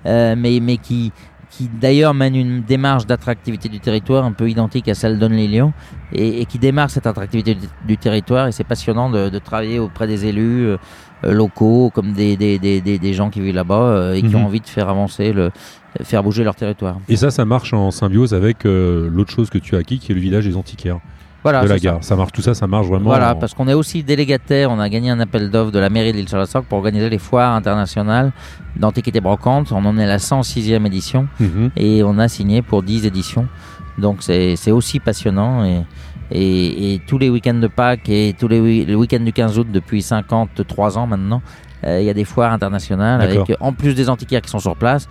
euh, 0.06 0.34
mais, 0.37 0.61
mais 0.61 0.76
qui, 0.76 1.12
qui 1.50 1.68
d'ailleurs 1.80 2.14
mène 2.14 2.37
une 2.37 2.62
démarche 2.62 3.06
d'attractivité 3.06 3.68
du 3.68 3.80
territoire 3.80 4.24
un 4.24 4.32
peu 4.32 4.48
identique 4.50 4.88
à 4.88 4.94
celle 4.94 5.18
d'Onne-les-Lyons 5.18 5.72
et, 6.12 6.40
et 6.42 6.44
qui 6.44 6.58
démarre 6.58 6.90
cette 6.90 7.06
attractivité 7.06 7.54
du, 7.54 7.66
du 7.87 7.96
territoire. 7.96 8.46
Et 8.48 8.52
c'est 8.52 8.64
passionnant 8.64 9.11
de, 9.11 9.28
de 9.28 9.38
travailler 9.38 9.78
auprès 9.78 10.06
des 10.06 10.26
élus 10.26 10.66
euh, 10.66 10.76
euh, 11.24 11.32
locaux, 11.32 11.90
comme 11.94 12.12
des, 12.12 12.37
des, 12.37 12.58
des, 12.58 12.80
des, 12.80 12.98
des 12.98 13.12
gens 13.14 13.30
qui 13.30 13.40
vivent 13.40 13.54
là-bas 13.54 13.74
euh, 13.74 14.14
et 14.14 14.20
qui 14.22 14.28
Mhm. 14.28 14.37
ont 14.37 14.44
envie 14.44 14.61
de 14.61 14.68
faire 14.68 14.88
avancer, 14.88 15.32
le, 15.32 15.50
faire 16.02 16.22
bouger 16.22 16.44
leur 16.44 16.54
territoire. 16.54 16.98
Et 17.08 17.16
ça, 17.16 17.30
ça 17.30 17.44
marche 17.44 17.72
en 17.72 17.90
symbiose 17.90 18.34
avec 18.34 18.64
euh, 18.66 19.08
l'autre 19.11 19.32
chose 19.32 19.50
que 19.50 19.58
tu 19.58 19.74
as 19.74 19.78
acquis, 19.78 19.98
qui 19.98 20.12
est 20.12 20.14
le 20.14 20.20
village 20.20 20.44
des 20.44 20.56
antiquaires 20.56 21.00
Voilà, 21.50 21.62
de 21.64 21.68
la 21.68 21.74
ça. 21.78 21.80
gare. 21.84 21.98
Ça. 22.04 22.16
marche, 22.16 22.32
tout 22.32 22.42
ça, 22.42 22.54
ça 22.54 22.66
marche 22.66 22.87
vraiment. 22.87 23.04
Voilà, 23.06 23.32
en- 23.34 23.38
parce 23.38 23.54
qu'on 23.54 23.68
est 23.68 23.74
aussi 23.74 24.02
délégataire, 24.02 24.70
on 24.70 24.78
a 24.80 24.88
gagné 24.88 25.11
un 25.11 25.20
appel 25.20 25.50
d'offres 25.50 25.70
de 25.72 25.78
la 25.78 25.90
mairie 25.90 26.12
de 26.12 26.18
l'île-sur-la-Sorgue 26.18 26.64
pour 26.66 26.78
organiser 26.78 27.08
les 27.11 27.18
foires 27.18 27.54
internationales 27.54 28.32
d'antiquité 28.76 29.20
brocante. 29.20 29.72
On 29.72 29.84
en 29.84 29.98
est 29.98 30.04
à 30.04 30.06
la 30.06 30.18
106e 30.18 30.84
édition 30.87 31.28
Mhm. 31.40 31.70
et 31.76 32.02
on 32.02 32.18
a 32.18 32.28
signé 32.28 32.62
pour 32.62 32.82
10 32.82 33.06
éditions. 33.06 33.46
Donc 33.98 34.18
c'est 34.22 34.70
aussi 34.70 35.00
passionnant 35.00 35.64
et, 35.64 35.82
et, 36.30 36.94
et 36.94 36.98
tous 37.00 37.18
les 37.18 37.30
week-ends 37.30 37.54
de 37.54 37.66
Pâques 37.66 38.08
et 38.08 38.34
tous 38.38 38.46
les, 38.48 38.61
wi- 38.61 38.84
le 38.84 38.94
week-end 38.94 39.20
du 39.20 39.32
15 39.32 39.58
août 39.58 39.66
depuis 39.72 40.02
53 40.02 40.98
ans 40.98 41.06
maintenant, 41.06 41.42
euh, 41.84 42.00
il 42.00 42.06
y 42.06 42.11
a 42.11 42.14
des 42.14 42.24
foires 42.24 42.52
internationales 42.52 43.20
avec, 43.20 43.56
en 43.61 43.72
plus 43.72 43.94
des 43.94 44.08
antiquaires 44.08 44.40
qui 44.42 44.50
sont 44.50 44.58
sur 44.58 44.76
place, 44.76 45.08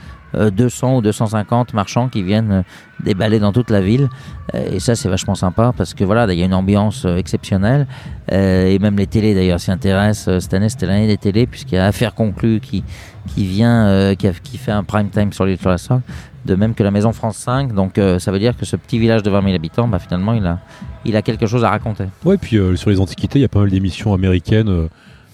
200 0.50 0.97
ou 0.97 1.02
250 1.02 1.73
marchands 1.73 2.08
qui 2.10 2.23
viennent 2.23 2.52
euh, 2.52 2.62
déballer 3.04 3.39
dans 3.39 3.52
toute 3.52 3.69
la 3.69 3.82
ville. 3.82 4.10
Euh, 4.56 4.65
et 4.73 4.80
ça, 4.80 4.95
c'est 4.95 5.10
vachement 5.10 5.36
sympa 5.36 5.73
parce 5.76 5.93
que 5.93 6.04
voilà, 6.04 6.26
il 6.32 6.38
y 6.39 6.41
a 6.41 6.45
une 6.45 6.54
ambiance 6.54 7.06
euh, 7.06 7.17
exceptionnelle. 7.17 7.88
Euh, 8.32 8.67
et 8.67 8.80
même 8.80 8.97
les 8.97 9.08
télés 9.08 9.34
d'ailleurs 9.36 9.60
s'y 9.60 9.71
intéressent. 9.71 10.28
Euh, 10.28 10.39
Cette 10.39 10.54
année, 10.54 10.69
c'était 10.69 10.86
l'année 10.86 11.08
des 11.08 11.17
télés 11.17 11.47
puisqu'il 11.47 11.76
y 11.76 11.78
a 11.78 11.86
Affaire 11.86 12.13
conclue 12.13 12.60
qui, 12.60 12.84
qui 13.28 13.45
vient, 13.45 13.86
euh, 13.88 14.15
qui, 14.15 14.28
a- 14.28 14.34
qui 14.34 14.58
fait 14.58 14.71
un 14.71 14.84
prime 14.84 15.10
time 15.10 15.32
sur 15.34 15.45
l'île 15.45 15.58
la 15.65 15.78
Sorgue, 15.78 16.02
de 16.45 16.56
même 16.56 16.73
que 16.73 16.84
la 16.84 16.91
Maison 16.91 17.12
France 17.13 17.38
5. 17.38 17.73
Donc 17.73 17.97
euh, 17.97 18.19
ça 18.19 18.32
veut 18.32 18.39
dire 18.39 18.56
que 18.58 18.65
ce 18.65 18.76
petit 18.76 19.00
village 19.00 19.23
de 19.23 19.30
20 19.30 19.41
000 19.43 19.56
habitants, 19.56 19.88
bah, 19.88 20.00
finalement, 20.00 20.34
il 20.34 20.45
a, 20.45 20.60
il 21.06 21.15
a 21.15 21.21
quelque 21.21 21.45
chose 21.47 21.63
à 21.63 21.69
raconter. 21.69 22.06
Ouais, 22.26 22.38
puis 22.38 22.58
euh, 22.58 22.76
sur 22.76 22.89
les 22.89 23.00
antiquités, 23.00 23.39
il 23.39 23.41
y 23.41 23.45
a 23.45 23.50
pas 23.50 23.60
mal 23.60 23.69
d'émissions 23.69 24.13
américaines. 24.13 24.69
euh, 24.69 24.88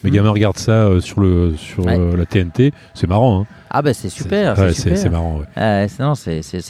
mes 0.03 0.11
gamins 0.11 0.31
regardent 0.31 0.57
ça 0.57 0.71
euh, 0.71 0.99
sur, 0.99 1.21
le, 1.21 1.55
sur 1.55 1.85
Ouais. 1.85 1.97
euh, 1.97 2.17
la 2.17 2.25
TNT. 2.25 2.73
C'est 2.93 3.07
marrant. 3.07 3.41
Hein. 3.41 3.45
Ah 3.75 3.81
ben 3.81 3.93
c'est 3.93 4.09
super, 4.09 4.55
c'est 4.55 4.71
super. 4.73 4.97
c'est 4.97 5.09
marrant. 5.09 5.39
ouais. 5.39 5.45
Euh, 5.57 5.87
c'est- 5.89 6.03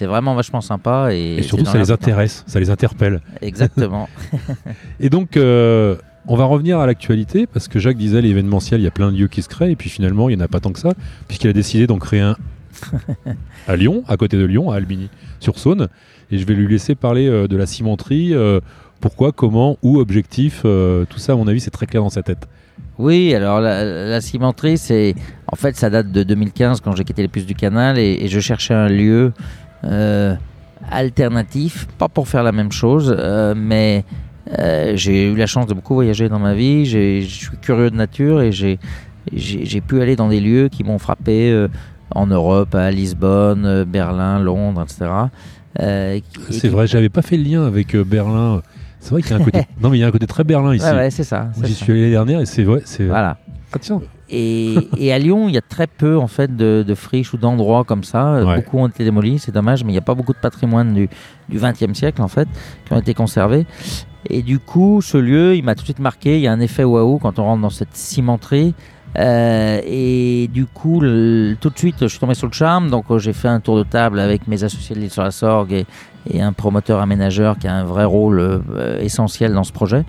non, 0.02 0.08
vraiment 0.08 0.36
vachement 0.36 0.62
sympa 0.62 1.10
et, 1.12 1.36
Et 1.38 1.42
surtout, 1.44 1.66
ça 1.66 1.78
les 1.78 1.92
intéresse, 1.92 2.44
ça 2.48 2.60
les 2.62 2.70
interpelle. 2.70 3.20
Exactement. 3.42 4.08
Et 5.02 5.10
donc, 5.10 5.36
euh, 5.36 5.98
on 6.28 6.38
va 6.38 6.46
revenir 6.46 6.80
à 6.80 6.86
l'actualité 6.88 7.46
parce 7.46 7.68
que 7.68 7.78
Jacques 7.80 7.98
disait 7.98 8.22
l'événementiel, 8.22 8.80
il 8.80 8.86
y 8.86 8.88
a 8.88 8.92
plein 8.92 9.12
de 9.12 9.18
lieux 9.18 9.28
qui 9.28 9.42
se 9.42 9.50
créent 9.50 9.72
et 9.72 9.76
puis 9.76 9.90
finalement, 9.90 10.30
il 10.30 10.38
n'y 10.38 10.42
en 10.42 10.46
a 10.46 10.48
pas 10.48 10.62
tant 10.62 10.72
que 10.72 10.80
ça 10.80 10.94
puisqu'il 11.28 11.50
a 11.50 11.54
décidé 11.54 11.88
d'en 11.88 12.00
créer 12.00 12.22
un 12.22 12.38
à 13.68 13.76
Lyon, 13.76 14.04
à 14.08 14.16
côté 14.18 14.38
de 14.38 14.46
Lyon, 14.46 14.72
à 14.72 14.78
Albigny-sur-Saône. 14.78 15.90
Et 16.32 16.38
je 16.38 16.46
vais 16.46 16.54
lui 16.54 16.68
laisser 16.68 16.96
parler 16.96 17.28
euh, 17.28 17.48
de 17.48 17.58
la 17.58 17.66
cimenterie. 17.66 18.34
euh, 18.34 18.60
pourquoi, 19.02 19.34
comment, 19.34 19.78
où, 19.84 20.00
objectif, 20.00 20.62
euh, 20.64 21.04
tout 21.10 21.20
ça, 21.20 21.34
à 21.34 21.36
mon 21.36 21.48
avis, 21.50 21.60
c'est 21.60 21.72
très 21.72 21.86
clair 21.86 22.02
dans 22.02 22.10
sa 22.10 22.24
tête. 22.24 22.48
Oui, 23.00 23.34
alors 23.34 23.60
la, 23.60 23.84
la 24.08 24.22
cimenterie, 24.22 24.78
c'est 24.78 25.16
en 25.52 25.56
fait 25.56 25.76
ça 25.76 25.90
date 25.90 26.12
de 26.12 26.24
2015 26.24 26.82
quand 26.82 26.96
j'ai 26.96 27.04
quitté 27.04 27.22
les 27.24 27.28
puces 27.28 27.46
du 27.48 27.56
canal 27.56 27.98
et, 27.98 28.20
et 28.22 28.28
je 28.28 28.40
cherchais 28.40 28.74
un 28.76 28.88
lieu 28.88 29.34
euh, 29.84 30.36
alternatif, 30.92 31.88
pas 31.98 32.08
pour 32.08 32.28
faire 32.28 32.44
la 32.44 32.52
même 32.52 32.72
chose, 32.72 33.16
euh, 33.18 33.54
mais 33.58 34.06
euh, 34.60 34.94
j'ai 34.96 35.32
eu 35.32 35.36
la 35.36 35.48
chance 35.48 35.68
de 35.68 35.74
beaucoup 35.74 35.96
voyager 35.96 36.30
dans 36.30 36.40
ma 36.40 36.54
vie. 36.54 36.86
Je 36.86 37.22
suis 37.28 37.58
curieux 37.62 37.90
de 37.90 37.96
nature 37.96 38.42
et 38.42 38.52
j'ai 38.52 38.78
pu 39.82 40.02
aller 40.02 40.16
dans 40.16 40.30
des 40.30 40.40
lieux 40.40 40.70
qui 40.70 40.84
m'ont 40.84 41.00
frappé 41.00 41.68
en 42.14 42.28
Europe, 42.28 42.76
à 42.76 42.92
Lisbonne, 42.92 43.86
Berlin, 43.86 44.40
Londres, 44.40 44.84
etc. 44.84 45.10
Et 45.80 46.24
C'est 46.52 46.62
qui- 46.62 46.68
vrai, 46.68 46.86
j'avais 46.86 47.10
pas 47.10 47.24
fait 47.24 47.38
le 47.38 47.44
lien 47.44 47.66
avec 47.66 47.96
Berlin. 47.96 48.62
C'est 49.04 49.12
vrai 49.12 49.22
qu'il 49.22 49.32
y 49.32 49.34
a 49.34 49.38
un 49.38 49.44
côté. 49.44 49.60
non, 49.82 49.90
mais 49.90 49.98
il 49.98 50.02
y 50.02 50.04
a 50.04 50.08
un 50.08 50.12
côté 50.12 50.26
très 50.28 50.44
Berlin 50.46 50.74
ici. 50.74 50.86
Ouais, 50.86 50.92
ouais, 50.94 51.12
c'est 51.12 51.26
ça. 51.26 51.50
J'y 51.62 51.74
suis 51.74 51.92
allé 51.92 52.02
l'année 52.02 52.12
dernière 52.12 52.40
et 52.40 52.46
c'est 52.46 52.64
vrai. 52.64 52.82
C'est 52.86 53.06
Voilà. 53.06 53.38
Et, 54.30 54.76
et 54.98 55.12
à 55.12 55.20
Lyon, 55.20 55.50
il 55.50 55.56
y 55.56 55.58
a 55.58 55.62
très 55.62 55.88
peu 55.88 56.18
en 56.18 56.28
fait 56.28 56.56
de, 56.56 56.86
de 56.88 56.96
friches 56.96 57.34
ou 57.34 57.38
d'endroits 57.38 57.84
comme 57.84 58.04
ça. 58.04 58.28
Euh, 58.36 58.46
Ouais. 58.46 58.56
Beaucoup 58.58 58.80
ont 58.80 58.88
été 58.88 59.04
démolis, 59.04 59.40
c'est 59.40 59.52
dommage, 59.52 59.84
mais 59.84 59.90
il 59.90 59.94
n'y 59.96 60.00
a 60.00 60.02
pas 60.02 60.16
beaucoup 60.16 60.32
de 60.34 60.38
patrimoine 60.38 60.94
du, 60.94 61.10
20e 61.52 61.94
siècle 61.94 62.22
en 62.22 62.28
fait 62.28 62.48
qui 62.86 62.94
ont 62.94 63.00
été 63.00 63.14
conservés. 63.14 63.66
Et 64.30 64.42
du 64.42 64.58
coup, 64.60 65.02
ce 65.02 65.18
lieu, 65.18 65.56
il 65.56 65.64
m'a 65.66 65.76
tout 65.76 65.82
de 65.82 65.86
suite 65.88 66.00
marqué. 66.00 66.36
Il 66.38 66.42
y 66.42 66.48
a 66.48 66.52
un 66.54 66.62
effet 66.62 66.84
waouh 66.86 67.18
quand 67.20 67.40
on 67.40 67.44
rentre 67.44 67.62
dans 67.62 67.70
cette 67.70 67.94
cimenterie. 67.96 68.74
Euh, 69.20 69.80
et 69.86 70.50
du 70.52 70.66
coup, 70.66 71.00
le- 71.00 71.56
tout 71.60 71.70
de 71.70 71.78
suite, 71.78 71.98
je 72.02 72.08
suis 72.08 72.20
tombé 72.20 72.34
sur 72.34 72.48
le 72.48 72.54
charme. 72.54 72.90
Donc, 72.90 73.06
euh, 73.12 73.20
j'ai 73.20 73.34
fait 73.34 73.48
un 73.50 73.60
tour 73.60 73.78
de 73.78 73.84
table 73.84 74.20
avec 74.20 74.48
mes 74.48 74.64
associés 74.64 74.96
de 74.96 75.02
l'île 75.02 75.12
sur 75.12 75.24
la 75.24 75.30
Sorgue 75.32 75.74
et, 75.74 75.86
et 76.30 76.42
un 76.42 76.54
promoteur 76.54 77.00
aménageur 77.00 77.58
qui 77.58 77.68
a 77.68 77.74
un 77.76 77.84
vrai 77.84 78.06
rôle 78.06 78.40
euh, 78.40 79.00
essentiel 79.02 79.54
dans 79.54 79.64
ce 79.64 79.72
projet. 79.72 80.06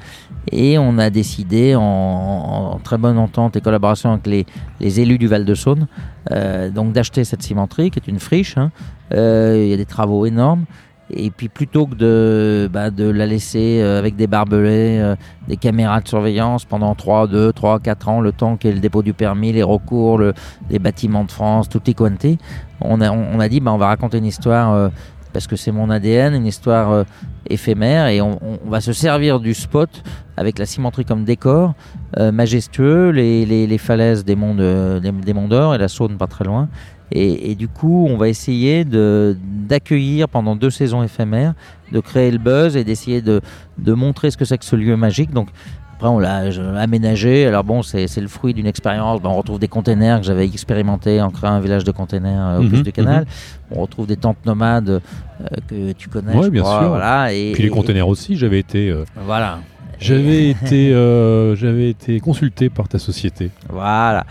Et 0.53 0.79
on 0.79 0.99
a 0.99 1.11
décidé, 1.11 1.75
en, 1.75 1.83
en 1.83 2.79
très 2.79 2.99
bonne 2.99 3.19
entente 3.19 3.57
et 3.57 3.61
collaboration 3.61 4.13
avec 4.13 4.27
les, 4.27 4.47
les 4.81 5.01
élus 5.01 5.19
du 5.19 5.27
Val-de-Saône, 5.27 5.87
euh, 6.33 6.71
donc 6.71 6.93
d'acheter 6.93 7.25
cette 7.25 7.43
cimenterie 7.43 7.91
qui 7.91 7.99
est 7.99 8.09
une 8.09 8.19
friche. 8.21 8.59
hein. 8.59 8.71
Euh, 9.13 9.63
Il 9.65 9.69
y 9.71 9.73
a 9.73 9.77
des 9.77 9.87
travaux 9.87 10.27
énormes. 10.27 10.65
Et 11.11 11.31
puis 11.31 11.51
plutôt 11.51 11.87
que 11.87 11.95
de, 11.95 12.69
bah, 12.73 12.91
de 12.91 13.05
la 13.05 13.27
laisser 13.27 13.81
euh, 13.83 13.99
avec 13.99 14.17
des 14.17 14.27
barbelés, 14.27 14.99
euh, 15.01 15.17
des 15.49 15.59
caméras 15.59 16.01
de 16.01 16.09
surveillance 16.09 16.65
pendant 16.65 16.95
3, 16.95 17.27
2, 17.27 17.53
3, 17.53 17.79
4 17.81 18.09
ans, 18.09 18.21
le 18.23 18.33
temps 18.33 18.57
qu'est 18.57 18.73
le 18.73 18.81
dépôt 18.81 19.03
du 19.03 19.13
permis, 19.13 19.53
les 19.53 19.63
recours, 19.63 20.17
le, 20.17 20.33
les 20.71 20.79
bâtiments 20.79 21.25
de 21.25 21.31
France, 21.31 21.69
tout 21.69 21.83
est 21.91 21.95
quanti, 21.95 22.39
on 22.81 23.03
a, 23.03 23.11
on 23.11 23.39
a 23.39 23.49
dit 23.51 23.61
bah, 23.61 23.73
on 23.73 23.77
va 23.77 23.89
raconter 23.89 24.17
une 24.17 24.25
histoire, 24.25 24.73
euh, 24.73 24.89
parce 25.35 25.49
que 25.49 25.57
c'est 25.57 25.73
mon 25.73 25.91
ADN, 25.91 26.33
une 26.35 26.47
histoire 26.47 26.93
euh, 26.93 27.05
éphémère, 27.51 28.07
et 28.07 28.23
on, 28.23 28.39
va 28.67 28.81
se 28.81 28.95
servir 28.95 29.41
du 29.41 29.53
spot 29.53 29.91
avec 30.37 30.59
la 30.59 30.65
cimenterie 30.65 31.05
comme 31.05 31.25
décor, 31.25 31.75
euh, 32.19 32.33
majestueux, 32.33 33.11
les, 33.11 33.79
falaises 33.79 34.25
des 34.25 34.37
monts 34.37 34.55
de- 34.55 35.01
des, 35.01 35.35
monts 35.35 35.49
d'Or 35.49 35.75
et 35.75 35.79
la 35.79 35.89
Saône 35.89 36.17
pas 36.17 36.29
très 36.29 36.45
loin. 36.45 36.69
Et, 37.13 37.55
du 37.55 37.69
coup, 37.69 38.07
on 38.09 38.17
va 38.17 38.29
essayer 38.29 38.85
d'accueillir 38.85 40.29
pendant 40.29 40.57
deux 40.57 40.71
saisons 40.71 41.03
éphémères, 41.03 41.55
de 41.93 42.01
créer 42.01 42.31
le 42.31 42.39
buzz 42.39 42.77
et 42.77 42.83
d'essayer 42.83 43.21
de, 43.23 43.41
de 43.79 43.93
montrer 43.93 44.33
ce 44.33 44.37
que 44.37 44.45
c'est 44.45 44.59
que 44.59 44.65
ce 44.65 44.75
lieu 44.75 44.97
magique. 44.97 45.31
Donc, 45.31 45.49
après, 45.97 46.09
on 46.09 46.19
l'a 46.19 46.43
aménagé. 46.81 47.47
Alors 47.47 47.63
bon, 47.65 47.83
c'est 47.83 48.07
le 48.21 48.29
fruit 48.29 48.53
d'une 48.55 48.67
expérience. 48.67 49.23
Ben, 49.23 49.31
on 49.31 49.37
retrouve 49.37 49.59
des 49.59 49.69
containers 49.69 50.21
que 50.21 50.27
j'avais 50.27 50.45
expérimenté 50.45 51.21
en 51.21 51.31
créant 51.31 51.53
un 51.53 51.61
village 51.61 51.85
de 51.85 51.93
containers 51.93 52.47
euh, 52.49 52.59
au 52.59 52.63
Mhm, 52.63 52.69
plus 52.69 52.83
du 52.83 52.93
canal. 52.93 53.27
On 53.71 53.81
retrouve 53.81 54.07
des 54.07 54.17
tentes 54.17 54.45
nomades 54.45 54.89
euh, 54.91 55.47
que 55.69 55.93
tu 55.93 56.09
connais. 56.09 56.43
Je 56.43 56.49
bien 56.49 56.63
crois, 56.63 56.81
sûr. 56.81 56.89
Voilà, 56.89 57.33
et, 57.33 57.53
Puis 57.53 57.63
les 57.63 57.69
et- 57.69 57.73
containers 57.73 58.09
aussi, 58.09 58.37
j'avais 58.37 58.59
été, 58.59 58.91
euh, 58.91 59.05
Voilà. 59.25 59.61
j'avais 60.01 60.49
été, 60.51 60.91
j'avais 61.57 61.91
été 61.91 62.19
consulté 62.21 62.71
par 62.71 62.89
ta 62.89 62.99
société. 62.99 63.51
Voilà. 63.71 64.25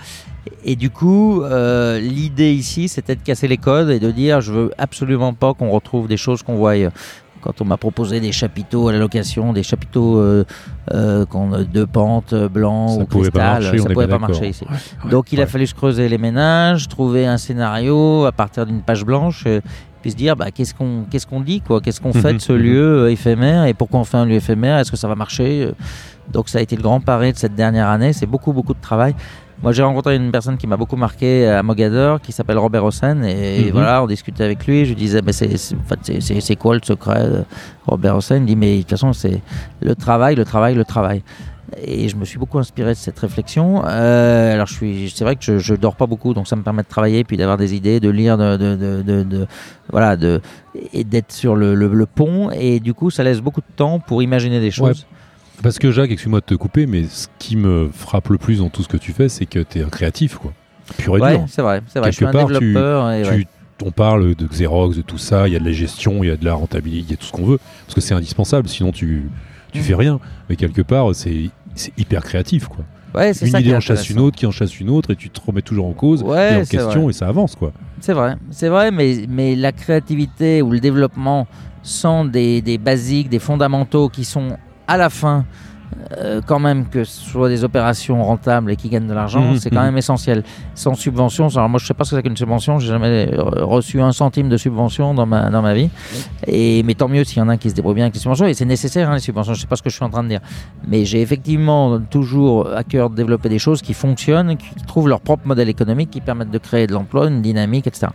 Et 0.65 0.75
du 0.75 0.89
coup, 0.89 1.41
euh, 1.43 1.99
l'idée 2.01 2.51
ici, 2.53 2.89
c'était 2.89 3.15
de 3.15 3.21
casser 3.21 3.47
les 3.47 3.57
codes 3.57 3.89
et 3.89 3.99
de 3.99 4.11
dire 4.11 4.41
je 4.41 4.51
veux 4.51 4.71
absolument 4.77 5.33
pas 5.33 5.53
qu'on 5.53 5.69
retrouve 5.69 6.07
des 6.09 6.17
choses 6.17 6.43
qu'on 6.43 6.55
voit 6.55 6.71
ailleurs. 6.71 6.91
Quand 7.43 7.61
on 7.61 7.65
m'a 7.65 7.77
proposé 7.77 8.19
des 8.19 8.31
chapiteaux 8.31 8.87
à 8.87 8.93
la 8.93 8.99
location, 8.99 9.51
des 9.53 9.63
chapiteaux 9.63 10.17
euh, 10.17 10.45
euh, 10.93 11.25
pentes 11.91 12.33
euh, 12.33 12.47
blancs 12.49 12.91
Ça 12.91 13.01
ou 13.01 13.05
pouvait 13.05 13.31
pas 13.31 13.55
cristal, 13.55 13.79
ça 13.79 13.89
est 13.89 13.93
pouvait 13.93 14.07
pas 14.07 14.19
marcher 14.19 14.49
ici. 14.49 14.65
Ouais, 14.69 15.09
Donc 15.11 15.31
il 15.33 15.41
a 15.41 15.45
fallu 15.47 15.67
se 15.67 15.75
creuser 15.75 16.07
les 16.09 16.17
ménages, 16.17 16.87
trouver 16.87 17.25
un 17.25 17.37
scénario 17.37 18.25
à 18.25 18.31
partir 18.31 18.65
d'une 18.65 18.81
page 18.81 19.03
blanche, 19.05 19.43
euh, 19.45 19.59
puis 20.01 20.11
se 20.11 20.15
dire 20.15 20.35
bah, 20.35 20.51
qu'est-ce 20.51 20.73
qu'on 20.73 21.05
qu'est-ce 21.09 21.27
qu'on 21.27 21.41
dit 21.41 21.61
quoi, 21.61 21.81
qu'est-ce 21.81 22.01
qu'on 22.01 22.13
fait 22.13 22.33
de 22.33 22.39
ce 22.39 22.53
Mhm, 22.53 22.59
mhm. 22.59 22.63
lieu 22.65 23.03
euh, 23.03 23.11
éphémère? 23.11 23.65
Et 23.65 23.73
pourquoi 23.73 23.99
on 23.99 24.03
fait 24.03 24.17
un 24.17 24.25
lieu 24.25 24.35
éphémère, 24.35 24.77
est-ce 24.79 24.91
que 24.91 24.97
ça 24.97 25.07
va 25.07 25.15
marcher? 25.15 25.63
Euh, 25.63 25.71
Donc 26.31 26.47
ça 26.49 26.59
a 26.59 26.61
été 26.61 26.75
le 26.77 26.81
grand 26.81 27.01
pari 27.01 27.33
de 27.33 27.37
cette 27.37 27.55
dernière 27.55 27.89
année, 27.89 28.13
c'est 28.13 28.25
beaucoup 28.25 28.53
beaucoup 28.53 28.73
de 28.73 28.81
travail. 28.81 29.13
Moi 29.61 29.71
j'ai 29.71 29.83
rencontré 29.83 30.15
une 30.17 30.31
personne 30.31 30.57
qui 30.57 30.67
m'a 30.67 30.75
beaucoup 30.77 30.95
marqué 30.97 31.47
à 31.47 31.63
Mogador 31.63 32.19
qui 32.19 32.31
s'appelle 32.33 32.57
Robert 32.57 32.83
Hossein 32.83 33.21
et 33.23 33.65
Mhm. 33.65 33.71
voilà 33.71 34.03
on 34.03 34.07
discutait 34.07 34.43
avec 34.43 34.65
lui, 34.67 34.83
je 34.85 34.89
lui 34.89 34.95
disais 34.95 35.21
bah, 35.21 35.31
c'est 35.31 36.55
quoi 36.57 36.75
le 36.75 36.81
secret 36.83 37.23
de 37.29 37.43
Robert 37.85 38.17
Hossein? 38.17 38.37
Il 38.37 38.45
dit 38.45 38.55
mais 38.55 38.75
de 38.77 38.81
toute 38.81 38.89
façon 38.91 39.13
c'est 39.13 39.41
le 39.81 39.95
travail, 39.95 40.35
le 40.35 40.43
travail, 40.45 40.75
le 40.75 40.83
travail. 40.85 41.23
Et 41.81 42.07
je 42.07 42.15
me 42.17 42.23
suis 42.25 42.37
beaucoup 42.37 42.59
inspiré 42.59 42.89
de 42.91 42.97
cette 42.97 43.17
réflexion. 43.17 43.83
Euh, 43.87 44.53
alors, 44.53 44.67
je 44.67 44.73
suis, 44.75 45.09
c'est 45.15 45.23
vrai 45.23 45.35
que 45.35 45.43
je, 45.43 45.57
je 45.57 45.73
dors 45.73 45.95
pas 45.95 46.05
beaucoup, 46.05 46.35
donc 46.35 46.47
ça 46.47 46.55
me 46.55 46.61
permet 46.61 46.83
de 46.83 46.87
travailler, 46.87 47.23
puis 47.23 47.35
d'avoir 47.35 47.57
des 47.57 47.73
idées, 47.73 47.99
de 47.99 48.09
lire, 48.09 48.37
de, 48.37 48.57
de, 48.57 48.75
de, 48.75 49.01
de- 49.01 49.23
de- 49.23 49.47
voilà, 49.91 50.15
de, 50.15 50.39
et 50.91 51.03
d'être 51.03 51.31
sur 51.31 51.55
le, 51.55 51.73
le- 51.73 51.87
le 51.87 52.05
pont. 52.05 52.51
Et 52.51 52.79
du 52.79 52.93
coup, 52.93 53.09
ça 53.09 53.23
laisse 53.23 53.41
beaucoup 53.41 53.61
de 53.61 53.75
temps 53.75 53.97
pour 53.99 54.21
imaginer 54.21 54.59
des 54.59 54.69
choses. 54.69 55.07
Parce 55.63 55.79
que 55.79 55.91
Jacques, 55.91 56.11
excuse-moi 56.11 56.41
de 56.41 56.45
te 56.45 56.53
couper, 56.55 56.85
mais 56.85 57.05
ce 57.09 57.27
qui 57.39 57.55
me 57.55 57.89
frappe 57.91 58.29
le 58.29 58.37
plus 58.37 58.59
dans 58.59 58.69
tout 58.69 58.83
ce 58.83 58.87
que 58.87 58.97
tu 58.97 59.13
fais, 59.13 59.29
c'est 59.29 59.45
que 59.45 59.59
tu 59.59 59.79
es 59.79 59.83
un 59.83 59.89
créatif, 59.89 60.35
quoi. 60.35 60.51
Pur 60.97 61.17
et 61.17 61.21
Ouais, 61.21 61.37
dur. 61.37 61.45
c'est 61.47 61.61
vrai, 61.61 61.81
c'est 61.87 61.99
vrai. 61.99 62.11
Je 62.11 62.17
suis 62.17 62.25
un 62.25 62.31
Quelque 62.31 62.47
part, 62.49 62.59
tu- 62.59 62.65
développeur. 62.65 63.05
ouais. 63.07 63.47
On 63.85 63.91
parle 63.91 64.35
de 64.35 64.45
Xerox, 64.47 64.95
de 64.95 65.01
tout 65.01 65.17
ça, 65.17 65.47
il 65.47 65.53
y 65.53 65.55
a 65.55 65.59
de 65.59 65.65
la 65.65 65.71
gestion, 65.71 66.23
il 66.23 66.27
y 66.27 66.31
a 66.31 66.37
de 66.37 66.45
la 66.45 66.53
rentabilité, 66.53 67.05
il 67.07 67.11
y 67.11 67.13
a 67.13 67.17
tout 67.17 67.25
ce 67.25 67.31
qu'on 67.31 67.45
veut, 67.45 67.59
parce 67.85 67.95
que 67.95 68.01
c'est 68.01 68.13
indispensable, 68.13 68.69
sinon 68.69 68.91
tu, 68.91 69.29
tu 69.73 69.79
Mm. 69.79 69.83
fais 69.83 69.95
rien. 69.95 70.19
Mais 70.49 70.55
quelque 70.55 70.81
part, 70.81 71.13
c'est 71.15 71.49
c'est 71.75 71.91
hyper 71.97 72.23
créatif, 72.23 72.67
quoi. 72.67 72.85
Ouais, 73.15 73.33
c'est 73.33 73.45
Une 73.47 73.51
ça 73.51 73.59
idée 73.59 73.75
en 73.75 73.79
chasse 73.79 74.09
une 74.11 74.19
autre, 74.19 74.37
qui 74.37 74.45
en 74.45 74.51
chasse 74.51 74.79
une 74.79 74.89
autre, 74.91 75.11
et 75.11 75.15
tu 75.15 75.29
te 75.31 75.39
remets 75.45 75.61
toujours 75.63 75.87
en 75.87 75.93
cause, 75.93 76.21
Ouais, 76.23 76.53
et 76.53 76.55
en 76.57 76.65
question, 76.65 77.01
vrai. 77.03 77.09
et 77.09 77.13
ça 77.13 77.27
avance, 77.27 77.55
quoi. 77.55 77.71
C'est 77.99 78.13
vrai, 78.13 78.35
c'est 78.51 78.69
vrai, 78.69 78.91
mais, 78.91 79.25
mais 79.27 79.55
la 79.55 79.71
créativité 79.71 80.61
ou 80.61 80.69
le 80.71 80.79
développement 80.79 81.47
sans 81.81 82.25
des, 82.25 82.61
des 82.61 82.77
basiques, 82.77 83.27
des 83.29 83.39
fondamentaux 83.39 84.07
qui 84.09 84.23
sont 84.23 84.57
à 84.87 84.97
la 84.97 85.09
fin, 85.09 85.45
euh, 86.17 86.41
quand 86.45 86.59
même, 86.59 86.87
que 86.87 87.03
ce 87.03 87.21
soit 87.21 87.49
des 87.49 87.63
opérations 87.63 88.23
rentables 88.23 88.71
et 88.71 88.75
qui 88.75 88.89
gagnent 88.89 89.07
de 89.07 89.13
l'argent, 89.13 89.41
Mhm, 89.41 89.57
c'est 89.57 89.69
quand 89.69 89.79
mhm. 89.79 89.87
même 89.87 89.97
essentiel. 89.97 90.43
Sans 90.75 90.95
subvention, 90.95 91.47
alors 91.55 91.69
moi 91.69 91.79
je 91.79 91.85
sais 91.85 91.93
pas 91.93 92.03
ce 92.03 92.11
que 92.11 92.15
c'est 92.17 92.23
qu'une 92.23 92.37
subvention, 92.37 92.79
j'ai 92.79 92.89
jamais 92.89 93.29
euh, 93.33 93.43
reçu 93.65 94.01
un 94.01 94.11
centime 94.11 94.49
de 94.49 94.57
subvention 94.57 95.13
dans 95.13 95.25
ma, 95.25 95.49
dans 95.49 95.61
ma 95.61 95.73
vie. 95.73 95.89
Et, 96.47 96.83
mais 96.83 96.93
tant 96.93 97.07
mieux 97.07 97.23
s'il 97.23 97.39
y 97.39 97.41
en 97.41 97.49
a 97.49 97.57
qui 97.57 97.69
se 97.69 97.75
débrouillent 97.75 97.95
bien 97.95 98.05
avec 98.05 98.15
les 98.15 98.19
subventions, 98.19 98.45
et 98.45 98.53
c'est 98.53 98.65
nécessaire 98.65 99.09
hein, 99.09 99.15
les 99.15 99.19
subventions, 99.19 99.53
je 99.53 99.61
sais 99.61 99.67
pas 99.67 99.75
ce 99.75 99.81
que 99.81 99.89
je 99.89 99.95
suis 99.95 100.05
en 100.05 100.09
train 100.09 100.23
de 100.23 100.29
dire. 100.29 100.41
Mais 100.87 101.05
j'ai 101.05 101.21
effectivement 101.21 101.99
toujours 101.99 102.71
à 102.73 102.83
cœur 102.83 103.09
de 103.09 103.15
développer 103.15 103.49
des 103.49 103.59
choses 103.59 103.81
qui 103.81 103.93
fonctionnent, 103.93 104.57
qui 104.57 104.69
trouvent 104.87 105.09
leur 105.09 105.21
propre 105.21 105.47
modèle 105.47 105.69
économique, 105.69 106.09
qui 106.09 106.21
permettent 106.21 106.51
de 106.51 106.57
créer 106.57 106.87
de 106.87 106.93
l'emploi, 106.93 107.27
une 107.27 107.41
dynamique, 107.41 107.87
etc. 107.87 108.07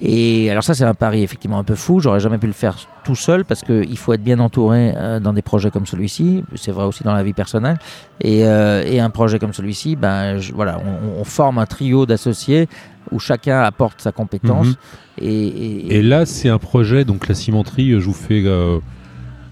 Et 0.00 0.50
alors 0.50 0.64
ça 0.64 0.74
c'est 0.74 0.84
un 0.84 0.94
pari 0.94 1.22
effectivement 1.22 1.58
un 1.58 1.64
peu 1.64 1.76
fou, 1.76 2.00
j'aurais 2.00 2.18
jamais 2.20 2.38
pu 2.38 2.46
le 2.48 2.52
faire 2.52 2.76
tout 3.04 3.14
seul 3.14 3.44
parce 3.44 3.62
qu'il 3.62 3.96
faut 3.96 4.12
être 4.12 4.24
bien 4.24 4.40
entouré 4.40 4.92
euh, 4.96 5.20
dans 5.20 5.32
des 5.32 5.42
projets 5.42 5.70
comme 5.70 5.86
celui-ci, 5.86 6.42
c'est 6.56 6.72
vrai 6.72 6.84
aussi 6.84 7.04
dans 7.04 7.14
la 7.14 7.22
vie 7.22 7.32
personnelle, 7.32 7.78
et, 8.20 8.44
euh, 8.44 8.82
et 8.84 8.98
un 8.98 9.10
projet 9.10 9.38
comme 9.38 9.52
celui-ci, 9.52 9.94
ben, 9.94 10.38
je- 10.38 10.52
voilà, 10.52 10.80
on, 10.84 11.20
on 11.20 11.24
forme 11.24 11.58
un 11.58 11.66
trio 11.66 12.06
d'associés 12.06 12.68
où 13.12 13.18
chacun 13.20 13.60
apporte 13.60 14.00
sa 14.00 14.10
compétence. 14.10 14.66
Mhm. 14.68 14.74
et, 15.18 15.46
et- 15.46 15.96
Et 15.98 16.02
là, 16.02 16.26
c'est 16.26 16.48
un 16.48 16.58
projet, 16.58 17.04
donc 17.04 17.28
la 17.28 17.34
cimenterie, 17.34 17.90
je 17.92 18.04
vous 18.06 18.14
fais 18.14 18.42
euh, 18.46 18.78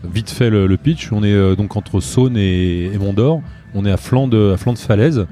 vite 0.02 0.30
fait 0.30 0.50
le, 0.50 0.66
le 0.66 0.76
pitch. 0.76 1.12
On 1.12 1.22
est 1.22 1.32
euh, 1.32 1.54
donc 1.54 1.76
entre 1.76 2.00
Saône 2.00 2.36
et, 2.36 2.90
Mont-d'Or. 2.98 3.42
On 3.74 3.84
est 3.84 3.92
à 3.92 3.96
flanc 3.96 4.26
de, 4.26 4.52
à 4.54 4.56
flanc 4.56 4.72
de 4.72 4.78
falaise. 4.78 5.26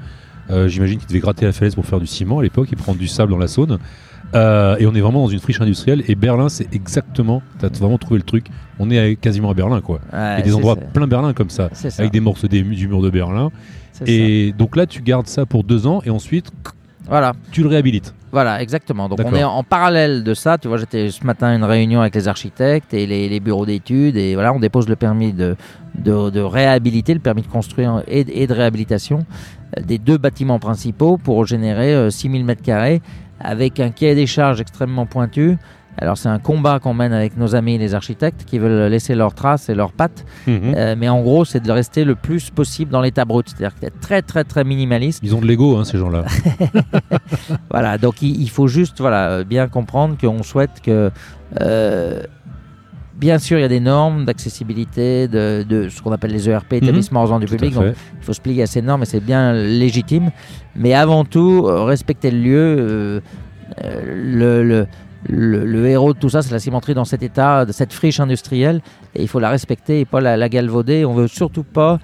Euh, 0.51 0.67
J'imagine 0.67 0.99
qu'ils 0.99 1.07
devaient 1.07 1.19
gratter 1.19 1.45
la 1.45 1.51
falaise 1.51 1.75
pour 1.75 1.85
faire 1.85 1.99
du 1.99 2.07
ciment 2.07 2.39
à 2.39 2.43
l'époque 2.43 2.71
et 2.71 2.75
prendre 2.75 2.97
du 2.99 3.07
sable 3.07 3.31
dans 3.31 3.37
la 3.39 3.47
Saône. 3.47 3.79
Euh, 4.33 4.77
et 4.79 4.85
on 4.87 4.93
est 4.95 5.01
vraiment 5.01 5.23
dans 5.23 5.29
une 5.29 5.39
friche 5.39 5.59
industrielle. 5.61 6.03
Et 6.07 6.15
Berlin, 6.15 6.47
c'est 6.49 6.73
exactement, 6.73 7.41
tu 7.59 7.65
as 7.65 7.69
vraiment 7.69 7.97
trouvé 7.97 8.17
le 8.17 8.23
truc. 8.23 8.47
On 8.79 8.89
est 8.89 8.99
à- 8.99 9.15
quasiment 9.15 9.49
à 9.49 9.53
Berlin, 9.53 9.81
quoi. 9.81 9.99
Ouais, 10.13 10.19
Il 10.35 10.39
y 10.39 10.41
a 10.41 10.41
des 10.41 10.55
endroits 10.55 10.75
ça. 10.75 10.85
plein 10.87 11.07
Berlin 11.07 11.33
comme 11.33 11.49
ça, 11.49 11.69
ça. 11.73 11.89
avec 11.99 12.11
des 12.11 12.19
morceaux 12.21 12.47
des, 12.47 12.61
du 12.61 12.87
mur 12.87 13.01
de 13.01 13.09
Berlin. 13.09 13.49
ça. 13.91 14.05
Et 14.07 14.53
donc 14.57 14.75
là, 14.75 14.85
tu 14.85 15.01
gardes 15.01 15.27
ça 15.27 15.45
pour 15.45 15.63
deux 15.63 15.85
ans 15.85 16.01
et 16.05 16.09
ensuite, 16.09 16.49
Voilà. 17.07 17.33
tu 17.51 17.61
le 17.61 17.67
réhabilites. 17.67 18.13
Voilà, 18.31 18.61
exactement. 18.61 19.09
Donc 19.09 19.19
on 19.25 19.35
est 19.35 19.43
en 19.43 19.61
parallèle 19.63 20.23
de 20.23 20.33
ça. 20.33 20.57
Tu 20.57 20.69
vois, 20.69 20.77
j'étais 20.77 21.09
ce 21.11 21.25
matin 21.25 21.47
à 21.47 21.53
une 21.55 21.65
réunion 21.65 21.99
avec 21.99 22.15
les 22.15 22.29
architectes 22.29 22.93
et 22.93 23.05
les, 23.05 23.27
les 23.27 23.39
bureaux 23.41 23.65
d'études 23.65 24.15
et 24.15 24.35
voilà, 24.35 24.53
on 24.53 24.59
dépose 24.61 24.87
le 24.87 24.95
permis 24.95 25.33
de, 25.33 25.57
de, 25.99 26.29
de 26.29 26.39
réhabiliter, 26.39 27.13
le 27.13 27.19
permis 27.19 27.41
de 27.41 27.47
construire 27.47 28.01
et, 28.07 28.21
et 28.41 28.47
de 28.47 28.53
réhabilitation 28.53 29.25
euh, 29.77 29.81
des 29.81 29.97
deux 29.97 30.17
bâtiments 30.17 30.59
principaux 30.59 31.17
pour 31.17 31.45
générer 31.45 31.93
euh, 31.93 32.09
6000 32.09 32.45
mètres 32.45 32.61
carrés 32.63 33.01
avec 33.43 33.79
un 33.79 33.89
cahier 33.89 34.15
des 34.15 34.27
charges 34.27 34.61
extrêmement 34.61 35.05
pointu. 35.05 35.57
Alors 35.97 36.17
c'est 36.17 36.29
un 36.29 36.39
combat 36.39 36.79
qu'on 36.79 36.93
mène 36.93 37.11
avec 37.11 37.35
nos 37.35 37.53
amis 37.53 37.77
les 37.77 37.93
architectes 37.93 38.45
qui 38.45 38.59
veulent 38.59 38.89
laisser 38.89 39.13
leurs 39.13 39.33
traces 39.33 39.67
et 39.67 39.75
leurs 39.75 39.91
pattes. 39.91 40.25
Mhm. 40.47 40.73
Euh, 40.75 40.95
mais 40.97 41.09
en 41.09 41.21
gros, 41.21 41.43
c'est 41.43 41.59
de 41.59 41.69
rester 41.71 42.05
le 42.05 42.15
plus 42.15 42.49
possible 42.49 42.91
dans 42.91 43.01
l'état 43.01 43.25
brut, 43.25 43.49
c'est-à-dire 43.49 43.75
d'être 43.81 43.99
très 43.99 44.21
très 44.21 44.45
très 44.45 44.63
minimaliste. 44.63 45.19
Ils 45.21 45.35
ont 45.35 45.41
de 45.41 45.47
l'ego, 45.47 45.77
hein, 45.77 45.83
ces 45.83 45.97
gens-là. 45.97 46.23
Voilà, 47.69 47.97
donc 47.97 48.21
il, 48.21 48.41
il 48.41 48.49
faut 48.49 48.67
juste 48.67 48.99
voilà, 48.99 49.43
bien 49.43 49.67
comprendre 49.67 50.15
qu'on 50.19 50.43
souhaite 50.43 50.81
que. 50.83 51.11
euh, 51.59 52.23
bien 53.21 53.37
sûr, 53.39 53.57
il 53.59 53.61
y 53.61 53.63
a 53.63 53.69
des 53.69 53.79
normes 53.79 54.25
d'accessibilité, 54.25 55.27
de, 55.29 55.63
de 55.73 55.87
ce 55.89 56.01
qu'on 56.01 56.11
appelle 56.11 56.31
les 56.31 56.49
ERP, 56.49 56.73
établissements 56.73 57.23
hors 57.23 57.39
du 57.39 57.45
Tout 57.45 57.53
à 57.53 57.57
public. 57.57 57.73
Donc 57.75 57.83
il 58.19 58.25
faut 58.25 58.33
se 58.33 58.41
plier 58.41 58.63
à 58.63 58.67
ces 58.67 58.81
normes 58.81 59.03
et 59.03 59.05
c'est 59.05 59.23
bien 59.23 59.53
légitime. 59.53 60.31
Mais 60.75 60.93
avant 60.93 61.23
tout, 61.23 61.65
euh, 61.67 61.83
respecter 61.83 62.31
le 62.31 62.39
lieu. 62.39 62.75
euh, 62.79 63.19
euh, 63.85 64.01
le, 64.05 64.63
le, 64.63 64.87
le- 65.29 65.65
le 65.65 65.87
héros 65.87 66.13
de 66.13 66.19
tout 66.19 66.29
ça, 66.29 66.41
c'est 66.41 66.51
la 66.51 66.59
cimenterie 66.59 66.93
dans 66.95 67.05
cet 67.05 67.21
état, 67.23 67.63
de 67.65 67.71
cette 67.71 67.93
friche 67.93 68.19
industrielle. 68.19 68.81
Et 69.15 69.21
il 69.21 69.27
faut 69.27 69.39
la 69.39 69.49
respecter 69.51 69.99
et 70.01 70.05
pas 70.05 70.19
la, 70.19 70.35
la 70.35 70.49
galvauder. 70.49 71.05
On 71.05 71.13
veut 71.13 71.27
surtout 71.27 71.63
pas 71.63 71.99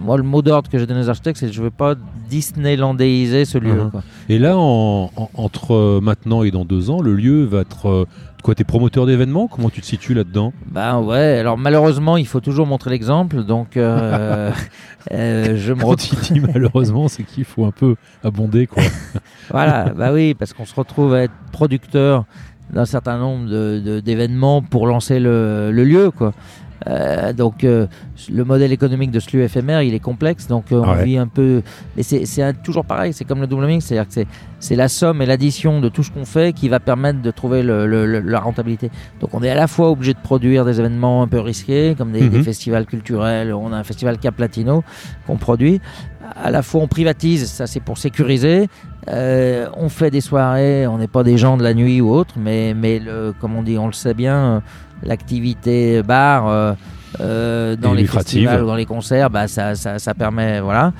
moi, 0.00 0.16
le 0.16 0.24
mot 0.24 0.42
d'ordre 0.42 0.68
que 0.68 0.78
j'ai 0.78 0.86
donné 0.86 1.00
aux 1.02 1.08
architectes, 1.08 1.38
c'est 1.38 1.46
que 1.46 1.52
je 1.52 1.62
veux 1.62 1.70
pas 1.70 1.94
Disneylandéiser 2.28 3.44
ce 3.44 3.58
lieu. 3.58 3.74
Mhm. 3.74 3.90
quoi. 3.92 4.02
Et 4.28 4.38
là, 4.38 4.56
en- 4.56 5.10
en- 5.16 5.30
entre 5.34 6.00
maintenant 6.02 6.42
et 6.42 6.50
dans 6.50 6.64
deux 6.64 6.90
ans, 6.90 7.00
le 7.00 7.14
lieu 7.14 7.44
va 7.44 7.60
être. 7.60 8.06
Quoi, 8.46 8.54
t'es 8.54 8.64
promoteur 8.64 9.06
d'événements? 9.06 9.48
Comment 9.48 9.70
tu 9.70 9.80
te 9.80 9.86
situes 9.86 10.14
là-dedans? 10.14 10.52
Ben 10.70 11.00
ouais, 11.00 11.38
alors 11.40 11.58
malheureusement, 11.58 12.16
il 12.16 12.26
faut 12.28 12.38
toujours 12.40 12.64
montrer 12.66 12.90
l'exemple, 12.90 13.42
donc 13.42 13.76
euh, 13.76 14.52
euh, 15.12 15.56
je 15.56 15.72
me 15.72 15.80
Quand 15.80 15.88
retrouve. 15.88 16.18
il 16.30 16.34
dit 16.34 16.40
malheureusement, 16.40 17.08
c'est 17.08 17.24
qu'il 17.24 17.44
faut 17.44 17.64
un 17.64 17.72
peu 17.72 17.96
abonder, 18.22 18.66
quoi. 18.68 18.82
Voilà, 19.50 19.90
bah 19.96 20.12
oui, 20.12 20.34
parce 20.34 20.52
qu'on 20.52 20.64
se 20.64 20.74
retrouve 20.74 21.14
à 21.14 21.22
être 21.24 21.32
producteur 21.50 22.24
d'un 22.72 22.84
certain 22.84 23.18
nombre 23.18 23.46
de- 23.48 23.80
de- 23.84 24.00
d'événements 24.00 24.62
pour 24.62 24.86
lancer 24.86 25.18
le, 25.20 25.70
le 25.72 25.84
lieu, 25.84 26.10
quoi. 26.10 26.32
Euh, 26.86 27.32
donc 27.32 27.64
euh, 27.64 27.86
le 28.30 28.44
modèle 28.44 28.70
économique 28.70 29.10
de 29.10 29.18
ce 29.18 29.34
lieu 29.36 29.42
éphémère, 29.42 29.82
il 29.82 29.94
est 29.94 29.98
complexe, 30.00 30.46
donc 30.46 30.72
euh, 30.72 30.82
on 30.84 30.90
Ouais. 30.96 31.04
vit 31.04 31.16
un 31.18 31.26
peu. 31.26 31.62
Mais 31.96 32.02
c'est 32.02 32.26
toujours 32.62 32.84
pareil, 32.84 33.12
c'est 33.14 33.24
comme 33.24 33.40
le 33.40 33.46
double 33.46 33.66
mix, 33.66 33.86
c'est-à-dire 33.86 34.06
que 34.06 34.12
c'est- 34.14 34.26
c'est 34.60 34.76
la 34.76 34.88
somme 34.88 35.22
et 35.22 35.26
l'addition 35.26 35.80
de 35.80 35.88
tout 35.88 36.02
ce 36.02 36.10
qu'on 36.10 36.24
fait 36.26 36.52
qui 36.52 36.68
va 36.68 36.78
permettre 36.78 37.22
de 37.22 37.30
trouver 37.30 37.62
le- 37.62 37.86
le- 37.86 38.06
le- 38.06 38.20
la 38.20 38.40
rentabilité. 38.40 38.90
Donc 39.20 39.30
on 39.32 39.42
est 39.42 39.50
à 39.50 39.54
la 39.54 39.66
fois 39.68 39.90
obligé 39.90 40.12
de 40.12 40.18
produire 40.18 40.64
des 40.66 40.78
événements 40.78 41.22
un 41.22 41.28
peu 41.28 41.40
risqués, 41.40 41.94
comme 41.96 42.12
des, 42.12 42.28
des 42.28 42.38
Mhm. 42.38 42.44
festivals 42.44 42.84
culturels. 42.86 43.54
On 43.54 43.72
a 43.72 43.76
un 43.76 43.84
festival 43.84 44.18
Cap 44.18 44.38
Latino 44.38 44.84
qu'on 45.26 45.36
produit. 45.36 45.80
À 46.34 46.50
la 46.50 46.62
fois 46.62 46.82
on 46.82 46.88
privatise, 46.88 47.46
ça 47.50 47.66
c'est 47.66 47.80
pour 47.80 47.96
sécuriser. 47.98 48.68
Euh, 49.08 49.68
on 49.76 49.88
fait 49.88 50.10
des 50.10 50.20
soirées, 50.20 50.86
on 50.88 50.98
n'est 50.98 51.06
pas 51.06 51.22
des 51.22 51.38
gens 51.38 51.56
de 51.56 51.62
la 51.62 51.74
nuit 51.74 52.00
ou 52.00 52.10
autre, 52.12 52.34
mais, 52.36 52.74
mais 52.74 52.98
le, 52.98 53.32
comme 53.40 53.54
on 53.56 53.62
dit, 53.62 53.78
on 53.78 53.86
le 53.86 53.92
sait 53.92 54.14
bien, 54.14 54.36
euh, 54.36 54.60
l'activité 55.02 56.02
bar 56.02 56.48
euh, 56.48 56.72
euh, 57.20 57.76
dans 57.76 57.92
Et 57.92 57.96
les 57.96 58.02
lucrative. 58.02 58.42
festivals 58.42 58.64
ou 58.64 58.66
dans 58.66 58.74
les 58.74 58.84
concerts, 58.86 59.30
bah, 59.30 59.48
ça, 59.48 59.74
ça, 59.74 59.98
ça 59.98 60.14
permet, 60.14 60.60
voilà. 60.60 60.92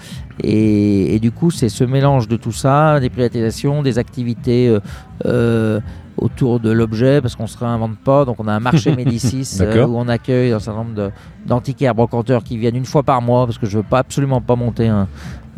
Et, 0.43 1.15
et 1.15 1.19
du 1.19 1.31
coup, 1.31 1.51
c'est 1.51 1.69
ce 1.69 1.85
mélange 1.85 2.29
de 2.29 2.37
tout 2.37 2.53
ça, 2.53 3.01
des 3.01 3.11
privatisations, 3.11 3.83
des 3.83 3.99
activités 3.99 4.69
euh, 4.69 4.81
euh, 5.27 5.81
autour 6.17 6.61
de 6.61 6.71
l'objet, 6.71 7.21
parce 7.21 7.35
qu'on 7.37 7.43
ne 7.45 7.49
se 7.49 7.59
réinvente 7.59 7.99
pas. 7.99 8.25
Donc, 8.25 8.37
on 8.39 8.49
a 8.49 8.53
un 8.53 8.61
marché 8.61 8.95
Médicis 8.97 9.59
euh, 9.61 9.87
où 9.87 9.97
on 9.99 10.09
accueille 10.09 10.53
un 10.53 10.59
certain 10.59 10.85
nombre 10.85 11.11
d'antiquaires 11.47 11.95
brocanteurs 11.95 12.43
qui 12.45 12.57
viennent 12.57 12.77
une 12.77 12.87
fois 12.87 13.03
par 13.03 13.21
mois, 13.21 13.45
parce 13.47 13.59
que 13.59 13.67
je 13.67 13.79
veux 13.79 13.85
pas 13.85 13.99
absolument 13.99 14.41
pas 14.41 14.57
monter 14.57 14.89
un, 14.89 15.09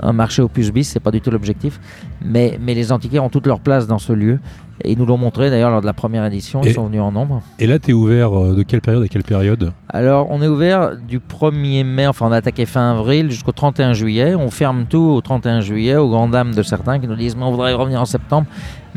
un 0.00 0.12
marché 0.12 0.42
au 0.42 0.48
plus 0.48 0.72
bis, 0.72 0.88
c'est 0.88 1.00
pas 1.00 1.10
du 1.10 1.20
tout 1.20 1.30
l'objectif. 1.30 1.78
Mais, 2.24 2.58
mais 2.60 2.74
les 2.74 2.90
antiquaires 2.92 3.22
ont 3.24 3.28
toute 3.30 3.46
leur 3.46 3.60
place 3.60 3.86
dans 3.86 3.98
ce 3.98 4.12
lieu. 4.12 4.38
Et 4.84 4.92
ils 4.92 4.98
nous 4.98 5.06
l'ont 5.06 5.16
montré 5.18 5.50
d'ailleurs 5.50 5.70
lors 5.70 5.80
de 5.80 5.86
la 5.86 5.92
première 5.92 6.24
édition, 6.24 6.60
ils 6.62 6.72
sont 6.74 6.86
venus 6.86 7.00
en 7.00 7.10
nombre. 7.12 7.42
Et 7.58 7.66
là, 7.66 7.78
t'es 7.78 7.92
ouvert 7.92 8.38
euh, 8.38 8.54
de 8.54 8.62
quelle 8.62 8.80
période 8.80 9.02
à 9.02 9.08
quelle 9.08 9.24
période? 9.24 9.72
Alors, 9.88 10.28
on 10.30 10.40
est 10.40 10.46
ouvert 10.46 10.96
du 10.96 11.18
1er 11.18 11.84
mai, 11.84 12.06
enfin 12.06 12.26
on 12.28 12.32
a 12.32 12.36
attaqué 12.36 12.64
fin 12.66 12.92
avril 12.92 13.30
jusqu'au 13.30 13.52
31 13.52 13.92
juillet. 13.92 14.34
On 14.36 14.50
ferme 14.50 14.84
tout 14.88 14.98
au 14.98 15.20
31 15.20 15.60
juillet, 15.60 15.96
aux 15.96 16.08
grandes 16.08 16.30
dames 16.30 16.54
de 16.54 16.62
certains 16.62 16.98
qui 17.00 17.08
nous 17.08 17.16
disent 17.16 17.34
mais 17.36 17.44
on 17.44 17.50
voudrait 17.50 17.72
revenir 17.74 18.00
en 18.00 18.04
septembre. 18.06 18.46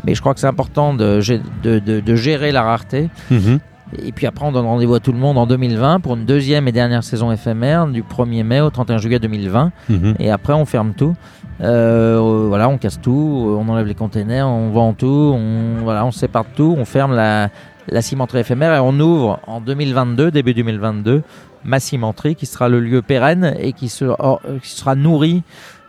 Mais 0.04 0.14
je 0.14 0.20
crois 0.20 0.34
que 0.34 0.40
c'est 0.40 0.46
important 0.46 0.94
de, 0.94 1.20
de- 1.62 1.78
de- 1.78 2.00
de 2.00 2.14
gérer 2.16 2.52
la 2.52 2.62
rareté. 2.62 3.08
Mhm. 3.30 3.58
Et 4.04 4.10
puis 4.12 4.26
après, 4.26 4.46
on 4.46 4.52
donne 4.52 4.64
rendez-vous 4.64 4.94
à 4.94 5.00
tout 5.00 5.12
le 5.12 5.18
monde 5.18 5.36
en 5.36 5.46
2020 5.46 6.00
pour 6.00 6.14
une 6.16 6.24
deuxième 6.24 6.66
et 6.66 6.72
dernière 6.72 7.04
saison 7.04 7.30
éphémère 7.30 7.86
du 7.86 8.02
1er 8.02 8.42
mai 8.42 8.60
au 8.62 8.70
31 8.70 8.96
juillet 8.98 9.18
2020. 9.18 9.70
Mhm. 9.90 10.14
Et 10.18 10.30
après, 10.30 10.54
on 10.54 10.64
ferme 10.64 10.94
tout. 10.94 11.14
Euh, 11.62 12.46
voilà, 12.48 12.68
on 12.68 12.78
casse 12.78 13.00
tout, 13.00 13.56
on 13.58 13.68
enlève 13.68 13.86
les 13.86 13.94
containers, 13.94 14.48
on 14.48 14.70
vend 14.70 14.94
tout, 14.94 15.06
on, 15.06 15.82
voilà, 15.82 16.04
on 16.04 16.10
sépare 16.10 16.46
tout, 16.56 16.74
on 16.76 16.84
ferme 16.84 17.14
la, 17.14 17.50
la 17.88 18.02
cimenterie 18.02 18.40
éphémère 18.40 18.74
et 18.74 18.80
on 18.80 18.98
ouvre 18.98 19.38
en 19.46 19.60
2022, 19.60 20.30
début 20.30 20.54
2022, 20.54 21.22
ma 21.64 21.78
cimenterie 21.78 22.34
qui 22.34 22.46
sera 22.46 22.68
le 22.68 22.80
lieu 22.80 23.02
pérenne 23.02 23.54
et 23.58 23.72
qui 23.72 23.88
sera, 23.88 24.40
qui 24.62 24.70
sera 24.70 24.96
nourri 24.96 25.42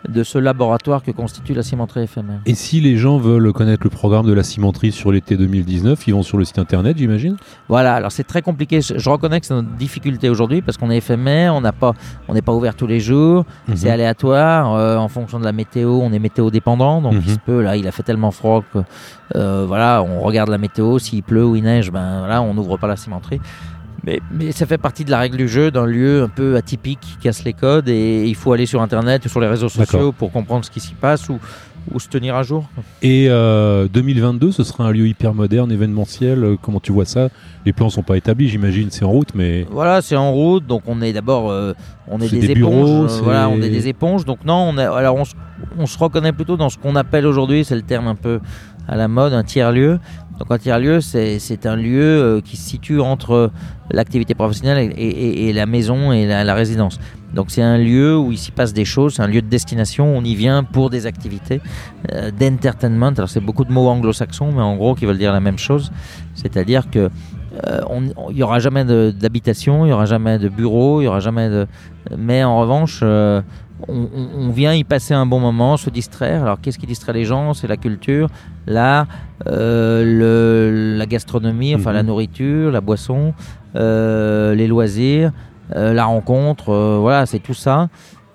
de 0.09 0.23
ce 0.23 0.37
laboratoire 0.37 1.01
que 1.03 1.11
constitue 1.11 1.53
la 1.53 1.63
cimenterie 1.63 2.03
éphémère. 2.03 2.39
Et 2.45 2.55
si 2.55 2.81
les 2.81 2.97
gens 2.97 3.17
veulent 3.17 3.51
connaître 3.53 3.83
le 3.83 3.89
programme 3.89 4.25
de 4.25 4.33
la 4.33 4.43
cimenterie 4.43 4.91
sur 4.91 5.11
l'été 5.11 5.37
2019, 5.37 6.07
ils 6.07 6.13
vont 6.13 6.23
sur 6.23 6.37
le 6.37 6.45
site 6.45 6.59
internet, 6.59 6.97
j'imagine? 6.97 7.37
Voilà, 7.69 7.95
alors 7.95 8.11
c'est 8.11 8.23
très 8.25 8.41
compliqué. 8.41 8.81
Je, 8.81 9.09
reconnais 9.09 9.39
que 9.39 9.45
c'est 9.45 9.53
notre 9.53 9.69
difficulté 9.75 10.29
aujourd'hui 10.29 10.61
parce 10.61 10.77
qu'on 10.77 10.91
est 10.91 10.97
éphémère, 10.97 11.55
on 11.55 11.61
n'a 11.61 11.71
pas, 11.71 11.93
on 12.27 12.33
n'est 12.33 12.41
pas 12.41 12.53
ouvert 12.53 12.75
tous 12.75 12.87
les 12.87 12.99
jours, 12.99 13.45
c'est 13.75 13.87
Mhm. 13.87 13.93
aléatoire 13.93 14.73
euh, 14.75 14.97
en 14.97 15.07
fonction 15.07 15.39
de 15.39 15.45
la 15.45 15.51
météo. 15.53 15.91
On 16.01 16.11
est 16.11 16.19
météo 16.19 16.49
dépendant, 16.51 17.01
donc 17.01 17.13
Mhm. 17.13 17.21
il 17.25 17.31
se 17.33 17.39
peut. 17.39 17.61
Là, 17.61 17.77
il 17.77 17.87
a 17.87 17.91
fait 17.91 18.03
tellement 18.03 18.31
froid 18.31 18.63
que 18.73 18.79
euh, 19.35 19.65
voilà, 19.67 20.03
on 20.03 20.19
regarde 20.19 20.49
la 20.49 20.57
météo. 20.57 20.99
S'il 20.99 21.23
pleut 21.23 21.45
ou 21.45 21.55
il 21.55 21.63
neige, 21.63 21.91
ben 21.91 22.19
voilà, 22.19 22.41
on 22.41 22.53
n'ouvre 22.53 22.77
pas 22.77 22.87
la 22.87 22.95
cimenterie. 22.97 23.39
Mais, 24.05 24.19
mais 24.31 24.51
ça 24.51 24.65
fait 24.65 24.77
partie 24.77 25.05
de 25.05 25.11
la 25.11 25.19
règle 25.19 25.37
du 25.37 25.47
jeu 25.47 25.71
d'un 25.71 25.85
lieu 25.85 26.23
un 26.23 26.27
peu 26.27 26.55
atypique 26.57 26.99
qui 26.99 27.15
casse 27.17 27.43
les 27.45 27.53
codes 27.53 27.87
et 27.87 28.25
il 28.27 28.35
faut 28.35 28.51
aller 28.51 28.65
sur 28.65 28.81
internet 28.81 29.25
ou 29.25 29.29
sur 29.29 29.39
les 29.39 29.47
réseaux 29.47 29.69
sociaux 29.69 30.11
pour 30.11 30.31
comprendre 30.31 30.65
ce 30.65 30.71
qui 30.71 30.81
s'y 30.81 30.93
passe 30.93 31.29
ou, 31.29 31.39
ou 31.93 31.99
se 32.01 32.09
tenir 32.09 32.35
à 32.35 32.43
jour. 32.43 32.67
Et 33.01 33.27
euh, 33.29 33.87
2022, 33.87 34.51
ce 34.51 34.63
sera 34.65 34.83
un 34.85 34.91
lieu 34.91 35.07
hyper 35.07 35.33
moderne, 35.33 35.71
événementiel. 35.71 36.43
euh, 36.43 36.55
Comment 36.61 36.81
tu 36.81 36.91
vois 36.91 37.05
ça? 37.05 37.29
Les 37.65 37.71
plans 37.71 37.89
sont 37.89 38.03
pas 38.03 38.17
établis, 38.17 38.49
j'imagine, 38.49 38.89
c'est 38.91 39.05
en 39.05 39.11
route, 39.11 39.29
mais 39.35 39.65
Voilà, 39.71 40.01
c'est 40.01 40.17
en 40.17 40.33
route, 40.33 40.67
donc 40.67 40.83
on 40.87 41.01
est 41.01 41.13
d'abord, 41.13 41.49
euh, 41.49 41.71
on 42.09 42.19
est 42.19 42.27
des, 42.29 42.39
des 42.39 42.51
éponges. 42.51 42.55
bureaux, 42.55 43.03
euh, 43.05 43.19
voilà, 43.23 43.47
on 43.47 43.61
est 43.61 43.69
des 43.69 43.87
éponges. 43.87 44.25
Donc 44.25 44.39
non, 44.45 44.69
on 44.73 44.77
est, 44.77 44.83
alors 44.83 45.15
on, 45.15 45.23
se- 45.23 45.33
on 45.79 45.85
se 45.85 45.97
reconnaît 45.97 46.33
plutôt 46.33 46.57
dans 46.57 46.67
ce 46.67 46.77
qu'on 46.77 46.97
appelle 46.97 47.25
aujourd'hui, 47.25 47.63
c'est 47.63 47.75
le 47.75 47.81
terme 47.83 48.07
un 48.07 48.15
peu 48.15 48.41
à 48.85 48.97
la 48.97 49.07
mode, 49.07 49.31
un 49.31 49.43
tiers 49.45 49.71
lieu. 49.71 49.97
Donc 50.43 50.51
un 50.51 50.57
tiers 50.57 50.77
lieu, 50.77 50.99
c'est 50.99 51.65
un 51.65 51.77
lieu 51.77 52.03
euh, 52.03 52.41
qui 52.41 52.57
se 52.57 52.69
situe 52.69 52.99
entre 52.99 53.49
l'activité 53.89 54.35
professionnelle 54.35 54.91
et, 54.97 55.53
la 55.53 55.65
maison 55.65 56.11
et 56.11 56.25
la, 56.25 56.53
résidence. 56.53 56.99
Donc 57.33 57.45
c'est 57.49 57.61
un 57.61 57.77
lieu 57.77 58.17
où 58.17 58.33
il 58.33 58.37
s'y 58.37 58.51
passe 58.51 58.73
des 58.73 58.83
choses, 58.83 59.13
c'est 59.15 59.21
un 59.21 59.27
lieu 59.27 59.41
de 59.41 59.47
destination, 59.47 60.05
on 60.05 60.21
y 60.21 60.35
vient 60.35 60.65
pour 60.65 60.89
des 60.89 61.05
activités 61.05 61.61
euh, 62.11 62.29
d'entertainment. 62.29 63.13
Alors 63.15 63.29
c'est 63.29 63.39
beaucoup 63.39 63.63
de 63.63 63.71
mots 63.71 63.87
anglo-saxons, 63.87 64.51
mais 64.51 64.61
en 64.61 64.75
gros 64.75 64.95
qui 64.95 65.05
veulent 65.05 65.17
dire 65.17 65.31
la 65.31 65.39
même 65.39 65.57
chose. 65.57 65.93
C'est-à-dire 66.35 66.89
que 66.89 67.09
euh, 67.65 67.81
il 68.29 68.35
n'y 68.35 68.43
aura 68.43 68.59
jamais 68.59 68.83
d'habitation, 68.83 69.85
il 69.85 69.89
n'y 69.89 69.93
aura 69.93 70.07
jamais 70.07 70.39
de 70.39 70.49
bureau, 70.49 70.99
il 70.99 71.05
n'y 71.05 71.07
aura 71.07 71.21
jamais 71.21 71.47
de... 71.47 71.67
Mais 72.17 72.43
en 72.43 72.59
revanche, 72.59 73.01
on, 73.87 74.49
vient 74.49 74.73
y 74.73 74.83
passer 74.83 75.13
un 75.13 75.25
bon 75.25 75.39
moment, 75.39 75.77
se 75.77 75.89
distraire. 75.89 76.43
Alors 76.43 76.61
qu'est-ce 76.61 76.79
qui 76.79 76.85
distrait 76.85 77.13
les 77.13 77.25
gens? 77.25 77.53
C'est 77.53 77.67
la 77.67 77.77
culture, 77.77 78.29
l'art, 78.67 79.07
euh, 79.47 80.97
la 80.97 81.05
gastronomie, 81.05 81.75
enfin 81.75 81.91
Mhm. 81.91 81.95
la 81.95 82.03
nourriture, 82.03 82.71
la 82.71 82.81
boisson, 82.81 83.33
euh, 83.75 84.55
les 84.55 84.67
loisirs, 84.67 85.31
euh, 85.75 85.93
la 85.93 86.05
rencontre, 86.05 86.97
voilà, 86.99 87.25
c'est 87.25 87.39
tout 87.39 87.53
ça. 87.53 87.89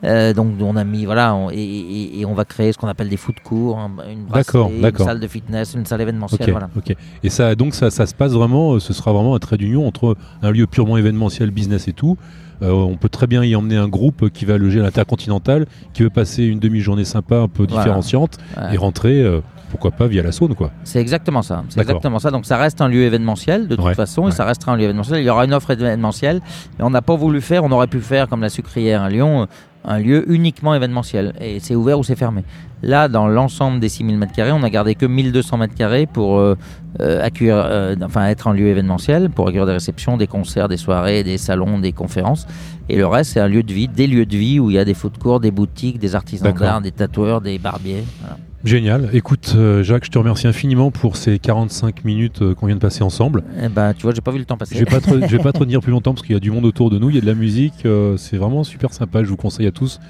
Euh, 0.04 0.32
donc 0.32 0.52
on 0.60 0.76
a 0.76 0.84
mis 0.84 1.06
voilà 1.06 1.34
on- 1.34 1.50
et, 1.50 1.56
et- 1.56 2.20
et 2.20 2.24
on 2.24 2.32
va 2.32 2.44
créer 2.44 2.72
ce 2.72 2.78
qu'on 2.78 2.86
appelle 2.86 3.08
des 3.08 3.16
foot 3.16 3.34
courts, 3.42 3.78
un- 3.80 3.90
une 4.08 4.26
brasserie, 4.26 4.92
salle 4.96 5.18
de 5.18 5.26
fitness, 5.26 5.74
une 5.74 5.86
salle 5.86 6.00
événementielle, 6.02 6.40
ok, 6.42 6.50
voilà. 6.50 6.68
ok. 6.76 6.94
Et 7.24 7.30
ça, 7.30 7.56
donc 7.56 7.74
ça, 7.74 7.90
ça 7.90 8.06
se 8.06 8.14
passe 8.14 8.30
vraiment, 8.32 8.74
euh, 8.74 8.78
ce 8.80 8.92
sera 8.92 9.12
vraiment 9.12 9.34
un 9.34 9.38
trait 9.40 9.56
d'union 9.56 9.88
entre 9.88 10.16
un 10.42 10.50
lieu 10.52 10.68
purement 10.68 10.96
événementiel, 10.98 11.50
business 11.50 11.88
et 11.88 11.92
tout. 11.92 12.16
Euh, 12.62 12.70
on 12.70 12.96
peut 12.96 13.08
très 13.08 13.26
bien 13.26 13.42
y 13.44 13.54
emmener 13.56 13.76
un 13.76 13.88
groupe 13.88 14.30
qui 14.30 14.44
va 14.44 14.56
loger 14.56 14.78
à 14.80 14.82
l'Intercontinental, 14.84 15.66
qui 15.94 16.02
veut 16.04 16.10
passer 16.10 16.44
une 16.44 16.58
demi-journée 16.60 17.04
sympa, 17.04 17.36
un 17.36 17.48
peu 17.48 17.64
Voilà. 17.68 17.82
différenciante, 17.82 18.38
Ouais. 18.56 18.74
et 18.74 18.76
rentrer, 18.76 19.20
euh, 19.22 19.40
pourquoi 19.70 19.90
pas, 19.92 20.06
via 20.08 20.22
la 20.22 20.32
Saône, 20.32 20.54
quoi. 20.54 20.70
C'est 20.82 20.98
exactement 21.00 21.42
ça. 21.42 21.62
C'est 21.68 21.80
exactement 21.80 22.18
ça. 22.18 22.30
Donc 22.30 22.46
ça 22.46 22.56
reste 22.56 22.80
un 22.80 22.88
lieu 22.88 23.02
événementiel 23.02 23.68
de 23.68 23.76
toute 23.76 23.84
Ouais, 23.84 23.94
façon, 23.94 24.22
ouais. 24.22 24.28
et 24.30 24.32
ça 24.32 24.44
restera 24.44 24.72
un 24.72 24.76
lieu 24.76 24.84
événementiel. 24.84 25.20
Il 25.20 25.24
y 25.26 25.30
aura 25.30 25.44
une 25.44 25.52
offre 25.54 25.70
événementielle, 25.70 26.40
et 26.80 26.82
on 26.82 26.90
n'a 26.90 27.02
pas 27.02 27.14
voulu 27.16 27.40
faire. 27.40 27.62
On 27.64 27.70
aurait 27.70 27.86
pu 27.86 28.00
faire 28.00 28.28
comme 28.28 28.40
la 28.40 28.48
sucrière 28.48 29.02
à 29.02 29.08
Lyon, 29.10 29.46
un 29.84 29.98
lieu 29.98 30.30
uniquement 30.30 30.74
événementiel. 30.74 31.34
Et 31.40 31.60
c'est 31.60 31.74
ouvert 31.74 31.98
ou 31.98 32.04
c'est 32.04 32.16
fermé. 32.16 32.44
Là, 32.82 33.08
dans 33.08 33.26
l'ensemble 33.26 33.80
des 33.80 33.88
6000 33.88 34.18
m2, 34.18 34.52
on 34.52 34.62
a 34.62 34.70
gardé 34.70 34.94
que 34.94 35.06
1200 35.06 35.58
m2 35.58 36.06
pour 36.06 36.38
euh, 36.38 36.56
euh, 37.00 37.24
accueillir, 37.24 37.56
euh, 37.56 37.96
enfin 38.02 38.26
être 38.26 38.46
un 38.46 38.52
lieu 38.52 38.68
événementiel, 38.68 39.30
pour 39.30 39.48
accueillir 39.48 39.66
des 39.66 39.72
réceptions, 39.72 40.16
des 40.16 40.28
concerts, 40.28 40.68
des 40.68 40.76
soirées, 40.76 41.24
des 41.24 41.38
salons, 41.38 41.78
des 41.78 41.92
conférences. 41.92 42.46
Et 42.88 42.96
le 42.96 43.06
reste, 43.06 43.32
c'est 43.32 43.40
un 43.40 43.48
lieu 43.48 43.62
de 43.62 43.72
vie, 43.72 43.88
des 43.88 44.06
lieux 44.06 44.26
de 44.26 44.36
vie 44.36 44.60
où 44.60 44.70
il 44.70 44.74
y 44.74 44.78
a 44.78 44.84
des 44.84 44.94
food 44.94 45.18
courts, 45.18 45.40
des 45.40 45.50
boutiques, 45.50 45.98
des 45.98 46.14
artisans 46.14 46.52
d'art, 46.52 46.80
des 46.80 46.92
tatoueurs, 46.92 47.40
des 47.40 47.58
barbiers. 47.58 48.04
Voilà. 48.20 48.36
Génial. 48.64 49.10
Écoute, 49.12 49.54
euh, 49.56 49.84
Jacques, 49.84 50.04
je 50.04 50.10
te 50.10 50.18
remercie 50.18 50.48
infiniment 50.48 50.90
pour 50.90 51.16
ces 51.16 51.38
45 51.38 52.04
minutes 52.04 52.42
euh, 52.42 52.54
qu'on 52.54 52.66
vient 52.66 52.74
de 52.74 52.80
passer 52.80 53.04
ensemble. 53.04 53.44
Eh 53.62 53.68
ben, 53.68 53.94
tu 53.94 54.02
vois, 54.02 54.12
j'ai 54.12 54.20
pas 54.20 54.32
vu 54.32 54.38
le 54.38 54.44
temps 54.44 54.56
passer. 54.56 54.74
Je 54.74 54.80
vais 54.80 54.90
pas 54.90 55.00
te, 55.00 55.10
je 55.10 55.36
vais 55.36 55.42
pas 55.42 55.52
te 55.52 55.58
retenir 55.60 55.80
plus 55.80 55.92
longtemps 55.92 56.12
parce 56.12 56.26
qu'il 56.26 56.34
y 56.34 56.36
a 56.36 56.40
du 56.40 56.50
monde 56.50 56.64
autour 56.64 56.90
de 56.90 56.98
nous, 56.98 57.08
il 57.08 57.14
y 57.14 57.18
a 57.18 57.20
de 57.20 57.26
la 57.26 57.34
musique, 57.34 57.86
euh, 57.86 58.16
c'est 58.16 58.36
vraiment 58.36 58.64
super 58.64 58.92
sympa. 58.92 59.22
Je 59.22 59.28
vous 59.28 59.36
conseille 59.36 59.66
à 59.66 59.70
tous 59.70 60.00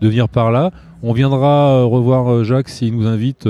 de 0.00 0.08
venir 0.08 0.28
par 0.28 0.50
là. 0.50 0.72
On 1.04 1.12
viendra 1.12 1.84
revoir 1.84 2.42
Jacques 2.44 2.68
s'il 2.68 2.96
nous 2.96 3.06
invite 3.06 3.46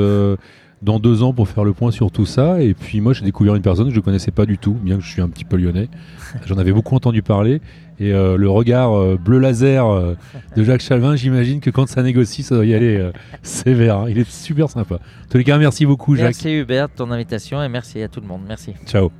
dans 0.83 0.99
deux 0.99 1.23
ans 1.23 1.33
pour 1.33 1.49
faire 1.49 1.65
le 1.65 1.73
point 1.73 1.91
sur 1.91 2.11
tout 2.11 2.27
ça. 2.27 2.61
Et 2.61 2.75
puis 2.75 3.01
moi, 3.01 3.13
j'ai 3.13 3.25
découvert 3.25 3.55
une 3.55 3.63
personne 3.63 3.87
que 3.87 3.95
je 3.95 3.99
ne 4.01 4.05
connaissais 4.05 4.33
pas 4.33 4.47
du 4.47 4.59
tout, 4.59 4.73
bien 4.75 4.97
que 4.97 5.03
je 5.03 5.09
suis 5.09 5.23
un 5.23 5.29
petit 5.29 5.45
peu 5.45 5.57
lyonnais. 5.57 5.89
J'en 6.47 6.59
avais 6.59 6.73
beaucoup 6.73 6.95
entendu 6.97 7.23
parler. 7.23 7.61
Et 8.01 8.13
euh, 8.13 8.37
le 8.37 8.51
regard 8.51 8.93
euh, 8.99 9.17
bleu 9.17 9.39
laser 9.39 9.87
euh, 9.87 10.15
de 10.57 10.65
Jacques 10.65 10.81
Chalvin, 10.81 11.15
j'imagine 11.15 11.61
que 11.61 11.71
quand 11.71 11.87
ça 11.89 12.03
négocie, 12.03 12.43
ça 12.43 12.57
doit 12.57 12.67
y 12.67 12.75
aller 12.75 12.97
euh, 12.97 13.13
sévère. 13.43 13.99
hein. 13.99 14.07
Il 14.09 14.19
est 14.19 14.29
super 14.29 14.69
sympa. 14.69 14.97
En 14.97 15.29
tous 15.31 15.39
les 15.39 15.45
cas, 15.45 15.57
merci 15.57 15.87
beaucoup, 15.87 16.17
Jacques. 16.17 16.25
Merci 16.27 16.51
Hubert 16.51 16.89
de 16.89 16.95
ton 16.95 17.11
invitation 17.13 17.63
et 17.63 17.69
merci 17.69 18.03
à 18.03 18.09
tout 18.09 18.21
le 18.21 18.27
monde. 18.27 18.41
Merci. 18.49 18.73
Ciao. 18.87 19.13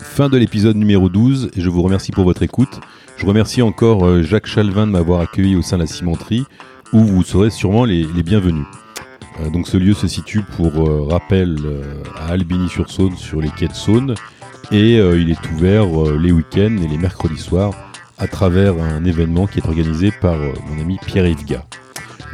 Fin 0.00 0.28
de 0.28 0.36
l'épisode 0.36 0.76
numéro 0.76 1.08
12 1.08 1.50
et 1.56 1.60
je 1.60 1.70
vous 1.70 1.80
remercie 1.82 2.12
pour 2.12 2.24
votre 2.24 2.42
écoute. 2.42 2.80
Je 3.16 3.24
remercie 3.24 3.62
encore 3.62 4.22
Jacques 4.22 4.46
Chalvin 4.46 4.86
de 4.86 4.92
m'avoir 4.92 5.20
accueilli 5.20 5.56
au 5.56 5.62
sein 5.62 5.76
de 5.76 5.82
la 5.82 5.86
cimenterie 5.86 6.44
où 6.92 7.00
vous 7.00 7.22
serez 7.22 7.50
sûrement 7.50 7.84
les, 7.84 8.04
bienvenus. 8.22 8.64
Euh, 9.40 9.50
donc 9.50 9.66
ce 9.66 9.76
lieu 9.76 9.94
se 9.94 10.06
situe 10.06 10.42
pour 10.42 10.72
euh, 10.76 11.06
rappel 11.10 11.56
à 12.16 12.32
Albigny-sur-Saône 12.32 13.16
sur 13.16 13.40
les 13.40 13.50
quais 13.50 13.68
de 13.68 13.74
Saône 13.74 14.14
et 14.70 14.96
il 14.96 15.30
est 15.30 15.50
ouvert 15.52 15.84
les 16.18 16.32
week-ends 16.32 16.78
et 16.82 16.88
les 16.88 16.96
mercredis 16.96 17.36
soirs 17.36 17.74
à 18.16 18.26
travers 18.26 18.74
un 18.82 19.04
événement 19.04 19.46
qui 19.46 19.58
est 19.58 19.66
organisé 19.66 20.10
par 20.10 20.38
mon 20.38 20.80
ami 20.80 20.98
Pierre-Yves 21.04 21.60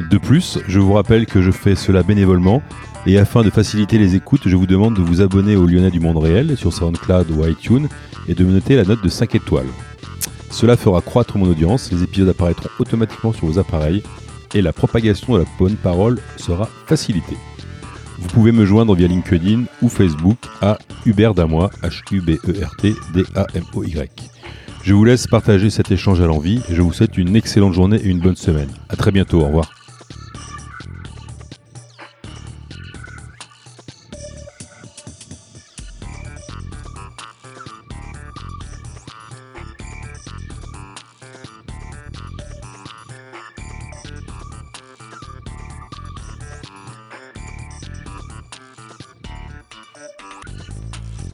De 0.09 0.17
plus, 0.17 0.59
je 0.67 0.79
vous 0.79 0.93
rappelle 0.93 1.25
que 1.25 1.41
je 1.41 1.51
fais 1.51 1.75
cela 1.75 2.01
bénévolement 2.01 2.61
et 3.05 3.17
afin 3.17 3.43
de 3.43 3.49
faciliter 3.49 3.97
les 3.97 4.15
écoutes, 4.15 4.41
je 4.45 4.55
vous 4.55 4.67
demande 4.67 4.95
de 4.95 5.01
vous 5.01 5.21
abonner 5.21 5.55
au 5.55 5.65
Lyonnais 5.65 5.91
du 5.91 5.99
Monde 5.99 6.17
Réel 6.17 6.57
sur 6.57 6.73
SoundCloud 6.73 7.31
ou 7.31 7.45
iTunes 7.45 7.87
et 8.27 8.35
de 8.35 8.43
me 8.43 8.51
noter 8.51 8.75
la 8.75 8.83
note 8.83 9.03
de 9.03 9.09
5 9.09 9.35
étoiles. 9.35 9.69
Cela 10.51 10.75
fera 10.75 11.01
croître 11.01 11.37
mon 11.37 11.49
audience, 11.49 11.91
les 11.91 12.03
épisodes 12.03 12.29
apparaîtront 12.29 12.69
automatiquement 12.79 13.31
sur 13.31 13.47
vos 13.47 13.57
appareils 13.57 14.03
et 14.53 14.61
la 14.61 14.73
propagation 14.73 15.33
de 15.33 15.39
la 15.39 15.45
bonne 15.57 15.75
parole 15.75 16.19
sera 16.37 16.69
facilitée. 16.85 17.37
Vous 18.19 18.27
pouvez 18.29 18.51
me 18.51 18.65
joindre 18.65 18.93
via 18.95 19.07
LinkedIn 19.07 19.63
ou 19.81 19.89
Facebook 19.89 20.37
à 20.61 20.77
Hubert 21.05 21.33
Damoy, 21.33 21.69
H-U-B-E-R-T-D-A-M-O-Y. 21.83 24.09
Je 24.83 24.93
vous 24.93 25.05
laisse 25.05 25.27
partager 25.27 25.69
cet 25.69 25.91
échange 25.91 26.21
à 26.21 26.25
l'envie 26.25 26.61
et 26.69 26.75
je 26.75 26.81
vous 26.81 26.93
souhaite 26.93 27.17
une 27.17 27.35
excellente 27.35 27.73
journée 27.73 27.97
et 27.97 28.07
une 28.07 28.19
bonne 28.19 28.35
semaine. 28.35 28.69
A 28.89 28.95
très 28.95 29.11
bientôt, 29.11 29.41
au 29.41 29.45
revoir. 29.45 29.71